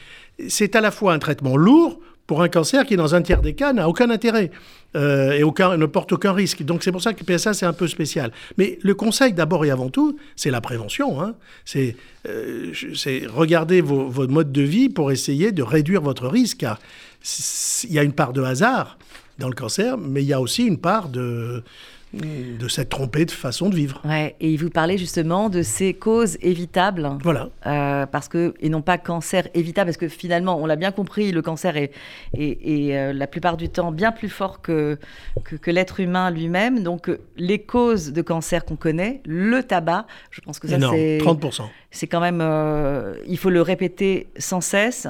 c'est 0.49 0.77
à 0.77 0.81
la 0.81 0.91
fois 0.91 1.13
un 1.13 1.19
traitement 1.19 1.57
lourd 1.57 2.01
pour 2.27 2.43
un 2.43 2.49
cancer 2.49 2.87
qui, 2.87 2.97
dans 2.97 3.15
un 3.15 3.23
tiers 3.23 3.43
des 3.43 3.55
cas, 3.55 3.73
n'a 3.73 3.89
aucun 3.89 4.09
intérêt 4.09 4.51
euh, 4.97 5.33
et 5.33 5.43
aucun, 5.43 5.77
ne 5.77 5.87
porte 5.87 6.13
aucun 6.13 6.33
risque. 6.33 6.63
Donc 6.63 6.83
c'est 6.83 6.93
pour 6.93 7.03
ça 7.03 7.13
que 7.13 7.21
le 7.21 7.37
PSA, 7.37 7.53
c'est 7.53 7.67
un 7.67 7.73
peu 7.73 7.87
spécial. 7.87 8.33
Mais 8.57 8.79
le 8.83 8.95
conseil, 8.95 9.33
d'abord 9.33 9.65
et 9.65 9.71
avant 9.71 9.91
tout, 9.91 10.17
c'est 10.37 10.51
la 10.51 10.61
prévention. 10.61 11.21
Hein. 11.21 11.35
C'est 11.65 11.97
euh, 12.27 12.73
regarder 13.35 13.81
vos, 13.81 14.09
votre 14.09 14.33
mode 14.33 14.53
de 14.53 14.63
vie 14.63 14.89
pour 14.89 15.13
essayer 15.13 15.53
de 15.53 15.63
réduire 15.63 16.01
votre 16.01 16.27
risque. 16.27 16.59
Car 16.59 16.79
il 17.85 17.93
y 17.93 17.99
a 17.99 18.03
une 18.03 18.13
part 18.13 18.33
de 18.33 18.43
hasard 18.43 18.99
dans 19.39 19.49
le 19.49 19.55
cancer, 19.55 19.99
mais 19.99 20.23
il 20.23 20.27
y 20.27 20.33
a 20.33 20.41
aussi 20.41 20.65
une 20.65 20.79
part 20.79 21.09
de, 21.09 21.65
de 22.15 22.69
s'être 22.69 22.91
trompé 22.91 23.25
de 23.25 23.31
façon 23.31 23.69
de 23.69 23.75
vivre. 23.75 24.01
Ouais, 24.05 24.37
et 24.41 24.57
vous 24.57 24.71
parlez 24.71 24.99
justement 24.99 25.49
de 25.49 25.63
ces 25.63 25.95
causes 25.95 26.37
évitables. 26.41 27.09
Voilà. 27.23 27.49
Euh, 27.67 28.07
parce 28.07 28.29
que, 28.29 28.55
et 28.61 28.69
non 28.69 28.83
pas 28.83 28.99
cancer 28.99 29.49
évitable, 29.55 29.89
parce 29.89 29.97
que 29.97 30.09
finalement, 30.09 30.57
on 30.61 30.67
l'a 30.67 30.77
bien 30.77 30.93
compris, 30.93 31.33
le 31.33 31.43
cancer 31.43 31.77
est, 31.77 31.91
est, 32.35 32.97
euh, 32.97 33.13
la 33.13 33.27
plupart 33.27 33.57
du 33.57 33.69
temps 33.69 33.91
bien 33.91 34.13
plus 34.13 34.29
fort 34.29 34.61
que, 34.61 34.99
que, 35.45 35.71
l'être 35.71 36.01
humain 36.01 36.31
lui-même. 36.31 36.83
Donc, 36.83 37.09
euh, 37.09 37.19
les 37.37 37.61
causes 37.61 38.13
de 38.13 38.23
cancer 38.23 38.65
qu'on 38.65 38.77
connaît, 38.77 39.21
le 39.25 39.63
tabac, 39.63 40.07
je 40.31 40.41
pense 40.41 40.59
que 40.59 40.69
ça 40.69 40.79
c'est... 40.79 41.19
30%. 41.19 41.63
C'est 41.91 42.07
quand 42.07 42.21
même... 42.21 42.43
il 43.27 43.39
faut 43.39 43.51
le 43.51 43.63
répéter 43.63 44.29
sans 44.37 44.61
cesse. 44.61 45.07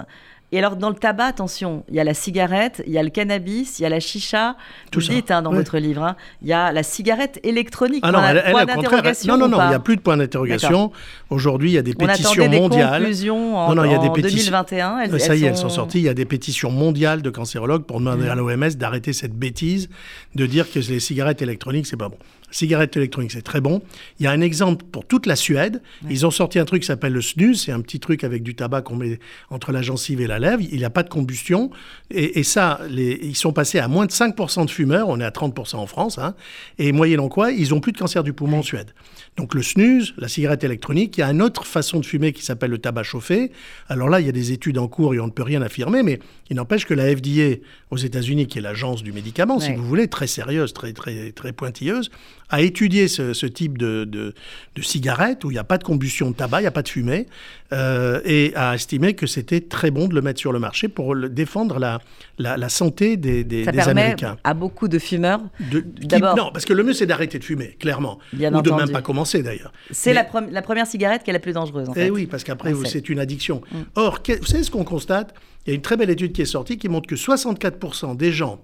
Et 0.54 0.58
alors, 0.58 0.76
dans 0.76 0.88
le 0.88 0.94
tabac, 0.94 1.24
attention, 1.24 1.82
il 1.88 1.96
y 1.96 2.00
a 2.00 2.04
la 2.04 2.14
cigarette, 2.14 2.80
il 2.86 2.92
y 2.92 2.98
a 2.98 3.02
le 3.02 3.10
cannabis, 3.10 3.80
il 3.80 3.82
y 3.82 3.86
a 3.86 3.88
la 3.88 3.98
chicha. 3.98 4.54
Tout 4.92 5.00
Vous 5.00 5.08
dites 5.08 5.32
hein, 5.32 5.42
dans 5.42 5.52
votre 5.52 5.78
livre, 5.78 6.04
hein. 6.04 6.16
il 6.42 6.48
y 6.48 6.52
a 6.52 6.70
la 6.70 6.84
cigarette 6.84 7.40
électronique. 7.42 8.04
Ah 8.06 8.12
non, 8.12 8.20
elle, 8.22 8.52
point 8.52 8.64
d'interrogation. 8.64 9.36
Non, 9.36 9.48
non, 9.48 9.56
non, 9.56 9.64
il 9.64 9.68
n'y 9.70 9.74
a 9.74 9.80
plus 9.80 9.96
de 9.96 10.00
point 10.00 10.16
d'interrogation. 10.16 10.92
Aujourd'hui, 11.28 11.72
il 11.72 11.74
y 11.74 11.78
a 11.78 11.82
des 11.82 11.94
pétitions 11.94 12.48
des 12.48 12.56
mondiales. 12.56 13.02
Conclusions 13.02 13.56
en, 13.56 13.70
non, 13.70 13.82
non, 13.82 13.84
il 13.84 13.90
y 13.90 13.94
a 13.96 13.98
des 13.98 14.10
pétitions. 14.10 14.52
2021. 14.52 14.98
Elles, 15.00 15.20
ça 15.20 15.34
y 15.34 15.42
est, 15.42 15.48
elles 15.48 15.56
sont 15.56 15.68
sorties. 15.68 15.98
Il 15.98 16.04
y 16.04 16.08
a 16.08 16.14
des 16.14 16.24
pétitions 16.24 16.70
mondiales 16.70 17.20
de 17.20 17.30
cancérologues 17.30 17.82
pour 17.82 17.98
demander 17.98 18.28
à 18.28 18.36
l'OMS 18.36 18.76
d'arrêter 18.76 19.12
cette 19.12 19.34
bêtise 19.34 19.88
de 20.36 20.46
dire 20.46 20.70
que 20.70 20.78
les 20.78 21.00
cigarettes 21.00 21.42
électroniques, 21.42 21.88
c'est 21.88 21.96
pas 21.96 22.08
bon 22.08 22.18
cigarette 22.54 22.96
électronique, 22.96 23.32
c'est 23.32 23.42
très 23.42 23.60
bon. 23.60 23.82
Il 24.18 24.24
y 24.24 24.26
a 24.26 24.30
un 24.30 24.40
exemple 24.40 24.84
pour 24.90 25.06
toute 25.06 25.26
la 25.26 25.36
Suède. 25.36 25.82
Ils 26.08 26.24
ont 26.24 26.30
sorti 26.30 26.58
un 26.58 26.64
truc 26.64 26.82
qui 26.82 26.86
s'appelle 26.86 27.12
le 27.12 27.20
snus. 27.20 27.64
C'est 27.64 27.72
un 27.72 27.80
petit 27.80 28.00
truc 28.00 28.24
avec 28.24 28.42
du 28.42 28.54
tabac 28.54 28.82
qu'on 28.82 28.96
met 28.96 29.18
entre 29.50 29.72
la 29.72 29.82
gencive 29.82 30.20
et 30.20 30.26
la 30.26 30.38
Il 30.60 30.78
n'y 30.78 30.84
a 30.84 30.90
pas 30.90 31.02
de 31.02 31.08
combustion. 31.08 31.70
Et, 32.10 32.42
ça, 32.42 32.80
les, 32.88 33.18
ils 33.22 33.36
sont 33.36 33.52
passés 33.52 33.78
à 33.78 33.88
moins 33.88 34.06
de 34.06 34.12
5% 34.12 34.66
de 34.66 34.70
fumeurs. 34.70 35.08
On 35.08 35.20
est 35.20 35.24
à 35.24 35.30
30% 35.30 35.76
en 35.76 35.86
France. 35.86 36.18
Hein. 36.18 36.34
Et 36.78 36.92
moyennant 36.92 37.28
quoi, 37.28 37.50
ils 37.50 37.70
n'ont 37.70 37.80
plus 37.80 37.92
de 37.92 37.98
cancer 37.98 38.22
du 38.22 38.32
poumon 38.32 38.58
en 38.58 38.62
Suède. 38.62 38.92
Donc 39.36 39.54
le 39.54 39.62
snus, 39.62 40.14
la 40.16 40.28
cigarette 40.28 40.62
électronique, 40.62 41.16
il 41.18 41.20
y 41.20 41.24
a 41.24 41.30
une 41.30 41.42
autre 41.42 41.66
façon 41.66 41.98
de 41.98 42.06
fumer 42.06 42.32
qui 42.32 42.44
s'appelle 42.44 42.70
le 42.70 42.78
tabac 42.78 43.02
chauffé. 43.02 43.50
Alors 43.88 44.08
là, 44.08 44.20
il 44.20 44.26
y 44.26 44.28
a 44.28 44.32
des 44.32 44.52
études 44.52 44.78
en 44.78 44.86
cours 44.86 45.14
et 45.14 45.20
on 45.20 45.26
ne 45.26 45.32
peut 45.32 45.42
rien 45.42 45.60
affirmer, 45.62 46.02
mais 46.02 46.20
il 46.50 46.56
n'empêche 46.56 46.86
que 46.86 46.94
la 46.94 47.10
FDA 47.14 47.56
aux 47.90 47.96
États-Unis, 47.96 48.46
qui 48.46 48.58
est 48.58 48.62
l'agence 48.62 49.02
du 49.02 49.12
médicament, 49.12 49.58
si 49.58 49.72
vous 49.72 49.84
voulez, 49.84 50.08
très 50.08 50.26
sérieuse, 50.26 50.72
très, 50.72 50.92
très, 50.92 51.32
très 51.32 51.52
pointilleuse, 51.52 52.10
a 52.54 52.60
étudié 52.60 53.08
ce, 53.08 53.46
type 53.46 53.78
de, 53.78 54.04
de, 54.04 54.32
cigarette 54.80 55.44
où 55.44 55.50
il 55.50 55.54
n'y 55.54 55.58
a 55.58 55.64
pas 55.64 55.78
de 55.78 55.82
combustion 55.82 56.30
de 56.30 56.36
tabac, 56.36 56.60
il 56.60 56.62
n'y 56.62 56.68
a 56.68 56.70
pas 56.70 56.82
de 56.82 56.88
fumée, 56.88 57.26
euh, 57.72 58.20
et 58.24 58.52
a 58.54 58.74
estimé 58.74 59.14
que 59.14 59.26
c'était 59.26 59.60
très 59.60 59.90
bon 59.90 60.06
de 60.06 60.14
le 60.14 60.22
mettre 60.22 60.38
sur 60.38 60.52
le 60.52 60.60
marché 60.60 60.86
pour 60.86 61.16
défendre 61.16 61.80
la, 61.80 61.98
la, 62.38 62.68
santé 62.68 63.16
des, 63.16 63.42
des, 63.42 63.64
Ça 63.64 63.72
permet 63.72 64.14
à 64.44 64.54
beaucoup 64.54 64.86
de 64.86 65.00
fumeurs. 65.00 65.40
De, 65.58 65.84
non, 66.36 66.50
parce 66.52 66.64
que 66.64 66.72
le 66.72 66.84
mieux, 66.84 66.92
c'est 66.92 67.06
d'arrêter 67.06 67.40
de 67.40 67.44
fumer, 67.44 67.76
clairement. 67.80 68.20
Bien 68.32 68.54
ou 68.54 68.62
de 68.62 68.70
même 68.70 68.90
pas 68.90 69.02
commencer, 69.02 69.42
d'ailleurs. 69.42 69.72
C'est 69.90 70.14
la, 70.14 70.26
la, 70.50 70.62
première 70.62 70.86
cigarette 70.86 71.24
qui 71.24 71.30
est 71.30 71.32
la 71.32 71.40
plus 71.40 71.54
dangereuse, 71.54 71.88
en 71.88 71.94
eh 71.96 72.10
oui, 72.10 72.26
parce 72.26 72.44
qu'après, 72.44 72.72
c'est 72.84 73.08
une 73.08 73.18
addiction. 73.18 73.62
Mm. 73.72 73.78
Or, 73.96 74.20
vous 74.26 74.46
savez 74.46 74.62
ce 74.62 74.70
qu'on 74.70 74.84
constate? 74.84 75.34
Il 75.66 75.70
y 75.70 75.72
a 75.72 75.76
une 75.76 75.82
très 75.82 75.96
belle 75.96 76.10
étude 76.10 76.32
qui 76.32 76.42
est 76.42 76.46
sortie 76.46 76.76
qui 76.76 76.88
montre 76.88 77.08
que 77.08 77.14
64% 77.14 78.16
des 78.16 78.32
gens 78.32 78.60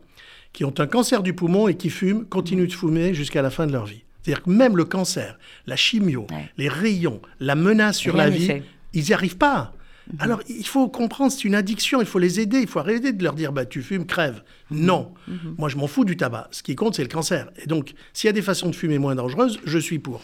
qui 0.53 0.65
ont 0.65 0.75
un 0.79 0.87
cancer 0.87 1.23
du 1.23 1.35
poumon 1.35 1.69
et 1.69 1.77
qui 1.77 1.91
fument 1.91 2.25
continuent 2.25 2.67
de 2.67 2.73
fumer 2.73 3.15
jusqu'à 3.15 3.43
la 3.43 3.51
fin 3.51 3.67
de 3.67 3.73
leur 3.73 3.87
vie. 3.87 4.03
C'est-à-dire 4.23 4.43
que 4.43 4.51
même 4.51 4.77
le 4.77 4.85
cancer, 4.85 5.39
la 5.67 5.77
chimio, 5.77 6.27
les 6.59 6.69
rayons, 6.69 7.21
la 7.39 7.55
menace 7.55 7.97
sur 7.97 8.17
la 8.17 8.29
vie, 8.29 8.63
ils 8.93 9.05
n'y 9.05 9.13
arrivent 9.13 9.39
pas. 9.39 9.73
Mhm. 10.13 10.19
Alors, 10.21 10.43
il 10.49 10.67
faut 10.67 10.89
comprendre, 10.89 11.31
c'est 11.31 11.45
une 11.45 11.55
addiction, 11.55 12.01
il 12.01 12.07
faut 12.07 12.19
les 12.19 12.41
aider, 12.41 12.61
il 12.61 12.67
faut 12.67 12.81
arrêter 12.81 13.13
de 13.13 13.23
leur 13.23 13.35
dire 13.35 13.53
bah, 13.53 13.65
tu 13.65 13.83
fumes, 13.83 14.07
crève. 14.07 14.43
Non. 14.71 15.13
Mhm. 15.29 15.55
Moi, 15.59 15.69
je 15.69 15.77
m'en 15.77 15.87
fous 15.87 16.05
du 16.05 16.17
tabac. 16.17 16.49
Ce 16.51 16.63
qui 16.63 16.75
compte, 16.75 16.97
c'est 16.97 17.03
le 17.03 17.09
cancer. 17.09 17.51
Et 17.63 17.67
donc, 17.67 17.95
s'il 18.13 18.29
y 18.29 18.31
a 18.31 18.33
des 18.33 18.43
façons 18.43 18.69
de 18.69 18.75
fumer 18.75 18.99
moins 18.99 19.15
dangereuses, 19.15 19.61
je 19.65 19.79
suis 19.79 19.99
pour. 19.99 20.21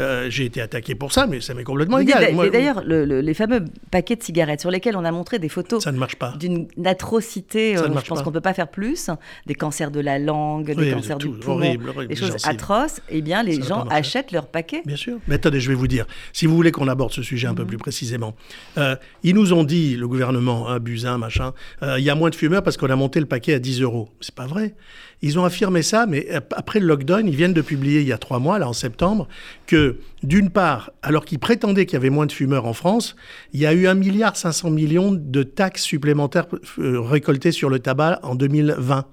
Euh, 0.00 0.30
j'ai 0.30 0.44
été 0.44 0.60
attaqué 0.60 0.94
pour 0.94 1.12
ça, 1.12 1.26
mais 1.26 1.40
ça 1.40 1.54
m'est 1.54 1.64
complètement 1.64 1.98
égal. 1.98 2.34
Mais 2.34 2.50
d'ailleurs, 2.50 2.82
les 2.84 3.34
fameux 3.34 3.64
paquets 3.90 4.16
de 4.16 4.22
cigarettes 4.22 4.60
sur 4.60 4.70
lesquels 4.70 4.96
on 4.96 5.04
a 5.04 5.12
montré 5.12 5.38
des 5.38 5.48
photos 5.48 5.82
ça 5.82 5.92
ne 5.92 5.98
marche 5.98 6.16
pas. 6.16 6.34
d'une 6.38 6.68
atrocité, 6.84 7.76
euh, 7.76 7.88
je 7.96 8.08
pense 8.08 8.22
qu'on 8.22 8.30
ne 8.30 8.34
peut 8.34 8.40
pas 8.40 8.54
faire 8.54 8.68
plus, 8.68 9.10
des 9.46 9.54
cancers 9.54 9.90
de 9.90 10.00
la 10.00 10.18
langue, 10.18 10.74
des 10.74 10.92
cancers 10.92 11.18
du 11.18 11.30
poumon, 11.30 11.76
des 12.08 12.16
choses 12.16 12.36
atroces, 12.44 13.00
eh 13.08 13.22
bien, 13.22 13.42
les 13.42 13.62
gens 13.62 13.84
achètent 13.90 14.32
leurs 14.32 14.46
paquets. 14.46 14.82
Bien 14.84 14.96
sûr. 14.96 15.18
Mais 15.26 15.36
attendez, 15.36 15.60
je 15.60 15.68
vais 15.68 15.74
vous 15.74 15.88
dire, 15.88 16.06
si 16.32 16.46
vous 16.46 16.54
voulez 16.54 16.72
qu'on 16.72 16.88
aborde 16.88 17.12
ce 17.12 17.22
sujet 17.22 17.48
un 17.48 17.54
peu 17.54 17.62
mhm. 17.62 17.68
plus 17.68 17.78
précisément, 17.78 18.34
euh, 18.76 18.96
ils 19.22 19.34
nous 19.34 19.52
ont 19.52 19.64
dit, 19.64 19.96
le 19.96 20.06
gouvernement, 20.08 20.68
hein, 20.68 20.78
Buzyn, 20.78 21.18
machin, 21.18 21.52
il 21.82 22.04
y 22.04 22.10
a 22.10 22.14
moins 22.14 22.30
de 22.30 22.34
fumeurs 22.34 22.62
parce 22.62 22.76
qu'on 22.76 22.90
a 22.90 22.96
monté 22.96 23.20
le 23.20 23.26
paquet 23.26 23.54
à 23.54 23.58
10 23.58 23.82
euros. 23.82 24.08
C'est 24.20 24.34
pas 24.34 24.46
vrai. 24.46 24.74
Ils 25.20 25.38
ont 25.38 25.44
affirmé 25.44 25.82
ça, 25.82 26.06
mais 26.06 26.28
après 26.56 26.78
le 26.78 26.86
lockdown, 26.86 27.26
ils 27.26 27.34
viennent 27.34 27.52
de 27.52 27.62
publier 27.62 28.00
il 28.00 28.06
y 28.06 28.12
a 28.12 28.18
trois 28.18 28.38
mois, 28.38 28.58
là 28.58 28.68
en 28.68 28.72
septembre, 28.72 29.28
que 29.66 29.98
d'une 30.22 30.50
part, 30.50 30.90
alors 31.02 31.24
qu'ils 31.24 31.40
prétendaient 31.40 31.86
qu'il 31.86 31.94
y 31.94 31.96
avait 31.96 32.10
moins 32.10 32.26
de 32.26 32.32
fumeurs 32.32 32.66
en 32.66 32.72
France, 32.72 33.16
il 33.52 33.60
y 33.60 33.66
a 33.66 33.72
eu 33.72 33.86
1,5 33.86 34.70
milliard 34.70 35.12
de 35.12 35.42
taxes 35.42 35.82
supplémentaires 35.82 36.46
euh, 36.78 37.00
récoltées 37.00 37.52
sur 37.52 37.68
le 37.68 37.80
tabac 37.80 38.20
en 38.22 38.34
2020. 38.34 39.06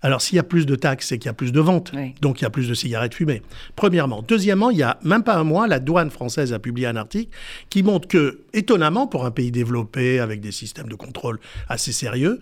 Alors, 0.00 0.22
s'il 0.22 0.36
y 0.36 0.38
a 0.38 0.44
plus 0.44 0.64
de 0.64 0.76
taxes, 0.76 1.08
c'est 1.08 1.18
qu'il 1.18 1.26
y 1.26 1.30
a 1.30 1.34
plus 1.34 1.52
de 1.52 1.60
ventes. 1.60 1.92
Donc, 2.20 2.40
il 2.40 2.44
y 2.44 2.46
a 2.46 2.50
plus 2.50 2.68
de 2.68 2.74
cigarettes 2.74 3.14
fumées. 3.14 3.42
Premièrement. 3.74 4.22
Deuxièmement, 4.26 4.70
il 4.70 4.78
y 4.78 4.82
a 4.82 4.98
même 5.02 5.24
pas 5.24 5.36
un 5.36 5.44
mois, 5.44 5.66
la 5.66 5.80
douane 5.80 6.10
française 6.10 6.52
a 6.52 6.58
publié 6.58 6.86
un 6.86 6.96
article 6.96 7.30
qui 7.68 7.82
montre 7.82 8.06
que, 8.06 8.40
étonnamment, 8.52 9.06
pour 9.06 9.26
un 9.26 9.30
pays 9.30 9.50
développé 9.50 10.20
avec 10.20 10.40
des 10.40 10.52
systèmes 10.52 10.88
de 10.88 10.94
contrôle 10.94 11.40
assez 11.68 11.92
sérieux, 11.92 12.38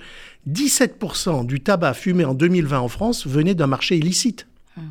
17% 0.50 1.46
du 1.46 1.60
tabac 1.60 1.94
fumé 1.94 2.24
en 2.24 2.34
2020 2.34 2.78
en 2.78 2.88
France 2.88 3.26
venait 3.26 3.54
d'un 3.54 3.66
marché 3.66 3.96
illicite. 3.96 4.46
Mmh 4.76 4.82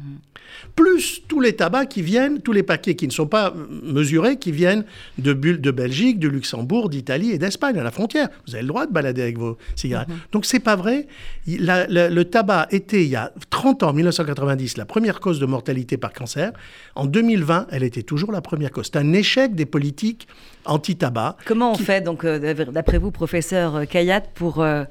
plus 0.75 1.21
tous 1.27 1.39
les 1.39 1.53
tabacs 1.53 1.89
qui 1.89 2.01
viennent, 2.01 2.41
tous 2.41 2.51
les 2.51 2.63
paquets 2.63 2.95
qui 2.95 3.07
ne 3.07 3.11
sont 3.11 3.27
pas 3.27 3.53
mesurés, 3.83 4.37
qui 4.37 4.51
viennent 4.51 4.85
de, 5.17 5.33
de 5.33 5.71
Belgique, 5.71 6.19
de 6.19 6.27
Luxembourg, 6.27 6.89
d'Italie 6.89 7.31
et 7.31 7.37
d'Espagne, 7.37 7.77
à 7.77 7.83
la 7.83 7.91
frontière. 7.91 8.29
Vous 8.47 8.55
avez 8.55 8.61
le 8.61 8.67
droit 8.67 8.85
de 8.85 8.91
balader 8.91 9.21
avec 9.21 9.37
vos 9.37 9.57
cigarettes. 9.75 10.07
Donc, 10.07 10.17
mhm. 10.17 10.23
Donc 10.31 10.45
c'est 10.45 10.59
pas 10.59 10.75
vrai. 10.75 11.07
le 11.47 12.23
tabac 12.23 12.67
était, 12.71 13.03
il 13.03 13.09
y 13.09 13.15
a 13.15 13.31
30 13.49 13.83
ans, 13.83 13.93
1990, 13.93 14.77
la 14.77 14.85
première 14.85 15.19
cause 15.19 15.39
de 15.39 15.45
mortalité 15.45 15.97
par 15.97 16.13
cancer. 16.13 16.51
En 16.95 17.05
2020, 17.05 17.67
elle 17.71 17.83
était 17.83 18.03
toujours 18.03 18.31
la 18.31 18.41
première 18.41 18.71
cause. 18.71 18.89
C'est 18.91 18.97
un 18.97 19.13
échec 19.13 19.55
des 19.55 19.65
politiques 19.65 20.27
anti-tabac. 20.65 21.37
Comment 21.45 21.71
on 21.71 21.75
fait, 21.75 22.01
donc, 22.01 22.25
euh, 22.25 22.39
d'après 22.71 22.97
vous, 22.97 23.11
professeur 23.11 23.87
Kayat, 23.87 24.21
pour... 24.21 24.61
Euh, 24.61 24.83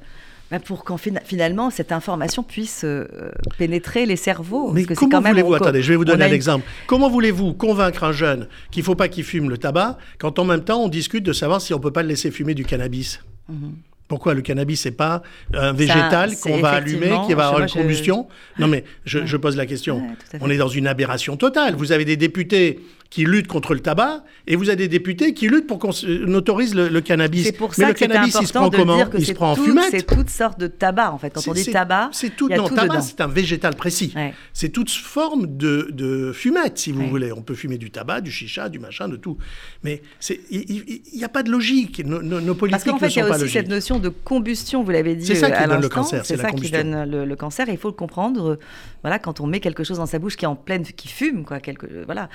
pour 0.65 0.83
qu'en 0.83 0.97
finalement 0.97 1.69
cette 1.69 1.91
information 1.91 2.43
puisse 2.43 2.81
euh, 2.83 3.05
pénétrer 3.57 4.05
les 4.05 4.15
cerveaux. 4.15 4.71
Mais 4.71 4.85
comment 4.85 5.21
voulez-vous, 5.21 5.53
attendez, 5.55 5.81
je 5.81 5.89
vais 5.89 5.95
vous 5.95 6.05
donner 6.05 6.25
un 6.25 6.31
exemple. 6.31 6.65
Comment 6.87 7.09
voulez-vous 7.09 7.53
convaincre 7.53 8.03
un 8.03 8.11
jeune 8.11 8.47
qu'il 8.71 8.81
ne 8.81 8.85
faut 8.85 8.95
pas 8.95 9.07
qu'il 9.07 9.23
fume 9.23 9.49
le 9.49 9.57
tabac 9.57 9.97
quand 10.19 10.39
en 10.39 10.45
même 10.45 10.63
temps 10.63 10.83
on 10.83 10.87
discute 10.87 11.23
de 11.23 11.33
savoir 11.33 11.61
si 11.61 11.73
on 11.73 11.77
ne 11.77 11.83
peut 11.83 11.91
pas 11.91 12.03
le 12.03 12.09
laisser 12.09 12.31
fumer 12.31 12.53
du 12.53 12.65
cannabis? 12.65 13.19
Mhm. 13.49 13.73
Pourquoi 14.07 14.35
le 14.35 14.41
cannabis, 14.41 14.81
c'est 14.81 14.91
pas 14.91 15.23
un 15.53 15.73
végétal 15.73 16.37
qu'on 16.37 16.59
va 16.59 16.69
allumer, 16.69 17.11
qui 17.25 17.33
va 17.33 17.47
avoir 17.47 17.63
une 17.63 17.69
combustion 17.69 18.27
Non, 18.59 18.67
mais 18.67 18.83
je, 19.03 19.37
pose 19.37 19.55
la 19.55 19.65
question. 19.65 20.03
on 20.41 20.49
est 20.49 20.57
dans 20.57 20.67
une 20.67 20.85
aberration 20.85 21.37
totale. 21.37 21.73
Vous 21.75 21.91
avez 21.91 22.05
des 22.05 22.15
députés 22.15 22.81
qui 23.15 23.23
luttent 23.23 23.47
contre 23.47 23.73
le 23.73 23.79
tabac, 23.79 24.25
et 24.45 24.57
vous 24.57 24.67
avez 24.67 24.75
des 24.75 24.87
députés 24.89 25.33
qui 25.33 25.47
luttent 25.47 25.67
pour 25.67 25.79
qu'on 25.79 25.91
autorise 26.33 26.75
le, 26.75 26.99
cannabis. 26.99 27.45
C'est 27.45 27.53
pour 27.53 27.73
ça 27.73 27.83
Mais 27.83 27.87
le 27.87 27.93
cannabis, 27.93 28.35
il 28.41 28.45
se 28.45 28.51
prend 28.51 28.69
comment 28.69 29.05
Il 29.17 29.25
se 29.25 29.31
prend 29.31 29.53
en 29.53 29.55
fumette. 29.55 29.85
C'est 29.89 30.05
toutes 30.05 30.29
sortes 30.29 30.59
de 30.59 30.67
tabac, 30.67 31.13
en 31.13 31.17
fait. 31.17 31.29
Quand 31.29 31.47
on 31.47 31.53
dit 31.53 31.63
tabac, 31.63 32.09
c'est 32.11 32.35
tout. 32.35 32.49
non, 32.49 32.67
tabac, 32.67 32.99
c'est 32.99 33.21
un 33.21 33.29
végétal 33.29 33.73
précis. 33.75 34.13
C'est 34.51 34.67
toute 34.67 34.89
forme 34.89 35.55
de, 35.55 35.87
de 35.93 36.33
fumette, 36.33 36.77
si 36.77 36.91
vous 36.91 37.07
voulez. 37.07 37.31
On 37.31 37.41
peut 37.41 37.55
fumer 37.55 37.77
du 37.77 37.89
tabac, 37.89 38.19
du 38.19 38.31
chicha, 38.31 38.67
du 38.67 38.79
machin, 38.79 39.07
de 39.07 39.15
tout. 39.15 39.37
Mais 39.85 40.01
il 40.51 41.01
n'y 41.13 41.23
a 41.23 41.29
pas 41.29 41.43
de 41.43 41.51
logique. 41.51 42.05
Nos, 42.05 42.21
nos 42.21 42.53
politiques 42.53 42.71
Parce 42.71 42.83
qu'en 42.83 42.99
fait, 42.99 43.15
il 43.15 43.19
y 43.19 43.21
a 43.21 43.33
aussi 43.33 43.47
cette 43.47 43.69
notion 43.69 43.97
de 43.97 44.09
combustion, 44.09 44.83
vous 44.83 44.91
l'avez 44.91 45.15
dit. 45.15 45.25
C'est 45.25 45.35
ça 45.35 45.51
qui 45.51 45.65
donne 45.69 45.81
le 45.81 45.87
cancer. 45.87 46.25
C'est 46.25 46.35
ça 46.35 46.51
qui 46.51 46.69
donne 46.69 47.09
le, 47.09 47.35
cancer. 47.37 47.69
Il 47.69 47.77
faut 47.77 47.87
le 47.87 47.93
comprendre. 47.93 48.59
Voilà, 49.03 49.19
quand 49.19 49.39
on 49.39 49.47
met 49.47 49.61
quelque 49.61 49.85
chose 49.85 49.99
dans 49.99 50.05
sa 50.05 50.19
bouche 50.19 50.35
qui 50.35 50.43
est 50.43 50.49
en 50.49 50.57
pleine, 50.57 50.83
qui 50.83 51.07
fume, 51.07 51.45
quoi. 51.45 51.61
Quelque, 51.61 51.85
voilà, 52.05 52.27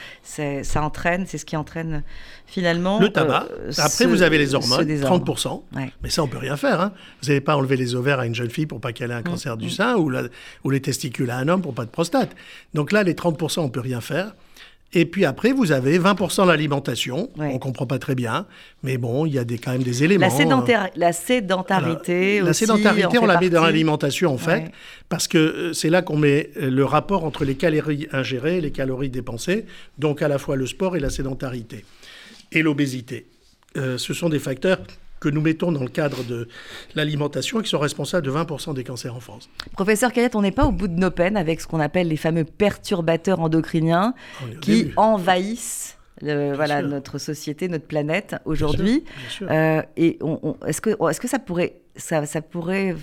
ça 0.71 0.83
entraîne. 0.83 1.27
C'est 1.27 1.39
ce 1.39 1.45
qui 1.45 1.57
entraîne 1.57 2.03
finalement. 2.47 3.01
Le 3.01 3.11
tabac. 3.11 3.47
Euh, 3.51 3.73
Après, 3.79 4.07
vous 4.07 4.23
avez 4.23 4.39
les 4.39 4.55
hormones, 4.55 4.87
30%. 4.89 5.63
Mais 6.03 6.11
ça, 6.11 6.23
on 6.23 6.29
peut 6.29 6.39
rien 6.39 6.57
faire. 6.57 6.81
Hein. 6.81 6.93
Vous 7.23 7.29
n'allez 7.29 7.41
pas 7.41 7.57
enlever 7.57 7.77
les 7.77 7.95
ovaires 7.95 8.21
à 8.21 8.27
une 8.27 8.35
jeune 8.35 8.51
fille 8.51 8.67
pour 8.67 8.81
pas 8.81 8.93
qu'elle 8.93 9.11
ait 9.11 9.15
un 9.15 9.21
mm, 9.21 9.25
cancer 9.25 9.57
du 9.57 9.67
mm. 9.67 9.71
sein 9.71 9.97
ou, 9.97 10.13
ou 10.65 10.71
les 10.71 10.81
testicules 10.81 11.31
à 11.31 11.37
un 11.37 11.49
homme 11.49 11.63
pour 11.63 11.75
pas 11.75 11.85
de 11.85 11.91
prostate. 11.91 12.31
Donc 12.75 12.93
là, 12.93 13.03
les 13.03 13.15
30%, 13.15 13.61
on 13.61 13.69
peut 13.69 13.81
rien 13.81 14.01
faire. 14.01 14.33
Et 14.93 15.07
puis 15.07 15.25
après, 15.25 15.53
vous 15.53 15.71
avez 15.71 15.99
20% 15.99 16.47
l'alimentation. 16.47 17.31
On 17.39 17.45
On 17.45 17.59
comprend 17.59 17.87
pas 17.87 17.99
très 17.99 18.15
bien, 18.15 18.47
mais 18.83 18.99
bon, 18.99 19.25
il 19.25 19.35
y 19.35 19.39
a 19.39 19.45
des, 19.45 19.59
quand 19.59 19.71
même 19.71 19.83
des 19.83 20.03
éléments. 20.03 20.27
La, 20.27 20.91
la 20.97 21.13
sédentarité. 21.13 22.41
La 22.41 22.53
sédentarité, 22.53 23.19
on 23.19 23.27
la 23.27 23.39
met 23.39 23.51
dans 23.51 23.63
l'alimentation 23.63 24.33
en 24.35 24.39
fait, 24.39 24.73
parce 25.09 25.29
que 25.29 25.39
euh, 25.39 25.73
c'est 25.73 25.91
là 25.91 26.03
qu'on 26.03 26.17
met 26.17 26.51
euh, 26.57 26.71
le 26.71 26.85
rapport 26.85 27.25
entre 27.25 27.45
les 27.45 27.55
calories 27.55 28.09
ingérées 28.13 28.59
et 28.59 28.61
les 28.61 28.73
calories 28.73 29.11
dépensées, 29.11 29.67
donc 29.99 30.23
à 30.23 30.29
la 30.29 30.39
fois 30.39 30.57
le 30.57 30.67
sport 30.67 30.97
et 30.97 31.01
la 31.01 31.11
sédentarité 31.11 31.85
et 32.53 32.63
l'obésité. 32.63 33.27
Euh, 33.77 33.99
ce 33.99 34.15
sont 34.15 34.29
des 34.29 34.41
facteurs 34.41 34.81
que 35.21 35.29
nous 35.29 35.41
mettons 35.41 35.71
dans 35.71 35.83
le 35.83 35.89
cadre 35.89 36.25
de 36.25 36.49
l'alimentation 36.95 37.61
et 37.61 37.63
qui 37.63 37.69
sont 37.69 37.79
responsables 37.79 38.27
de 38.27 38.33
20% 38.33 38.75
des 38.75 38.85
cancers 38.85 39.15
en 39.15 39.21
France. 39.21 39.49
Professeur 39.73 40.13
Cayette, 40.13 40.35
on 40.35 40.43
n'est 40.43 40.51
pas 40.51 40.65
au 40.65 40.73
bout 40.73 40.89
de 40.89 40.99
nos 40.99 41.11
peines 41.11 41.37
avec 41.37 41.61
ce 41.61 41.67
qu'on 41.67 41.81
appelle 41.81 42.09
les 42.09 42.17
fameux 42.17 42.45
perturbateurs 42.45 43.41
endocriniens 43.41 44.15
qui 44.61 44.91
envahissent 44.97 45.99
voilà, 46.23 46.83
notre 46.83 47.19
société, 47.19 47.69
notre 47.69 47.87
planète 47.87 48.37
aujourd'hui. 48.45 49.05
Euh, 49.43 49.83
et 49.97 50.19
est-ce 50.67 50.81
que, 50.81 50.91
est 50.91 51.19
que 51.19 51.29
ça 51.29 51.39
pourrait, 51.39 51.77
ça, 51.97 52.27
ça 52.27 52.43
pourrait 52.43 52.95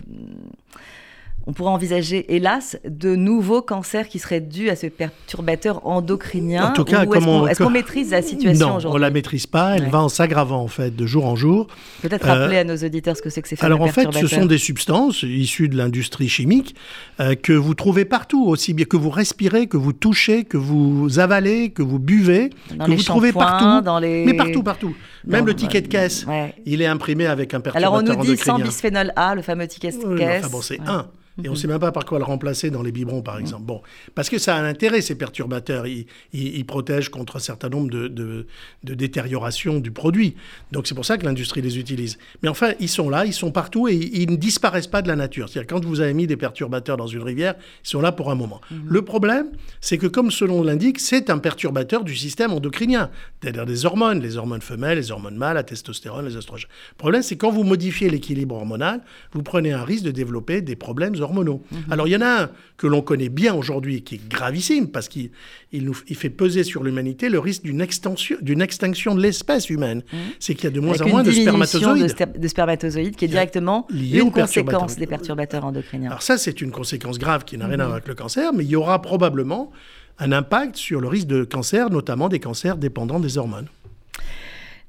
on 1.48 1.54
pourrait 1.54 1.72
envisager, 1.72 2.36
hélas, 2.36 2.78
de 2.86 3.16
nouveaux 3.16 3.62
cancers 3.62 4.10
qui 4.10 4.20
seraient 4.20 4.42
dus 4.42 4.70
à 4.70 4.76
ce 4.76 4.88
perturbateur 4.88 5.88
endocrinien. 5.88 6.72
En 6.72 6.74
tout 6.74 6.84
cas, 6.84 7.06
est-ce 7.06 7.64
qu'on 7.64 7.70
maîtrise 7.70 8.12
la 8.12 8.22
situation 8.22 8.76
aujourd'hui 8.76 8.90
Non, 8.90 8.96
on 8.96 8.98
la 8.98 9.10
maîtrise 9.10 9.48
pas. 9.48 9.78
Elle 9.78 9.90
va 9.90 10.02
en 10.02 10.10
s'aggravant 10.10 10.62
en 10.62 10.68
fait 10.68 10.94
de 10.94 11.06
jour 11.06 11.26
en 11.26 11.38
jour. 11.38 11.68
Peut-être 12.02 12.26
rappeler 12.26 12.58
euh, 12.58 12.62
à 12.62 12.64
nos 12.66 12.76
auditeurs 12.76 13.16
ce 13.16 13.22
que 13.22 13.30
c'est 13.30 13.42
que 13.42 13.48
ces 13.48 13.56
fameux 13.56 13.74
Alors 13.74 13.82
en 13.82 13.92
fait, 13.92 14.12
ce 14.12 14.28
sont 14.28 14.46
des 14.46 14.58
substances 14.58 15.24
issues 15.24 15.70
de 15.70 15.78
l'industrie 15.78 16.28
chimique 16.28 16.76
euh, 17.22 17.36
que 17.36 17.54
vous 17.54 17.74
trouvez 17.76 18.04
partout, 18.04 18.46
aussi 18.46 18.74
bien 18.74 18.86
que 18.86 18.98
vous 18.98 19.10
respirez, 19.10 19.68
que 19.68 19.78
vous 19.78 19.94
touchez, 19.94 20.44
que 20.44 20.58
vous 20.58 21.18
avalez, 21.18 21.70
que 21.70 21.82
vous 21.82 22.00
buvez, 22.00 22.50
que 22.70 22.92
vous 22.92 23.04
trouvez 23.04 23.32
partout. 23.32 23.86
Dans 23.86 24.00
les... 24.00 24.26
Mais 24.26 24.34
partout, 24.34 24.64
partout. 24.64 24.96
Même 25.26 25.46
le 25.46 25.56
ticket 25.56 25.80
de 25.80 25.88
caisse, 25.88 26.26
il 26.66 26.82
est 26.82 26.88
imprimé 26.88 27.26
avec 27.26 27.54
un 27.54 27.62
perturbateur 27.62 27.94
endocrinien. 27.94 28.14
Alors 28.16 28.26
on 28.26 28.30
nous 28.30 28.36
dit 28.36 28.44
sans 28.44 28.60
bisphénol 28.60 29.14
A, 29.16 29.34
le 29.34 29.42
fameux 29.42 29.68
ticket 29.68 29.92
de 29.92 30.18
caisse. 30.18 30.44
enfin 30.44 30.52
bon, 30.52 30.62
c'est 30.62 30.80
un. 30.86 31.08
Et 31.44 31.50
on 31.50 31.52
ne 31.52 31.58
sait 31.58 31.68
même 31.68 31.80
pas 31.80 31.92
par 31.92 32.06
quoi 32.06 32.18
le 32.18 32.24
remplacer 32.24 32.72
dans 32.72 32.82
les 32.82 32.92
biberons, 32.92 33.22
par 33.22 33.38
exemple. 33.38 33.64
Bon, 33.64 33.82
parce 34.16 34.30
que 34.30 34.38
ça 34.38 34.56
a 34.56 34.60
un 34.60 34.66
intérêt, 34.66 35.02
ces 35.02 35.16
perturbateurs. 35.16 35.86
Ils, 35.88 36.66
protègent 36.68 37.10
contre 37.10 37.38
un 37.38 37.40
certain 37.40 37.70
nombre 37.70 37.90
de, 37.90 38.08
de, 38.10 38.46
de 38.84 38.94
détériorations 38.94 39.80
du 39.80 39.92
produit. 39.92 40.36
Donc 40.72 40.88
c'est 40.88 40.96
pour 40.96 41.06
ça 41.06 41.18
que 41.18 41.26
l'industrie 41.26 41.62
les 41.62 41.78
utilise. 41.80 42.18
Mais 42.44 42.50
enfin, 42.50 42.74
ils 42.80 42.90
sont 42.90 43.10
là, 43.10 43.26
ils 43.26 43.34
sont 43.34 43.52
partout 43.52 43.88
et 43.88 43.96
ils, 43.96 44.30
ne 44.30 44.36
disparaissent 44.36 44.88
pas 44.88 45.02
de 45.02 45.08
la 45.08 45.16
nature. 45.16 45.50
C'est-à-dire 45.50 45.68
quand 45.68 45.86
vous 45.86 46.02
avez 46.02 46.14
mis 46.14 46.28
des 46.28 46.38
perturbateurs 46.38 46.98
dans 46.98 47.08
une 47.08 47.24
rivière, 47.24 47.56
ils 47.84 47.88
sont 47.88 48.02
là 48.02 48.12
pour 48.12 48.32
un 48.32 48.36
moment. 48.36 48.62
Mhm. 48.70 48.82
Le 48.88 49.02
problème, 49.02 49.48
c'est 49.82 49.98
que 49.98 50.08
comme 50.08 50.30
nom 50.42 50.64
l'indique, 50.64 51.00
c'est 51.00 51.30
un 51.30 51.38
perturbateur 51.38 52.04
du 52.04 52.16
système 52.16 52.52
endocrinien, 52.54 53.10
c'est-à-dire 53.42 53.66
des 53.66 53.86
hormones, 53.86 54.22
les 54.22 54.38
hormones 54.38 54.62
femelles, 54.62 54.98
les 54.98 55.12
hormones 55.12 55.36
mâles, 55.36 55.56
la 55.56 55.64
testostérone, 55.64 56.26
les 56.26 56.38
oestrogènes. 56.38 56.70
Le 56.92 56.98
problème, 56.98 57.22
c'est 57.22 57.38
quand 57.38 57.52
vous 57.52 57.64
modifiez 57.64 58.10
l'équilibre 58.10 58.56
hormonal, 58.56 59.02
vous 59.34 59.44
prenez 59.44 59.74
un 59.74 59.84
risque 59.84 60.04
de 60.04 60.12
développer 60.12 60.62
des 60.62 60.76
problèmes 60.76 61.16
hormonaux. 61.16 61.27
Mhm. 61.34 61.60
Alors 61.90 62.08
il 62.08 62.12
y 62.12 62.16
en 62.16 62.22
a 62.22 62.44
un 62.44 62.50
que 62.78 62.88
l'on 62.88 63.02
connaît 63.02 63.30
bien 63.30 63.54
aujourd'hui, 63.54 64.04
qui 64.04 64.16
est 64.16 64.30
gravissime, 64.30 64.88
parce 64.88 65.08
qu'il 65.08 65.32
il 65.72 66.16
fait 66.16 66.30
peser 66.30 66.64
sur 66.64 66.84
l'humanité 66.84 67.30
le 67.30 67.40
risque 67.40 67.64
d'une 67.64 67.82
extinction, 67.82 68.38
extinction 68.62 69.16
de 69.16 69.22
l'espèce 69.22 69.70
humaine. 69.70 70.04
Mhm. 70.12 70.20
C'est 70.40 70.56
qu'il 70.56 70.66
y 70.66 70.68
a 70.68 70.72
de 70.72 70.80
moins 70.80 71.02
en 71.02 71.08
moins 71.08 71.24
de 71.24 71.32
spermatozoïdes. 71.32 72.16
De, 72.38 72.48
spermatozoïdes 72.48 73.16
qui 73.16 73.26
est 73.26 73.30
directement 73.30 73.88
une 73.92 74.32
conséquence 74.32 74.98
des 74.98 75.08
perturbateurs 75.08 75.66
endocriniens. 75.66 76.10
Alors 76.10 76.22
ça, 76.22 76.38
c'est 76.38 76.62
une 76.62 76.72
conséquence 76.72 77.18
grave 77.18 77.46
qui 77.46 77.58
n'a 77.58 77.68
rien 77.68 77.76
à 77.76 77.78
mhm. 77.78 77.86
voir 77.86 77.96
avec 77.96 78.08
le 78.08 78.16
cancer, 78.16 78.54
mais 78.54 78.64
il 78.64 78.70
y 78.70 78.76
aura 78.76 79.02
probablement 79.02 79.72
un 80.20 80.32
impact 80.32 80.76
sur 80.76 81.00
le 81.00 81.08
risque 81.08 81.28
de 81.28 81.44
cancer, 81.44 81.90
notamment 81.90 82.30
des 82.30 82.40
cancers 82.40 82.78
dépendants 82.78 83.20
des 83.20 83.38
hormones. 83.38 83.68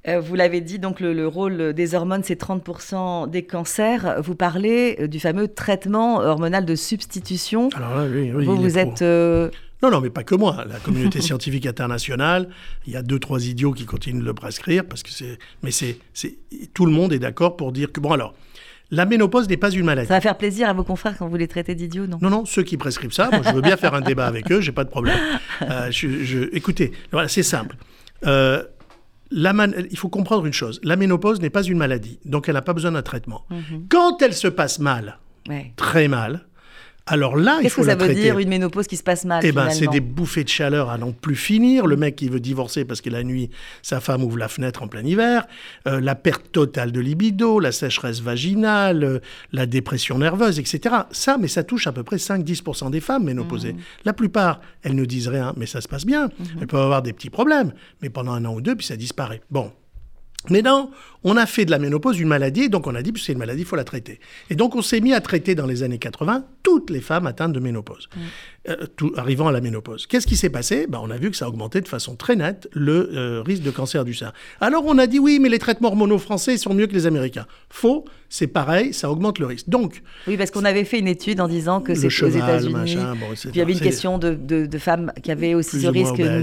Euh, 0.09 0.21
vous 0.21 0.35
l'avez 0.35 0.61
dit, 0.61 0.79
donc 0.79 1.01
le, 1.01 1.27
rôle 1.27 1.73
des 1.75 1.95
hormones, 1.95 2.23
c'est 2.25 2.41
30% 2.41 3.29
des 3.29 3.45
cancers. 3.45 4.23
Vous 4.23 4.35
parlez 4.35 4.97
euh, 5.01 5.07
du 5.07 5.21
fameux 5.21 5.49
traitement 5.49 6.19
hormonal 6.19 6.65
de 6.65 6.75
substitution. 6.75 7.69
Alors 7.77 7.97
là, 7.97 8.07
oui, 8.11 8.33
oui, 8.35 8.45
vous, 8.45 8.57
vous 8.57 8.79
êtes... 8.79 9.03
Euh, 9.03 9.51
non, 9.83 9.91
non, 9.91 10.01
mais 10.01 10.11
pas 10.11 10.25
que 10.25 10.35
moi. 10.35 10.65
La 10.69 10.79
communauté 10.79 11.21
scientifique 11.23 11.67
internationale, 11.67 12.49
il 12.87 12.93
y 12.93 12.97
a 12.97 13.03
deux, 13.03 13.19
trois 13.19 13.47
idiots 13.47 13.73
qui 13.73 13.85
continuent 13.85 14.21
de 14.21 14.25
le 14.25 14.35
prescrire, 14.35 14.85
parce 14.85 15.03
que 15.03 15.11
c'est... 15.11 15.39
Mais 15.63 15.71
c'est... 15.71 15.99
Tout 16.75 16.87
le 16.87 16.93
monde 16.93 17.13
est 17.13 17.19
d'accord 17.19 17.57
pour 17.57 17.73
dire 17.73 17.93
que... 17.93 18.01
Bon, 18.01 18.13
alors, 18.13 18.35
La 18.91 19.05
ménopause 19.05 19.47
n'est 19.49 19.59
pas 19.59 19.71
une 19.71 19.85
maladie. 19.85 20.09
Ça 20.09 20.15
va 20.15 20.21
faire 20.23 20.39
plaisir 20.39 20.71
à 20.71 20.73
vos 20.73 20.85
confrères 20.85 21.17
quand 21.19 21.29
vous 21.29 21.37
les 21.37 21.49
traitez 21.49 21.75
d'idiots, 21.75 22.07
non? 22.07 22.19
Non, 22.23 22.31
non, 22.31 22.45
ceux 22.47 22.63
qui 22.63 22.79
prescrivent 22.79 23.13
ça, 23.13 23.29
moi 23.31 23.43
je 23.45 23.53
veux 23.53 23.61
bien 23.61 23.77
faire 23.77 23.93
un 23.93 24.01
débat 24.01 24.27
avec 24.27 24.51
eux, 24.51 24.63
j'ai 24.63 24.73
pas 24.73 24.85
de 24.85 24.91
problème. 24.91 25.19
Euh, 25.61 25.91
je, 25.91 26.49
écoutez, 26.57 26.93
voilà, 27.13 27.29
c'est 27.29 27.43
simple. 27.43 27.77
Euh, 28.27 28.63
la 29.31 29.53
il 29.91 29.99
faut 29.99 30.09
comprendre 30.09 30.47
une 30.47 30.53
chose, 30.53 30.81
la 30.83 30.97
ménopause 30.97 31.41
n'est 31.41 31.51
pas 31.51 31.63
une 31.63 31.79
maladie, 31.79 32.19
donc 32.25 32.49
elle 32.49 32.55
n'a 32.55 32.63
pas 32.63 32.73
besoin 32.73 32.93
d'un 32.93 33.03
traitement. 33.03 33.45
Mhm. 33.51 33.87
Quand 33.89 34.21
elle 34.23 34.35
se 34.35 34.49
passe 34.49 34.79
mal, 34.79 35.19
très 35.77 36.09
mal, 36.09 36.48
alors 37.09 37.37
là, 37.37 37.61
il 37.63 37.71
faut 37.71 37.83
que 37.83 37.89
ça 37.89 37.97
veut 37.97 38.15
dire 38.15 38.39
une 38.39 38.49
ménopause 38.49 38.87
qui 38.87 38.97
se 38.97 39.03
passe 39.03 39.25
mal 39.25 39.41
Eh 39.45 39.53
ben, 39.53 39.71
c'est 39.71 39.87
des 39.89 40.01
bouffées 40.01 40.45
de 40.45 40.49
chaleur 40.49 40.91
à 40.91 40.99
n'en 40.99 41.13
plus 41.13 41.37
finir. 41.37 41.87
Le 41.87 41.97
mec 41.97 42.17
qui 42.17 42.29
veut 42.29 42.41
divorcer 42.41 42.85
parce 42.85 43.01
que 43.01 43.11
la 43.11 43.25
nuit, 43.25 43.51
sa 43.83 44.01
femme 44.01 44.23
ouvre 44.23 44.39
la 44.39 44.49
fenêtre 44.49 44.83
en 44.83 44.89
plein 44.89 45.03
hiver, 45.03 45.47
euh, 45.87 46.01
la 46.01 46.15
perte 46.15 46.53
totale 46.53 46.93
de 46.93 47.01
libido, 47.01 47.61
la 47.61 47.73
sécheresse 47.73 48.21
vaginale, 48.21 49.05
euh, 49.05 49.19
la 49.53 49.67
dépression 49.67 50.19
nerveuse, 50.19 50.59
etc. 50.59 50.95
Ça, 51.11 51.39
mais 51.39 51.49
ça 51.49 51.65
touche 51.65 51.87
à 51.87 51.93
peu 51.93 52.03
près 52.03 52.17
5-10% 52.17 52.91
des 52.91 53.01
femmes 53.01 53.25
ménopausées. 53.25 53.73
Mmh. 53.73 53.81
La 54.05 54.13
plupart, 54.13 54.61
elles 54.83 54.95
ne 54.95 55.05
disent 55.05 55.29
rien, 55.29 55.55
mais 55.57 55.67
ça 55.67 55.81
se 55.81 55.89
passe 55.89 56.05
bien. 56.05 56.27
Mmh. 56.27 56.45
Elles 56.61 56.67
peuvent 56.67 56.83
avoir 56.83 57.03
des 57.03 57.13
petits 57.13 57.31
problèmes, 57.31 57.73
mais 58.03 58.11
pendant 58.11 58.33
un 58.33 58.45
an 58.45 58.55
ou 58.55 58.61
deux, 58.61 58.77
puis 58.77 58.87
ça 58.87 58.97
disparaît. 58.97 59.41
Bon, 59.51 59.73
mais 60.51 60.63
on 61.25 61.37
a 61.37 61.47
fait 61.47 61.65
de 61.65 61.71
la 61.71 61.79
ménopause 61.79 62.19
une 62.19 62.29
maladie, 62.29 62.69
donc 62.69 62.87
on 62.87 62.95
a 62.95 63.03
dit 63.03 63.13
que 63.13 63.19
c'est 63.19 63.33
une 63.33 63.39
maladie, 63.39 63.63
il 63.63 63.67
faut 63.67 63.77
la 63.77 63.85
traiter. 63.85 64.21
Et 64.51 64.55
donc 64.55 64.77
on 64.77 64.83
s'est 64.83 65.01
mis 65.01 65.13
à 65.13 65.21
traiter 65.21 65.55
dans 65.55 65.67
les 65.67 65.83
années 65.83 65.99
80 65.99 66.45
toutes 66.63 66.91
les 66.91 67.01
femmes 67.01 67.27
atteintes 67.27 67.53
de 67.53 67.61
ménopause, 67.61 68.09
mm. 68.15 68.21
Euh, 68.69 68.87
tout, 68.97 69.13
arrivant 69.17 69.49
à 69.49 69.53
la 69.53 69.61
ménopause. 69.61 70.07
Qu'est-ce 70.07 70.27
qui 70.27 70.37
s'est 70.37 70.51
passé? 70.51 70.87
Ben, 70.89 71.01
On 71.03 71.11
a 71.11 71.17
vu 71.17 71.31
que 71.31 71.37
ça 71.37 71.47
a 71.47 71.49
augmenté 71.49 71.81
de 71.81 71.89
façon 71.89 72.17
très 72.17 72.37
nette 72.37 72.69
le 72.73 73.11
euh, 73.15 73.43
risque 73.43 73.63
de 73.63 73.71
cancer 73.71 74.05
du 74.05 74.15
sein. 74.15 74.33
Alors 74.61 74.85
on 74.87 74.99
a 74.99 75.07
dit 75.07 75.19
oui, 75.19 75.39
mais 75.41 75.49
les 75.49 75.59
traitements 75.59 75.89
hormonaux 75.89 76.19
français 76.19 76.57
sont 76.57 76.75
mieux 76.75 76.87
que 76.87 76.95
les 76.95 77.07
américains. 77.07 77.47
Faux, 77.71 78.05
c'est 78.29 78.47
pareil, 78.47 78.93
ça 78.93 79.11
augmente 79.11 79.39
le 79.39 79.47
risque. 79.47 79.69
Donc, 79.69 80.03
oui, 80.27 80.37
parce 80.37 80.51
qu'on 80.51 80.65
avait 80.65 80.85
fait 80.85 80.99
une 80.99 81.09
étude 81.09 81.41
en 81.41 81.49
disant 81.49 81.81
que 81.81 81.95
c'est 81.95 82.07
aux 82.23 82.29
États-Unis. 82.29 82.97
il 83.47 83.57
y 83.57 83.61
avait 83.61 83.73
une 83.73 83.81
question 83.81 84.19
de, 84.19 84.35
de, 84.35 84.79
femmes 84.79 85.13
qui 85.23 85.31
avaient 85.31 85.55
aussi 85.55 85.81
ce 85.81 85.87
risque, 85.87 86.19
le 86.19 86.39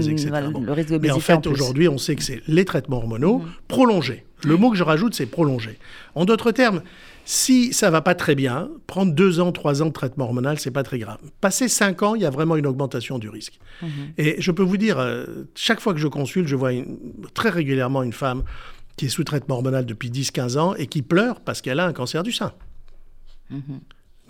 risque 0.72 0.90
d'obésité. 0.90 0.98
Mais 1.00 1.10
en 1.10 1.20
fait, 1.20 1.46
aujourd'hui, 1.46 1.88
on 1.88 1.98
sait 1.98 2.16
que 2.16 2.22
c'est 2.22 2.42
les 2.48 2.64
traitements 2.64 2.98
hormonaux 2.98 3.38
mm. 3.38 3.48
prolongés 3.68 4.24
le 4.44 4.56
mot 4.56 4.70
que 4.70 4.76
je 4.76 4.84
rajoute, 4.84 5.14
c'est 5.14 5.26
prolonger. 5.26 5.78
En 6.14 6.24
d'autres 6.24 6.52
termes, 6.52 6.82
si 7.28 7.72
ça 7.72 7.90
va 7.90 8.02
pas 8.02 8.14
très 8.14 8.36
bien, 8.36 8.70
prendre 8.86 9.12
deux 9.12 9.40
ans, 9.40 9.50
trois 9.50 9.82
ans 9.82 9.86
de 9.86 9.92
traitement 9.92 10.26
hormonal, 10.26 10.60
c'est 10.60 10.70
pas 10.70 10.84
très 10.84 11.00
grave. 11.00 11.18
Passer 11.40 11.66
cinq 11.66 12.04
ans, 12.04 12.14
il 12.14 12.22
y 12.22 12.24
a 12.24 12.30
vraiment 12.30 12.54
une 12.54 12.68
augmentation 12.68 13.18
du 13.18 13.28
risque. 13.28 13.58
Mhm. 13.82 13.88
Et 14.16 14.36
je 14.40 14.52
peux 14.52 14.62
vous 14.62 14.76
dire, 14.76 15.00
euh, 15.00 15.26
chaque 15.56 15.80
fois 15.80 15.92
que 15.92 15.98
je 15.98 16.06
consulte, 16.06 16.46
je 16.46 16.54
vois 16.54 16.70
très 17.34 17.50
régulièrement 17.50 18.04
une 18.04 18.12
femme 18.12 18.44
qui 18.96 19.06
est 19.06 19.08
sous 19.08 19.24
traitement 19.24 19.56
hormonal 19.56 19.84
depuis 19.84 20.08
10-15 20.08 20.56
ans 20.56 20.74
et 20.76 20.86
qui 20.86 21.02
pleure 21.02 21.40
parce 21.40 21.60
qu'elle 21.62 21.80
a 21.80 21.86
un 21.86 21.92
cancer 21.92 22.22
du 22.22 22.30
sein. 22.30 22.52
Mhm. 23.50 23.80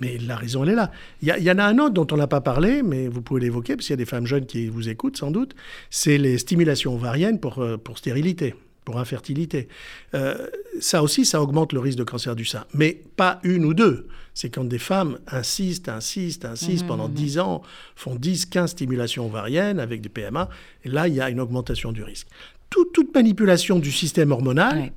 Mais 0.01 0.16
la 0.16 0.36
raison, 0.36 0.64
elle 0.64 0.70
est 0.70 0.74
là. 0.74 0.90
Il 1.20 1.28
y, 1.28 1.51
en 1.51 1.59
a 1.59 1.64
un 1.64 1.78
autre 1.78 1.92
dont 1.92 2.07
on 2.12 2.16
n'a 2.16 2.26
pas 2.26 2.40
parlé, 2.40 2.82
mais 2.82 3.09
vous 3.09 3.20
pouvez 3.20 3.42
l'évoquer, 3.42 3.76
parce 3.76 3.86
qu'il 3.86 3.92
y 3.92 3.94
a 3.94 3.99
des 3.99 4.07
femmes 4.07 4.26
jeunes 4.26 4.47
qui 4.47 4.68
vous 4.68 4.88
écoutent 4.88 5.18
sans 5.18 5.30
doute, 5.30 5.55
c'est 5.90 6.16
les 6.16 6.38
stimulations 6.38 6.94
ovariennes 6.94 7.40
pour, 7.40 7.59
euh, 7.59 7.76
pour 7.76 7.99
stérilité 7.99 8.55
pour 8.86 8.99
infertilité. 8.99 9.68
Euh, 10.14 10.47
ça 10.81 11.03
aussi, 11.03 11.24
ça 11.24 11.43
augmente 11.43 11.72
le 11.72 11.81
risque 11.81 11.99
de 11.99 12.05
cancer 12.05 12.37
du 12.37 12.45
sein. 12.45 12.64
Mais 12.74 13.03
pas 13.16 13.41
une 13.43 13.64
ou 13.64 13.74
deux. 13.74 14.09
C'est 14.35 14.51
quand 14.51 14.64
des 14.64 14.79
femmes 14.79 15.18
insistent, 15.29 15.89
insistent, 15.89 16.45
insistent 16.45 16.85
mmh, 16.85 16.89
pendant 16.89 17.09
10 17.09 17.37
mmh, 17.37 17.39
mmh. 17.39 17.43
ans, 17.43 17.62
font 17.95 18.14
10, 18.14 18.47
15 18.47 18.70
stimulations 18.70 19.27
ovariennes 19.27 19.81
avec 19.81 20.01
des 20.01 20.09
PMA, 20.09 20.49
et 20.85 20.89
là, 20.89 21.09
il 21.09 21.14
y 21.14 21.20
a 21.20 21.31
une 21.31 21.41
augmentation 21.41 21.93
du 21.93 22.03
risque. 22.03 22.29
toute 22.68 23.14
manipulation 23.14 23.79
du 23.79 23.91
système 23.91 24.33
hormonal 24.33 24.93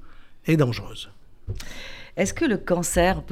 est 0.45 0.57
dangereuse. 0.57 1.09
Est-ce 2.17 2.33
que 2.33 2.43
le 2.43 2.57
cancer, 2.57 3.23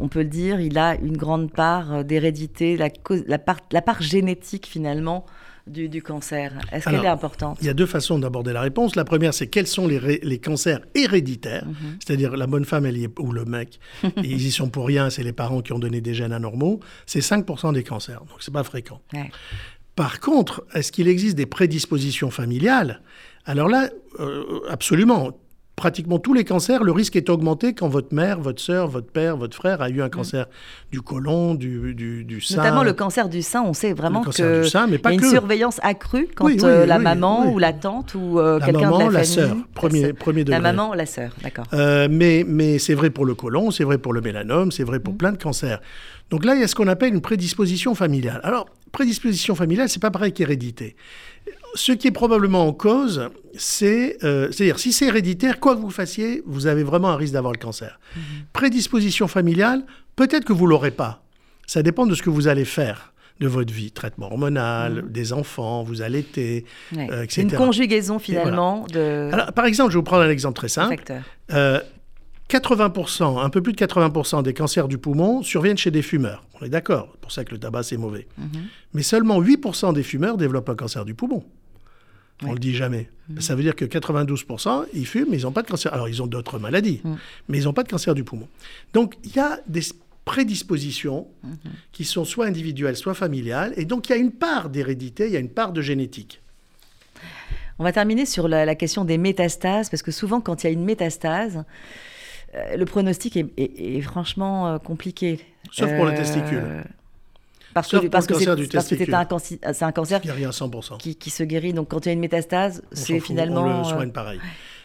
on 0.00 0.08
peut 0.08 0.22
le 0.22 0.28
dire, 0.28 0.60
il 0.60 0.76
a 0.76 0.96
une 0.96 1.16
grande 1.16 1.52
part 1.52 1.92
euh, 1.92 2.02
d'hérédité, 2.02 2.76
la, 2.76 2.88
la, 3.26 3.38
part, 3.38 3.60
la 3.70 3.82
part 3.82 4.02
génétique 4.02 4.66
finalement 4.66 5.26
du, 5.66 6.02
cancer 6.02 6.52
Est-ce 6.72 6.88
qu'elle 6.88 7.04
est 7.04 7.08
importante? 7.08 7.58
Il 7.60 7.66
y 7.66 7.70
a 7.70 7.74
deux 7.74 7.86
façons 7.86 8.18
d'aborder 8.18 8.52
la 8.52 8.60
réponse. 8.60 8.96
La 8.96 9.04
première, 9.04 9.34
c'est 9.34 9.46
quels 9.46 9.66
sont 9.66 9.86
les, 9.86 10.38
cancers 10.38 10.80
héréditaires, 10.94 11.66
mhm. 11.66 11.98
c'est-à-dire 12.04 12.36
la 12.36 12.46
bonne 12.46 12.64
femme 12.64 12.86
elle 12.86 12.98
y 12.98 13.04
est, 13.04 13.18
ou 13.18 13.32
le 13.32 13.44
mec, 13.44 13.78
ils 14.16 14.46
y 14.46 14.50
sont 14.50 14.68
pour 14.68 14.86
rien, 14.86 15.10
c'est 15.10 15.22
les 15.22 15.32
parents 15.32 15.60
qui 15.60 15.72
ont 15.72 15.78
donné 15.78 16.00
des 16.00 16.14
gènes 16.14 16.32
anormaux. 16.32 16.80
C'est 17.06 17.20
5% 17.20 17.74
des 17.74 17.84
cancers, 17.84 18.20
donc 18.20 18.38
c'est 18.40 18.52
pas 18.52 18.64
fréquent. 18.64 19.00
Par 19.94 20.20
contre, 20.20 20.64
est-ce 20.74 20.90
qu'il 20.90 21.08
existe 21.08 21.36
des 21.36 21.46
prédispositions 21.46 22.30
familiales? 22.30 23.02
Alors 23.44 23.68
là, 23.68 23.90
euh, 24.20 24.60
absolument 24.68 25.32
pratiquement 25.76 26.18
tous 26.18 26.34
les 26.34 26.44
cancers, 26.44 26.84
le 26.84 26.92
risque 26.92 27.16
est 27.16 27.30
augmenté 27.30 27.72
quand 27.72 27.88
votre 27.88 28.14
mère, 28.14 28.40
votre 28.40 28.60
soeur, 28.60 28.88
votre 28.88 29.10
père, 29.10 29.36
votre 29.36 29.56
frère 29.56 29.80
a 29.80 29.88
eu 29.88 30.02
un 30.02 30.08
cancer 30.08 30.46
du 30.90 31.00
côlon, 31.00 31.54
du, 31.54 31.94
du, 31.94 32.40
sein. 32.40 32.56
Notamment 32.56 32.82
le 32.82 32.92
cancer 32.92 33.28
du 33.28 33.42
sein, 33.42 33.62
on 33.62 33.72
sait 33.72 33.92
vraiment 33.92 34.22
qu'il 34.22 34.44
y 34.44 34.48
a 34.48 35.12
une 35.12 35.22
surveillance 35.22 35.80
accrue 35.82 36.28
quand 36.34 36.48
euh, 36.62 36.86
la 36.86 36.98
maman 36.98 37.50
ou 37.50 37.58
la 37.58 37.72
tante 37.72 38.14
ou 38.14 38.38
euh, 38.38 38.60
quelqu'un 38.60 38.90
de 38.90 38.98
la, 38.98 39.04
la 39.04 39.10
famille... 39.10 39.26
Sœur, 39.26 39.56
premier, 39.74 40.12
premier 40.12 40.44
degré. 40.44 40.60
La 40.60 40.72
maman, 40.72 40.94
la 40.94 41.06
sœur, 41.06 41.32
d'accord. 41.42 41.64
Euh, 41.72 42.06
mais 42.10 42.44
mais 42.46 42.78
c'est 42.78 42.94
vrai 42.94 43.10
pour 43.10 43.24
le 43.24 43.34
côlon, 43.34 43.70
c'est 43.70 43.84
vrai 43.84 43.98
pour 43.98 44.12
le 44.12 44.20
mélanome, 44.20 44.72
c'est 44.72 44.84
vrai 44.84 45.00
pour 45.00 45.14
mm. 45.14 45.18
plein 45.18 45.32
de 45.32 45.38
cancers. 45.38 45.80
Donc 46.30 46.44
là, 46.44 46.54
il 46.54 46.60
y 46.60 46.64
a 46.64 46.68
ce 46.68 46.74
qu'on 46.74 46.88
appelle 46.88 47.12
une 47.12 47.20
prédisposition 47.20 47.94
familiale. 47.94 48.40
Alors, 48.42 48.66
prédisposition 48.90 49.54
familiale, 49.54 49.88
c'est 49.88 50.00
pas 50.00 50.10
pareil 50.10 50.32
qu'hérédité 50.32 50.96
ce 51.74 51.92
qui 51.92 52.08
est 52.08 52.12
probablement 52.12 52.66
en 52.66 52.72
cause, 52.72 53.28
c'est, 53.56 54.18
euh, 54.24 54.48
à 54.48 54.50
dire 54.50 54.78
si 54.78 54.92
c'est 54.92 55.06
héréditaire, 55.06 55.60
quoi 55.60 55.74
que 55.74 55.80
vous 55.80 55.90
fassiez, 55.90 56.42
vous 56.46 56.66
avez 56.66 56.82
vraiment 56.82 57.10
un 57.10 57.16
risque 57.16 57.32
d'avoir 57.32 57.52
le 57.52 57.58
cancer. 57.58 57.98
Mhm. 58.14 58.22
Prédisposition 58.52 59.28
familiale, 59.28 59.84
peut-être 60.16 60.44
que 60.44 60.52
vous 60.52 60.66
l'aurez 60.66 60.90
pas. 60.90 61.22
Ça 61.66 61.82
dépend 61.82 62.06
de 62.06 62.14
ce 62.14 62.22
que 62.22 62.30
vous 62.30 62.48
allez 62.48 62.64
faire 62.64 63.12
de 63.40 63.48
votre 63.48 63.72
vie, 63.72 63.90
traitement 63.90 64.26
hormonal, 64.26 65.02
mhm. 65.02 65.10
des 65.10 65.32
enfants, 65.32 65.82
vous 65.82 66.02
allaitez, 66.02 66.64
euh, 66.96 67.22
etc. 67.22 67.42
Une 67.42 67.52
conjugaison 67.52 68.18
finalement 68.18 68.86
de. 68.92 69.30
par 69.52 69.64
exemple, 69.64 69.90
je 69.90 69.96
vais 69.96 70.00
vous 70.00 70.04
prendre 70.04 70.22
un 70.22 70.30
exemple 70.30 70.56
très 70.56 70.68
simple. 70.68 71.02
80%, 72.48 73.42
un 73.42 73.48
peu 73.48 73.62
plus 73.62 73.72
de 73.72 73.78
80% 73.78 74.42
des 74.42 74.52
cancers 74.52 74.86
du 74.86 74.98
poumon 74.98 75.42
surviennent 75.42 75.78
chez 75.78 75.90
des 75.90 76.02
fumeurs. 76.02 76.44
On 76.60 76.66
est 76.66 76.68
d'accord, 76.68 77.08
c'est 77.12 77.20
pour 77.20 77.32
ça 77.32 77.44
que 77.44 77.52
le 77.52 77.58
tabac 77.58 77.82
c'est 77.84 77.96
mauvais. 77.96 78.26
Mhm. 78.36 78.64
Mais 78.92 79.02
seulement 79.02 79.40
8% 79.40 79.94
des 79.94 80.02
fumeurs 80.02 80.36
développent 80.36 80.68
un 80.68 80.74
cancer 80.74 81.04
du 81.04 81.14
poumon. 81.14 81.42
On 82.42 82.48
ne 82.48 82.52
le 82.54 82.58
dit 82.58 82.74
jamais. 82.74 83.08
Mhm. 83.28 83.40
Ça 83.40 83.54
veut 83.54 83.62
dire 83.62 83.76
que 83.76 83.84
92%, 83.84 84.86
ils 84.94 85.06
fument, 85.06 85.28
mais 85.30 85.38
ils 85.38 85.42
n'ont 85.42 85.52
pas 85.52 85.62
de 85.62 85.68
cancer. 85.68 85.92
Alors, 85.94 86.08
ils 86.08 86.22
ont 86.22 86.26
d'autres 86.26 86.58
maladies, 86.58 87.00
mhm. 87.04 87.16
mais 87.48 87.58
ils 87.58 87.64
n'ont 87.64 87.72
pas 87.72 87.84
de 87.84 87.88
cancer 87.88 88.14
du 88.14 88.24
poumon. 88.24 88.48
Donc, 88.92 89.16
il 89.24 89.34
y 89.34 89.38
a 89.38 89.60
des 89.66 89.82
prédispositions 90.24 91.26
qui 91.90 92.04
sont 92.04 92.24
soit 92.24 92.46
individuelles, 92.46 92.96
soit 92.96 93.14
familiales. 93.14 93.74
Et 93.76 93.84
donc, 93.84 94.08
il 94.08 94.12
y 94.12 94.14
a 94.14 94.18
une 94.18 94.30
part 94.30 94.70
d'hérédité, 94.70 95.26
il 95.26 95.32
y 95.32 95.36
a 95.36 95.40
une 95.40 95.48
part 95.48 95.72
de 95.72 95.82
génétique. 95.82 96.40
On 97.78 97.84
va 97.84 97.92
terminer 97.92 98.26
sur 98.26 98.46
la 98.46 98.74
question 98.76 99.04
des 99.04 99.18
métastases, 99.18 99.90
parce 99.90 100.02
que 100.02 100.12
souvent, 100.12 100.40
quand 100.40 100.62
il 100.62 100.66
y 100.66 100.70
a 100.70 100.72
une 100.72 100.84
métastase, 100.84 101.64
euh, 102.54 102.76
le 102.76 102.84
pronostic 102.84 103.36
est, 103.36 104.00
franchement 104.02 104.68
euh, 104.68 104.78
compliqué. 104.78 105.40
Sauf 105.70 105.90
pour 105.96 106.04
le 106.04 106.14
testicule. 106.14 106.84
Parce 107.74 107.88
que, 107.88 108.06
parce 108.08 108.26
que 108.26 108.34
c'est 108.34 108.48
un, 108.48 108.56
un, 108.56 109.92
cancer 109.92 110.20
qui, 110.20 110.28
100%. 110.28 110.98
Qui, 110.98 111.30
se 111.30 111.42
guérit. 111.42 111.72
Donc 111.72 111.88
quand 111.88 112.04
il 112.04 112.08
y 112.08 112.10
a 112.10 112.12
une 112.12 112.20
métastase, 112.20 112.82
c'est 112.92 113.20
finalement. 113.20 113.62
On 113.62 113.78
le 113.78 113.84
soigne 113.84 114.08
euh, 114.08 114.12
pareil. 114.12 114.40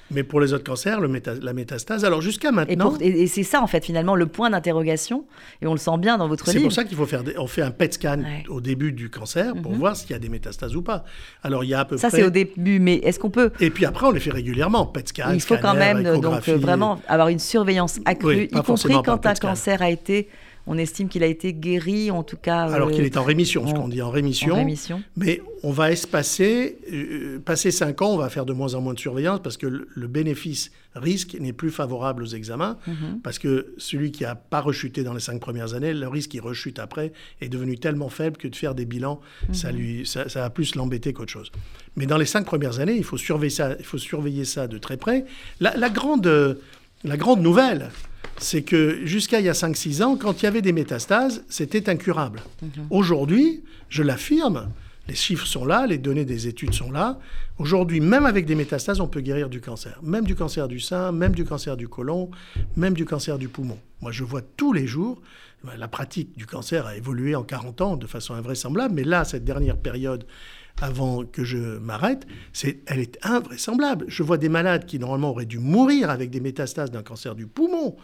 Mais 0.09 0.23
pour 0.23 0.39
les 0.39 0.53
autres 0.53 0.63
cancers, 0.63 1.01
le 1.01 1.11
la 1.41 1.53
métastase, 1.53 2.05
alors 2.05 2.21
jusqu'à 2.21 2.51
maintenant. 2.51 2.93
Et, 3.01 3.27
c'est 3.27 3.43
ça, 3.43 3.61
en 3.61 3.67
fait, 3.67 3.83
finalement, 3.83 4.15
le 4.15 4.25
point 4.25 4.49
d'interrogation. 4.49 5.25
Et 5.61 5.67
on 5.67 5.73
le 5.73 5.79
sent 5.79 5.97
bien 5.97 6.17
dans 6.17 6.29
votre 6.29 6.45
livre. 6.45 6.59
C'est 6.59 6.63
pour 6.63 6.71
ça 6.71 6.83
qu'il 6.85 6.95
faut 6.95 7.05
faire. 7.05 7.23
on 7.37 7.47
fait 7.47 7.61
un 7.61 7.71
PET 7.71 7.93
scan 7.93 8.21
au 8.47 8.61
début 8.61 8.93
du 8.93 9.09
cancer 9.09 9.53
pour 9.61 9.73
mhm. 9.73 9.77
voir 9.77 9.95
s'il 9.97 10.11
y 10.11 10.13
a 10.13 10.19
des 10.19 10.29
métastases 10.29 10.75
ou 10.75 10.81
pas. 10.81 11.03
Alors, 11.43 11.63
il 11.63 11.69
y 11.69 11.73
a 11.73 11.81
à 11.81 11.85
peu 11.85 11.97
ça, 11.97 12.07
près. 12.07 12.17
Ça, 12.17 12.23
c'est 12.23 12.27
au 12.27 12.29
début, 12.29 12.79
mais 12.79 12.95
est-ce 12.95 13.19
qu'on 13.19 13.29
peut. 13.29 13.51
Et 13.59 13.69
puis 13.69 13.85
après, 13.85 14.07
on 14.07 14.11
les 14.11 14.19
fait 14.21 14.31
régulièrement. 14.31 14.85
PET 14.85 15.09
scan. 15.09 15.31
Il 15.33 15.41
faut 15.41 15.57
quand 15.57 15.75
même 15.75 16.03
donc, 16.21 16.47
vraiment 16.47 17.01
avoir 17.07 17.27
une 17.27 17.39
surveillance 17.39 17.99
accrue, 18.05 18.45
y 18.45 18.61
compris 18.61 18.95
quand 19.03 19.25
un 19.25 19.33
cancer 19.33 19.81
a 19.81 19.89
été 19.89 20.29
on 20.67 20.77
estime 20.77 21.07
qu'il 21.07 21.23
a 21.23 21.27
été 21.27 21.53
guéri, 21.53 22.11
en 22.11 22.23
tout 22.23 22.35
cas. 22.35 22.63
Alors 22.63 22.91
qu'il 22.91 23.05
est 23.05 23.17
en 23.17 23.23
rémission, 23.23 23.65
ce 23.65 23.73
qu'on 23.73 23.87
dit 23.87 24.01
en 24.01 24.09
rémission. 24.09 24.53
En 24.53 24.57
rémission. 24.57 25.01
Mais 25.15 25.41
on 25.63 25.71
va 25.71 25.91
espacer, 25.91 26.77
euh, 26.91 27.39
passer 27.39 27.71
5 27.71 28.01
ans, 28.01 28.13
on 28.13 28.17
va 28.17 28.29
faire 28.29 28.45
de 28.45 28.51
moins 28.51 28.73
en 28.75 28.81
moins 28.81 28.93
de 28.93 28.99
surveillance 28.99 29.39
parce 29.41 29.55
que 29.55 29.65
le, 29.65 30.07
bénéfice-risque 30.07 31.37
n'est 31.39 31.53
plus 31.53 31.71
favorable 31.71 32.23
aux 32.23 32.27
examens. 32.27 32.77
Mhm. 32.85 33.21
Parce 33.23 33.39
que 33.39 33.73
celui 33.77 34.11
qui 34.11 34.23
n'a 34.23 34.35
pas 34.35 34.59
rechuté 34.59 35.03
dans 35.03 35.13
les 35.13 35.21
5 35.21 35.39
premières 35.39 35.73
années, 35.73 35.93
le 35.93 36.07
risque 36.09 36.31
qui 36.31 36.41
rechute 36.41 36.79
après 36.79 37.13
est 37.39 37.49
devenu 37.49 37.77
tellement 37.77 38.09
faible 38.09 38.35
que 38.35 38.49
de 38.49 38.55
faire 38.55 38.75
des 38.75 38.85
bilans, 38.85 39.21
ça, 39.53 39.71
mhm. 39.71 39.77
lui, 39.77 40.05
ça, 40.05 40.25
va 40.25 40.49
plus 40.49 40.75
l'embêter 40.75 41.13
qu'autre 41.13 41.31
chose. 41.31 41.51
Mais 41.95 42.05
dans 42.05 42.17
les 42.17 42.25
5 42.25 42.45
premières 42.45 42.79
années, 42.79 42.97
il 42.97 43.05
faut 43.05 43.17
surveiller 43.17 43.49
ça, 43.49 43.75
il 43.79 43.85
faut 43.85 43.97
surveiller 43.97 44.43
ça 44.43 44.67
de 44.67 44.77
très 44.77 44.97
près. 44.97 45.23
La, 45.61 45.89
grande, 45.89 46.59
la 47.05 47.15
grande 47.15 47.41
nouvelle, 47.41 47.89
c'est 48.37 48.61
que 48.61 49.05
jusqu'à 49.05 49.39
il 49.39 49.45
y 49.45 49.49
a 49.49 49.53
5-6 49.53 50.03
ans, 50.03 50.15
quand 50.15 50.41
il 50.41 50.45
y 50.45 50.47
avait 50.47 50.61
des 50.61 50.73
métastases, 50.73 51.43
c'était 51.49 51.89
incurable. 51.89 52.41
Mhm. 52.61 52.87
Aujourd'hui, 52.89 53.63
je 53.89 54.03
l'affirme, 54.03 54.69
Les 55.07 55.15
chiffres 55.15 55.47
sont 55.47 55.63
là, 55.63 55.87
les 55.87 55.97
données 55.97 56.25
des 56.25 56.47
études 56.47 56.73
sont 56.73 56.91
là. 56.91 57.17
Aujourd'hui, 57.59 58.01
même 58.01 58.25
avec 58.25 58.45
des 58.45 58.55
métastases, 58.55 58.99
on 58.99 59.07
peut 59.07 59.21
guérir 59.21 59.47
du 59.47 59.61
cancer. 59.61 59.97
Même 60.03 60.25
du 60.25 60.35
cancer 60.35 60.67
du 60.67 60.81
sein, 60.81 61.13
même 61.13 61.33
du 61.33 61.45
cancer 61.45 61.77
du 61.77 61.87
côlon, 61.87 62.29
même 62.75 62.93
du 62.93 63.05
cancer 63.05 63.37
du 63.37 63.47
poumon. 63.47 63.79
Moi, 64.01 64.11
je 64.11 64.25
vois 64.25 64.41
tous 64.41 64.73
les 64.73 64.85
jours, 64.85 65.21
la 65.77 65.87
pratique 65.87 66.37
du 66.37 66.45
cancer 66.45 66.85
a 66.85 66.97
évolué 66.97 67.35
en 67.35 67.43
40 67.43 67.81
ans 67.81 67.95
de 67.95 68.05
façon 68.05 68.33
invraisemblable, 68.33 68.93
mais 68.93 69.03
là, 69.03 69.23
cette 69.23 69.43
dernière 69.45 69.77
période 69.77 70.25
avant 70.81 71.25
que 71.25 71.43
je 71.43 71.57
m'arrête, 71.57 72.27
c'est, 72.53 72.81
elle 72.85 72.99
est 72.99 73.17
invraisemblable. 73.23 74.05
Je 74.07 74.23
vois 74.23 74.37
des 74.37 74.49
malades 74.49 74.85
qui 74.85 74.99
normalement 74.99 75.31
auraient 75.31 75.45
dû 75.45 75.57
mourir 75.57 76.09
avec 76.09 76.29
des 76.29 76.39
métastases 76.39 76.91
d'un 76.91 77.01
cancer 77.01 77.33
du 77.33 77.47
poumon, 77.47 77.95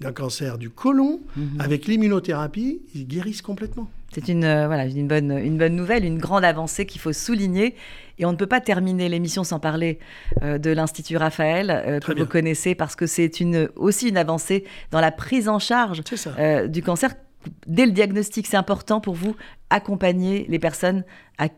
d'un 0.00 0.12
cancer 0.12 0.58
du 0.58 0.70
côlon, 0.70 1.20
mhm. 1.36 1.60
avec 1.60 1.86
l'immunothérapie, 1.86 2.82
ils 2.94 3.06
guérissent 3.06 3.42
complètement. 3.42 3.88
C'est 4.12 4.28
une, 4.28 4.44
euh, 4.44 4.66
voilà, 4.66 4.86
une, 4.86 5.08
bonne, 5.08 5.32
une 5.32 5.58
bonne 5.58 5.74
nouvelle, 5.74 6.04
une 6.04 6.18
grande 6.18 6.44
avancée 6.44 6.86
qu'il 6.86 7.00
faut 7.00 7.12
souligner. 7.12 7.74
Et 8.18 8.24
on 8.24 8.30
ne 8.30 8.36
peut 8.36 8.46
pas 8.46 8.60
terminer 8.60 9.08
l'émission 9.08 9.42
sans 9.42 9.58
parler 9.58 9.98
euh, 10.42 10.56
de 10.58 10.70
l'Institut 10.70 11.16
Raphaël, 11.16 11.70
euh, 11.70 11.98
que 11.98 12.12
vous 12.16 12.26
connaissez, 12.26 12.76
parce 12.76 12.94
que 12.94 13.06
c'est 13.06 13.40
une, 13.40 13.68
aussi 13.74 14.08
une 14.08 14.16
avancée 14.16 14.64
dans 14.92 15.00
la 15.00 15.10
prise 15.10 15.48
en 15.48 15.58
charge 15.58 16.02
du 16.68 16.82
cancer 16.82 17.14
dès 17.66 17.86
le 17.86 17.92
diagnostic, 17.92 18.46
c'est 18.46 18.56
important 18.56 19.00
pour 19.00 19.14
vous 19.14 19.36
accompagner 19.74 20.46
les 20.48 20.60
personnes 20.60 21.02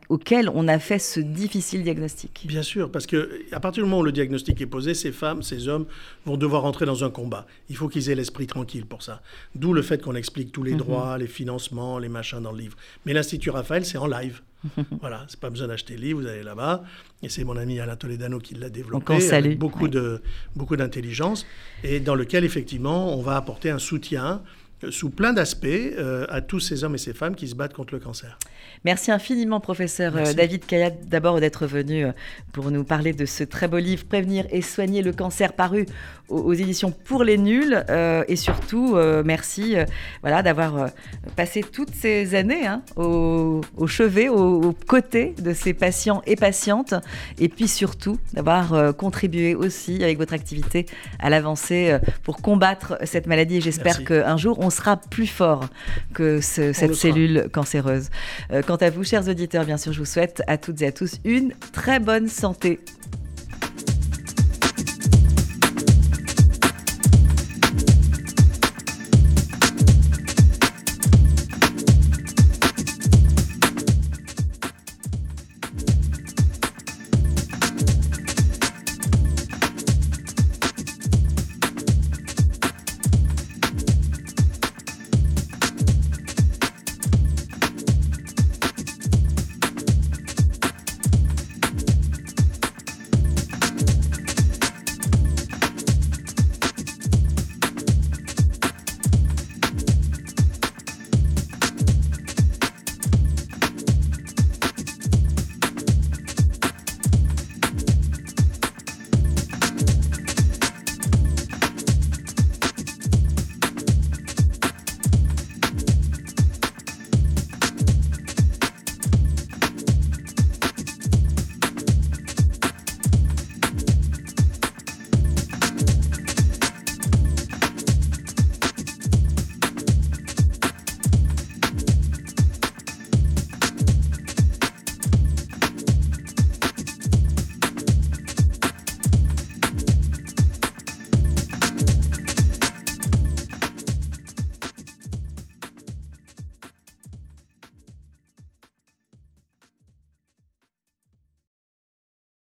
auxquelles 0.09 0.49
on 0.55 0.69
a 0.69 0.79
fait 0.79 0.99
ce 0.99 1.21
difficile 1.21 1.83
diagnostic 1.83 2.45
Bien 2.47 2.63
sûr, 2.63 2.91
parce 2.91 3.07
que 3.07 3.43
à 3.53 3.61
partir 3.61 3.85
du 3.85 3.91
moment 3.91 4.01
où 4.01 4.05
le 4.05 4.13
diagnostic 4.13 4.59
est 4.63 4.67
posé, 4.67 4.95
ces 4.95 5.13
femmes, 5.13 5.43
ces 5.43 5.69
hommes 5.69 5.85
vont 6.25 6.39
devoir 6.39 6.65
entrer 6.65 6.87
dans 6.87 7.05
un 7.05 7.11
combat. 7.11 7.47
Il 7.69 7.77
faut 7.77 7.89
qu'ils 7.89 8.09
aient 8.09 8.15
l'esprit 8.15 8.47
tranquille 8.47 8.87
pour 8.87 9.03
ça. 9.03 9.21
D'où 9.55 9.75
le 9.75 9.83
fait 9.83 10.03
qu'on 10.03 10.15
explique 10.15 10.51
tous 10.51 10.63
les 10.63 10.73
mhm. 10.73 10.79
droits, 10.79 11.19
les 11.19 11.27
financements, 11.27 11.99
les 11.99 12.09
machins 12.09 12.41
dans 12.41 12.53
le 12.53 12.59
livre. 12.59 12.77
Mais 13.05 13.13
l'Institut 13.13 13.51
Raphaël, 13.51 13.85
c'est 13.85 13.99
en 13.99 14.07
live. 14.07 14.41
voilà, 15.03 15.27
c'est 15.29 15.39
pas 15.39 15.51
besoin 15.51 15.69
d'acheter 15.69 15.95
le 15.95 16.01
livre, 16.01 16.21
vous 16.23 16.27
allez 16.27 16.43
là-bas. 16.43 16.85
Et 17.23 17.29
c'est 17.29 17.45
mon 17.45 17.59
ami 17.59 17.79
Alain 17.81 17.97
Toledano 17.97 18.39
qui 18.39 18.55
l'a 18.55 18.71
développé 18.71 19.31
avec 19.31 19.59
beaucoup 19.59 19.89
de 19.89 20.23
beaucoup 20.57 20.77
d'intelligence 20.77 21.47
et 21.85 22.01
dans 22.01 22.15
lequel 22.15 22.45
effectivement 22.45 23.15
on 23.15 23.21
va 23.21 23.37
apporter 23.37 23.69
un 23.69 23.79
soutien 23.79 24.43
sous 24.91 25.11
plein 25.11 25.33
d'aspects 25.33 25.67
euh, 25.67 26.27
à 26.29 26.41
tous 26.41 26.61
ces 26.61 26.85
hommes 26.85 26.95
et 26.95 26.99
ces 26.99 27.15
femmes 27.15 27.35
qui 27.35 27.49
se 27.49 27.55
battent 27.55 27.75
contre 27.75 27.95
le 27.95 28.01
cancer. 28.01 28.39
Merci 28.87 29.11
infiniment, 29.11 29.59
professeur 29.59 30.17
euh, 30.17 30.33
David 30.33 30.65
Kayat, 30.65 30.91
d'abord 30.91 31.41
d'être 31.41 31.67
venu 31.67 32.05
euh, 32.05 32.13
pour 32.53 32.71
nous 32.71 32.85
parler 32.85 33.13
de 33.13 33.27
ce 33.27 33.43
très 33.43 33.67
beau 33.67 33.79
livre 33.79 34.05
Prévenir 34.05 34.47
et 34.53 34.63
soigner 34.63 35.03
le 35.03 35.13
cancer 35.13 35.55
paru 35.55 35.87
aux, 36.29 36.53
éditions 36.53 36.93
Pour 36.93 37.25
les 37.25 37.37
Nuls. 37.37 37.85
et 38.27 38.35
surtout, 38.35 38.97
merci 39.25 39.77
voilà, 40.23 40.43
d'avoir 40.43 40.89
passé 41.37 41.61
toutes 41.61 41.95
ces 41.95 42.35
années 42.35 42.67
hein, 42.67 42.83
au, 42.97 43.63
chevet, 43.87 44.29
aux 44.29 44.75
côtés 44.89 45.37
de 45.41 45.53
ces 45.53 45.73
patients 45.73 46.23
et 46.27 46.35
patientes. 46.35 46.95
Et 47.39 47.49
puis 47.49 47.69
surtout, 47.69 48.19
d'avoir 48.33 48.97
contribué 48.97 49.55
aussi 49.55 50.03
avec 50.03 50.19
votre 50.19 50.35
activité 50.35 50.87
à 51.21 51.31
l'avancée 51.31 51.97
pour 52.25 52.39
combattre 52.39 52.99
cette 53.05 53.29
maladie. 53.29 53.59
Et 53.59 53.61
j'espère 53.61 54.03
qu'un 54.03 54.37
jour, 54.37 54.59
on 54.59 54.71
sera 54.71 54.97
plus 54.97 55.29
fort 55.29 55.69
que 56.13 56.41
cette 56.41 56.95
cellule 56.95 57.49
cancéreuse. 57.53 58.11
Euh, 58.53 58.63
quant 58.77 58.87
à 58.87 58.91
vous, 58.91 59.05
chers 59.05 59.27
auditeurs, 59.27 59.65
bien 59.65 59.79
sûr, 59.79 59.95
je 59.95 60.01
vous 60.01 60.05
souhaite 60.05 60.43
à 60.47 60.59
toutes 60.59 60.83
et 60.83 60.87
à 60.89 60.93
tous 60.93 61.17
une 61.25 61.55
très 61.73 61.99
bonne 61.99 62.29
santé. 62.29 62.79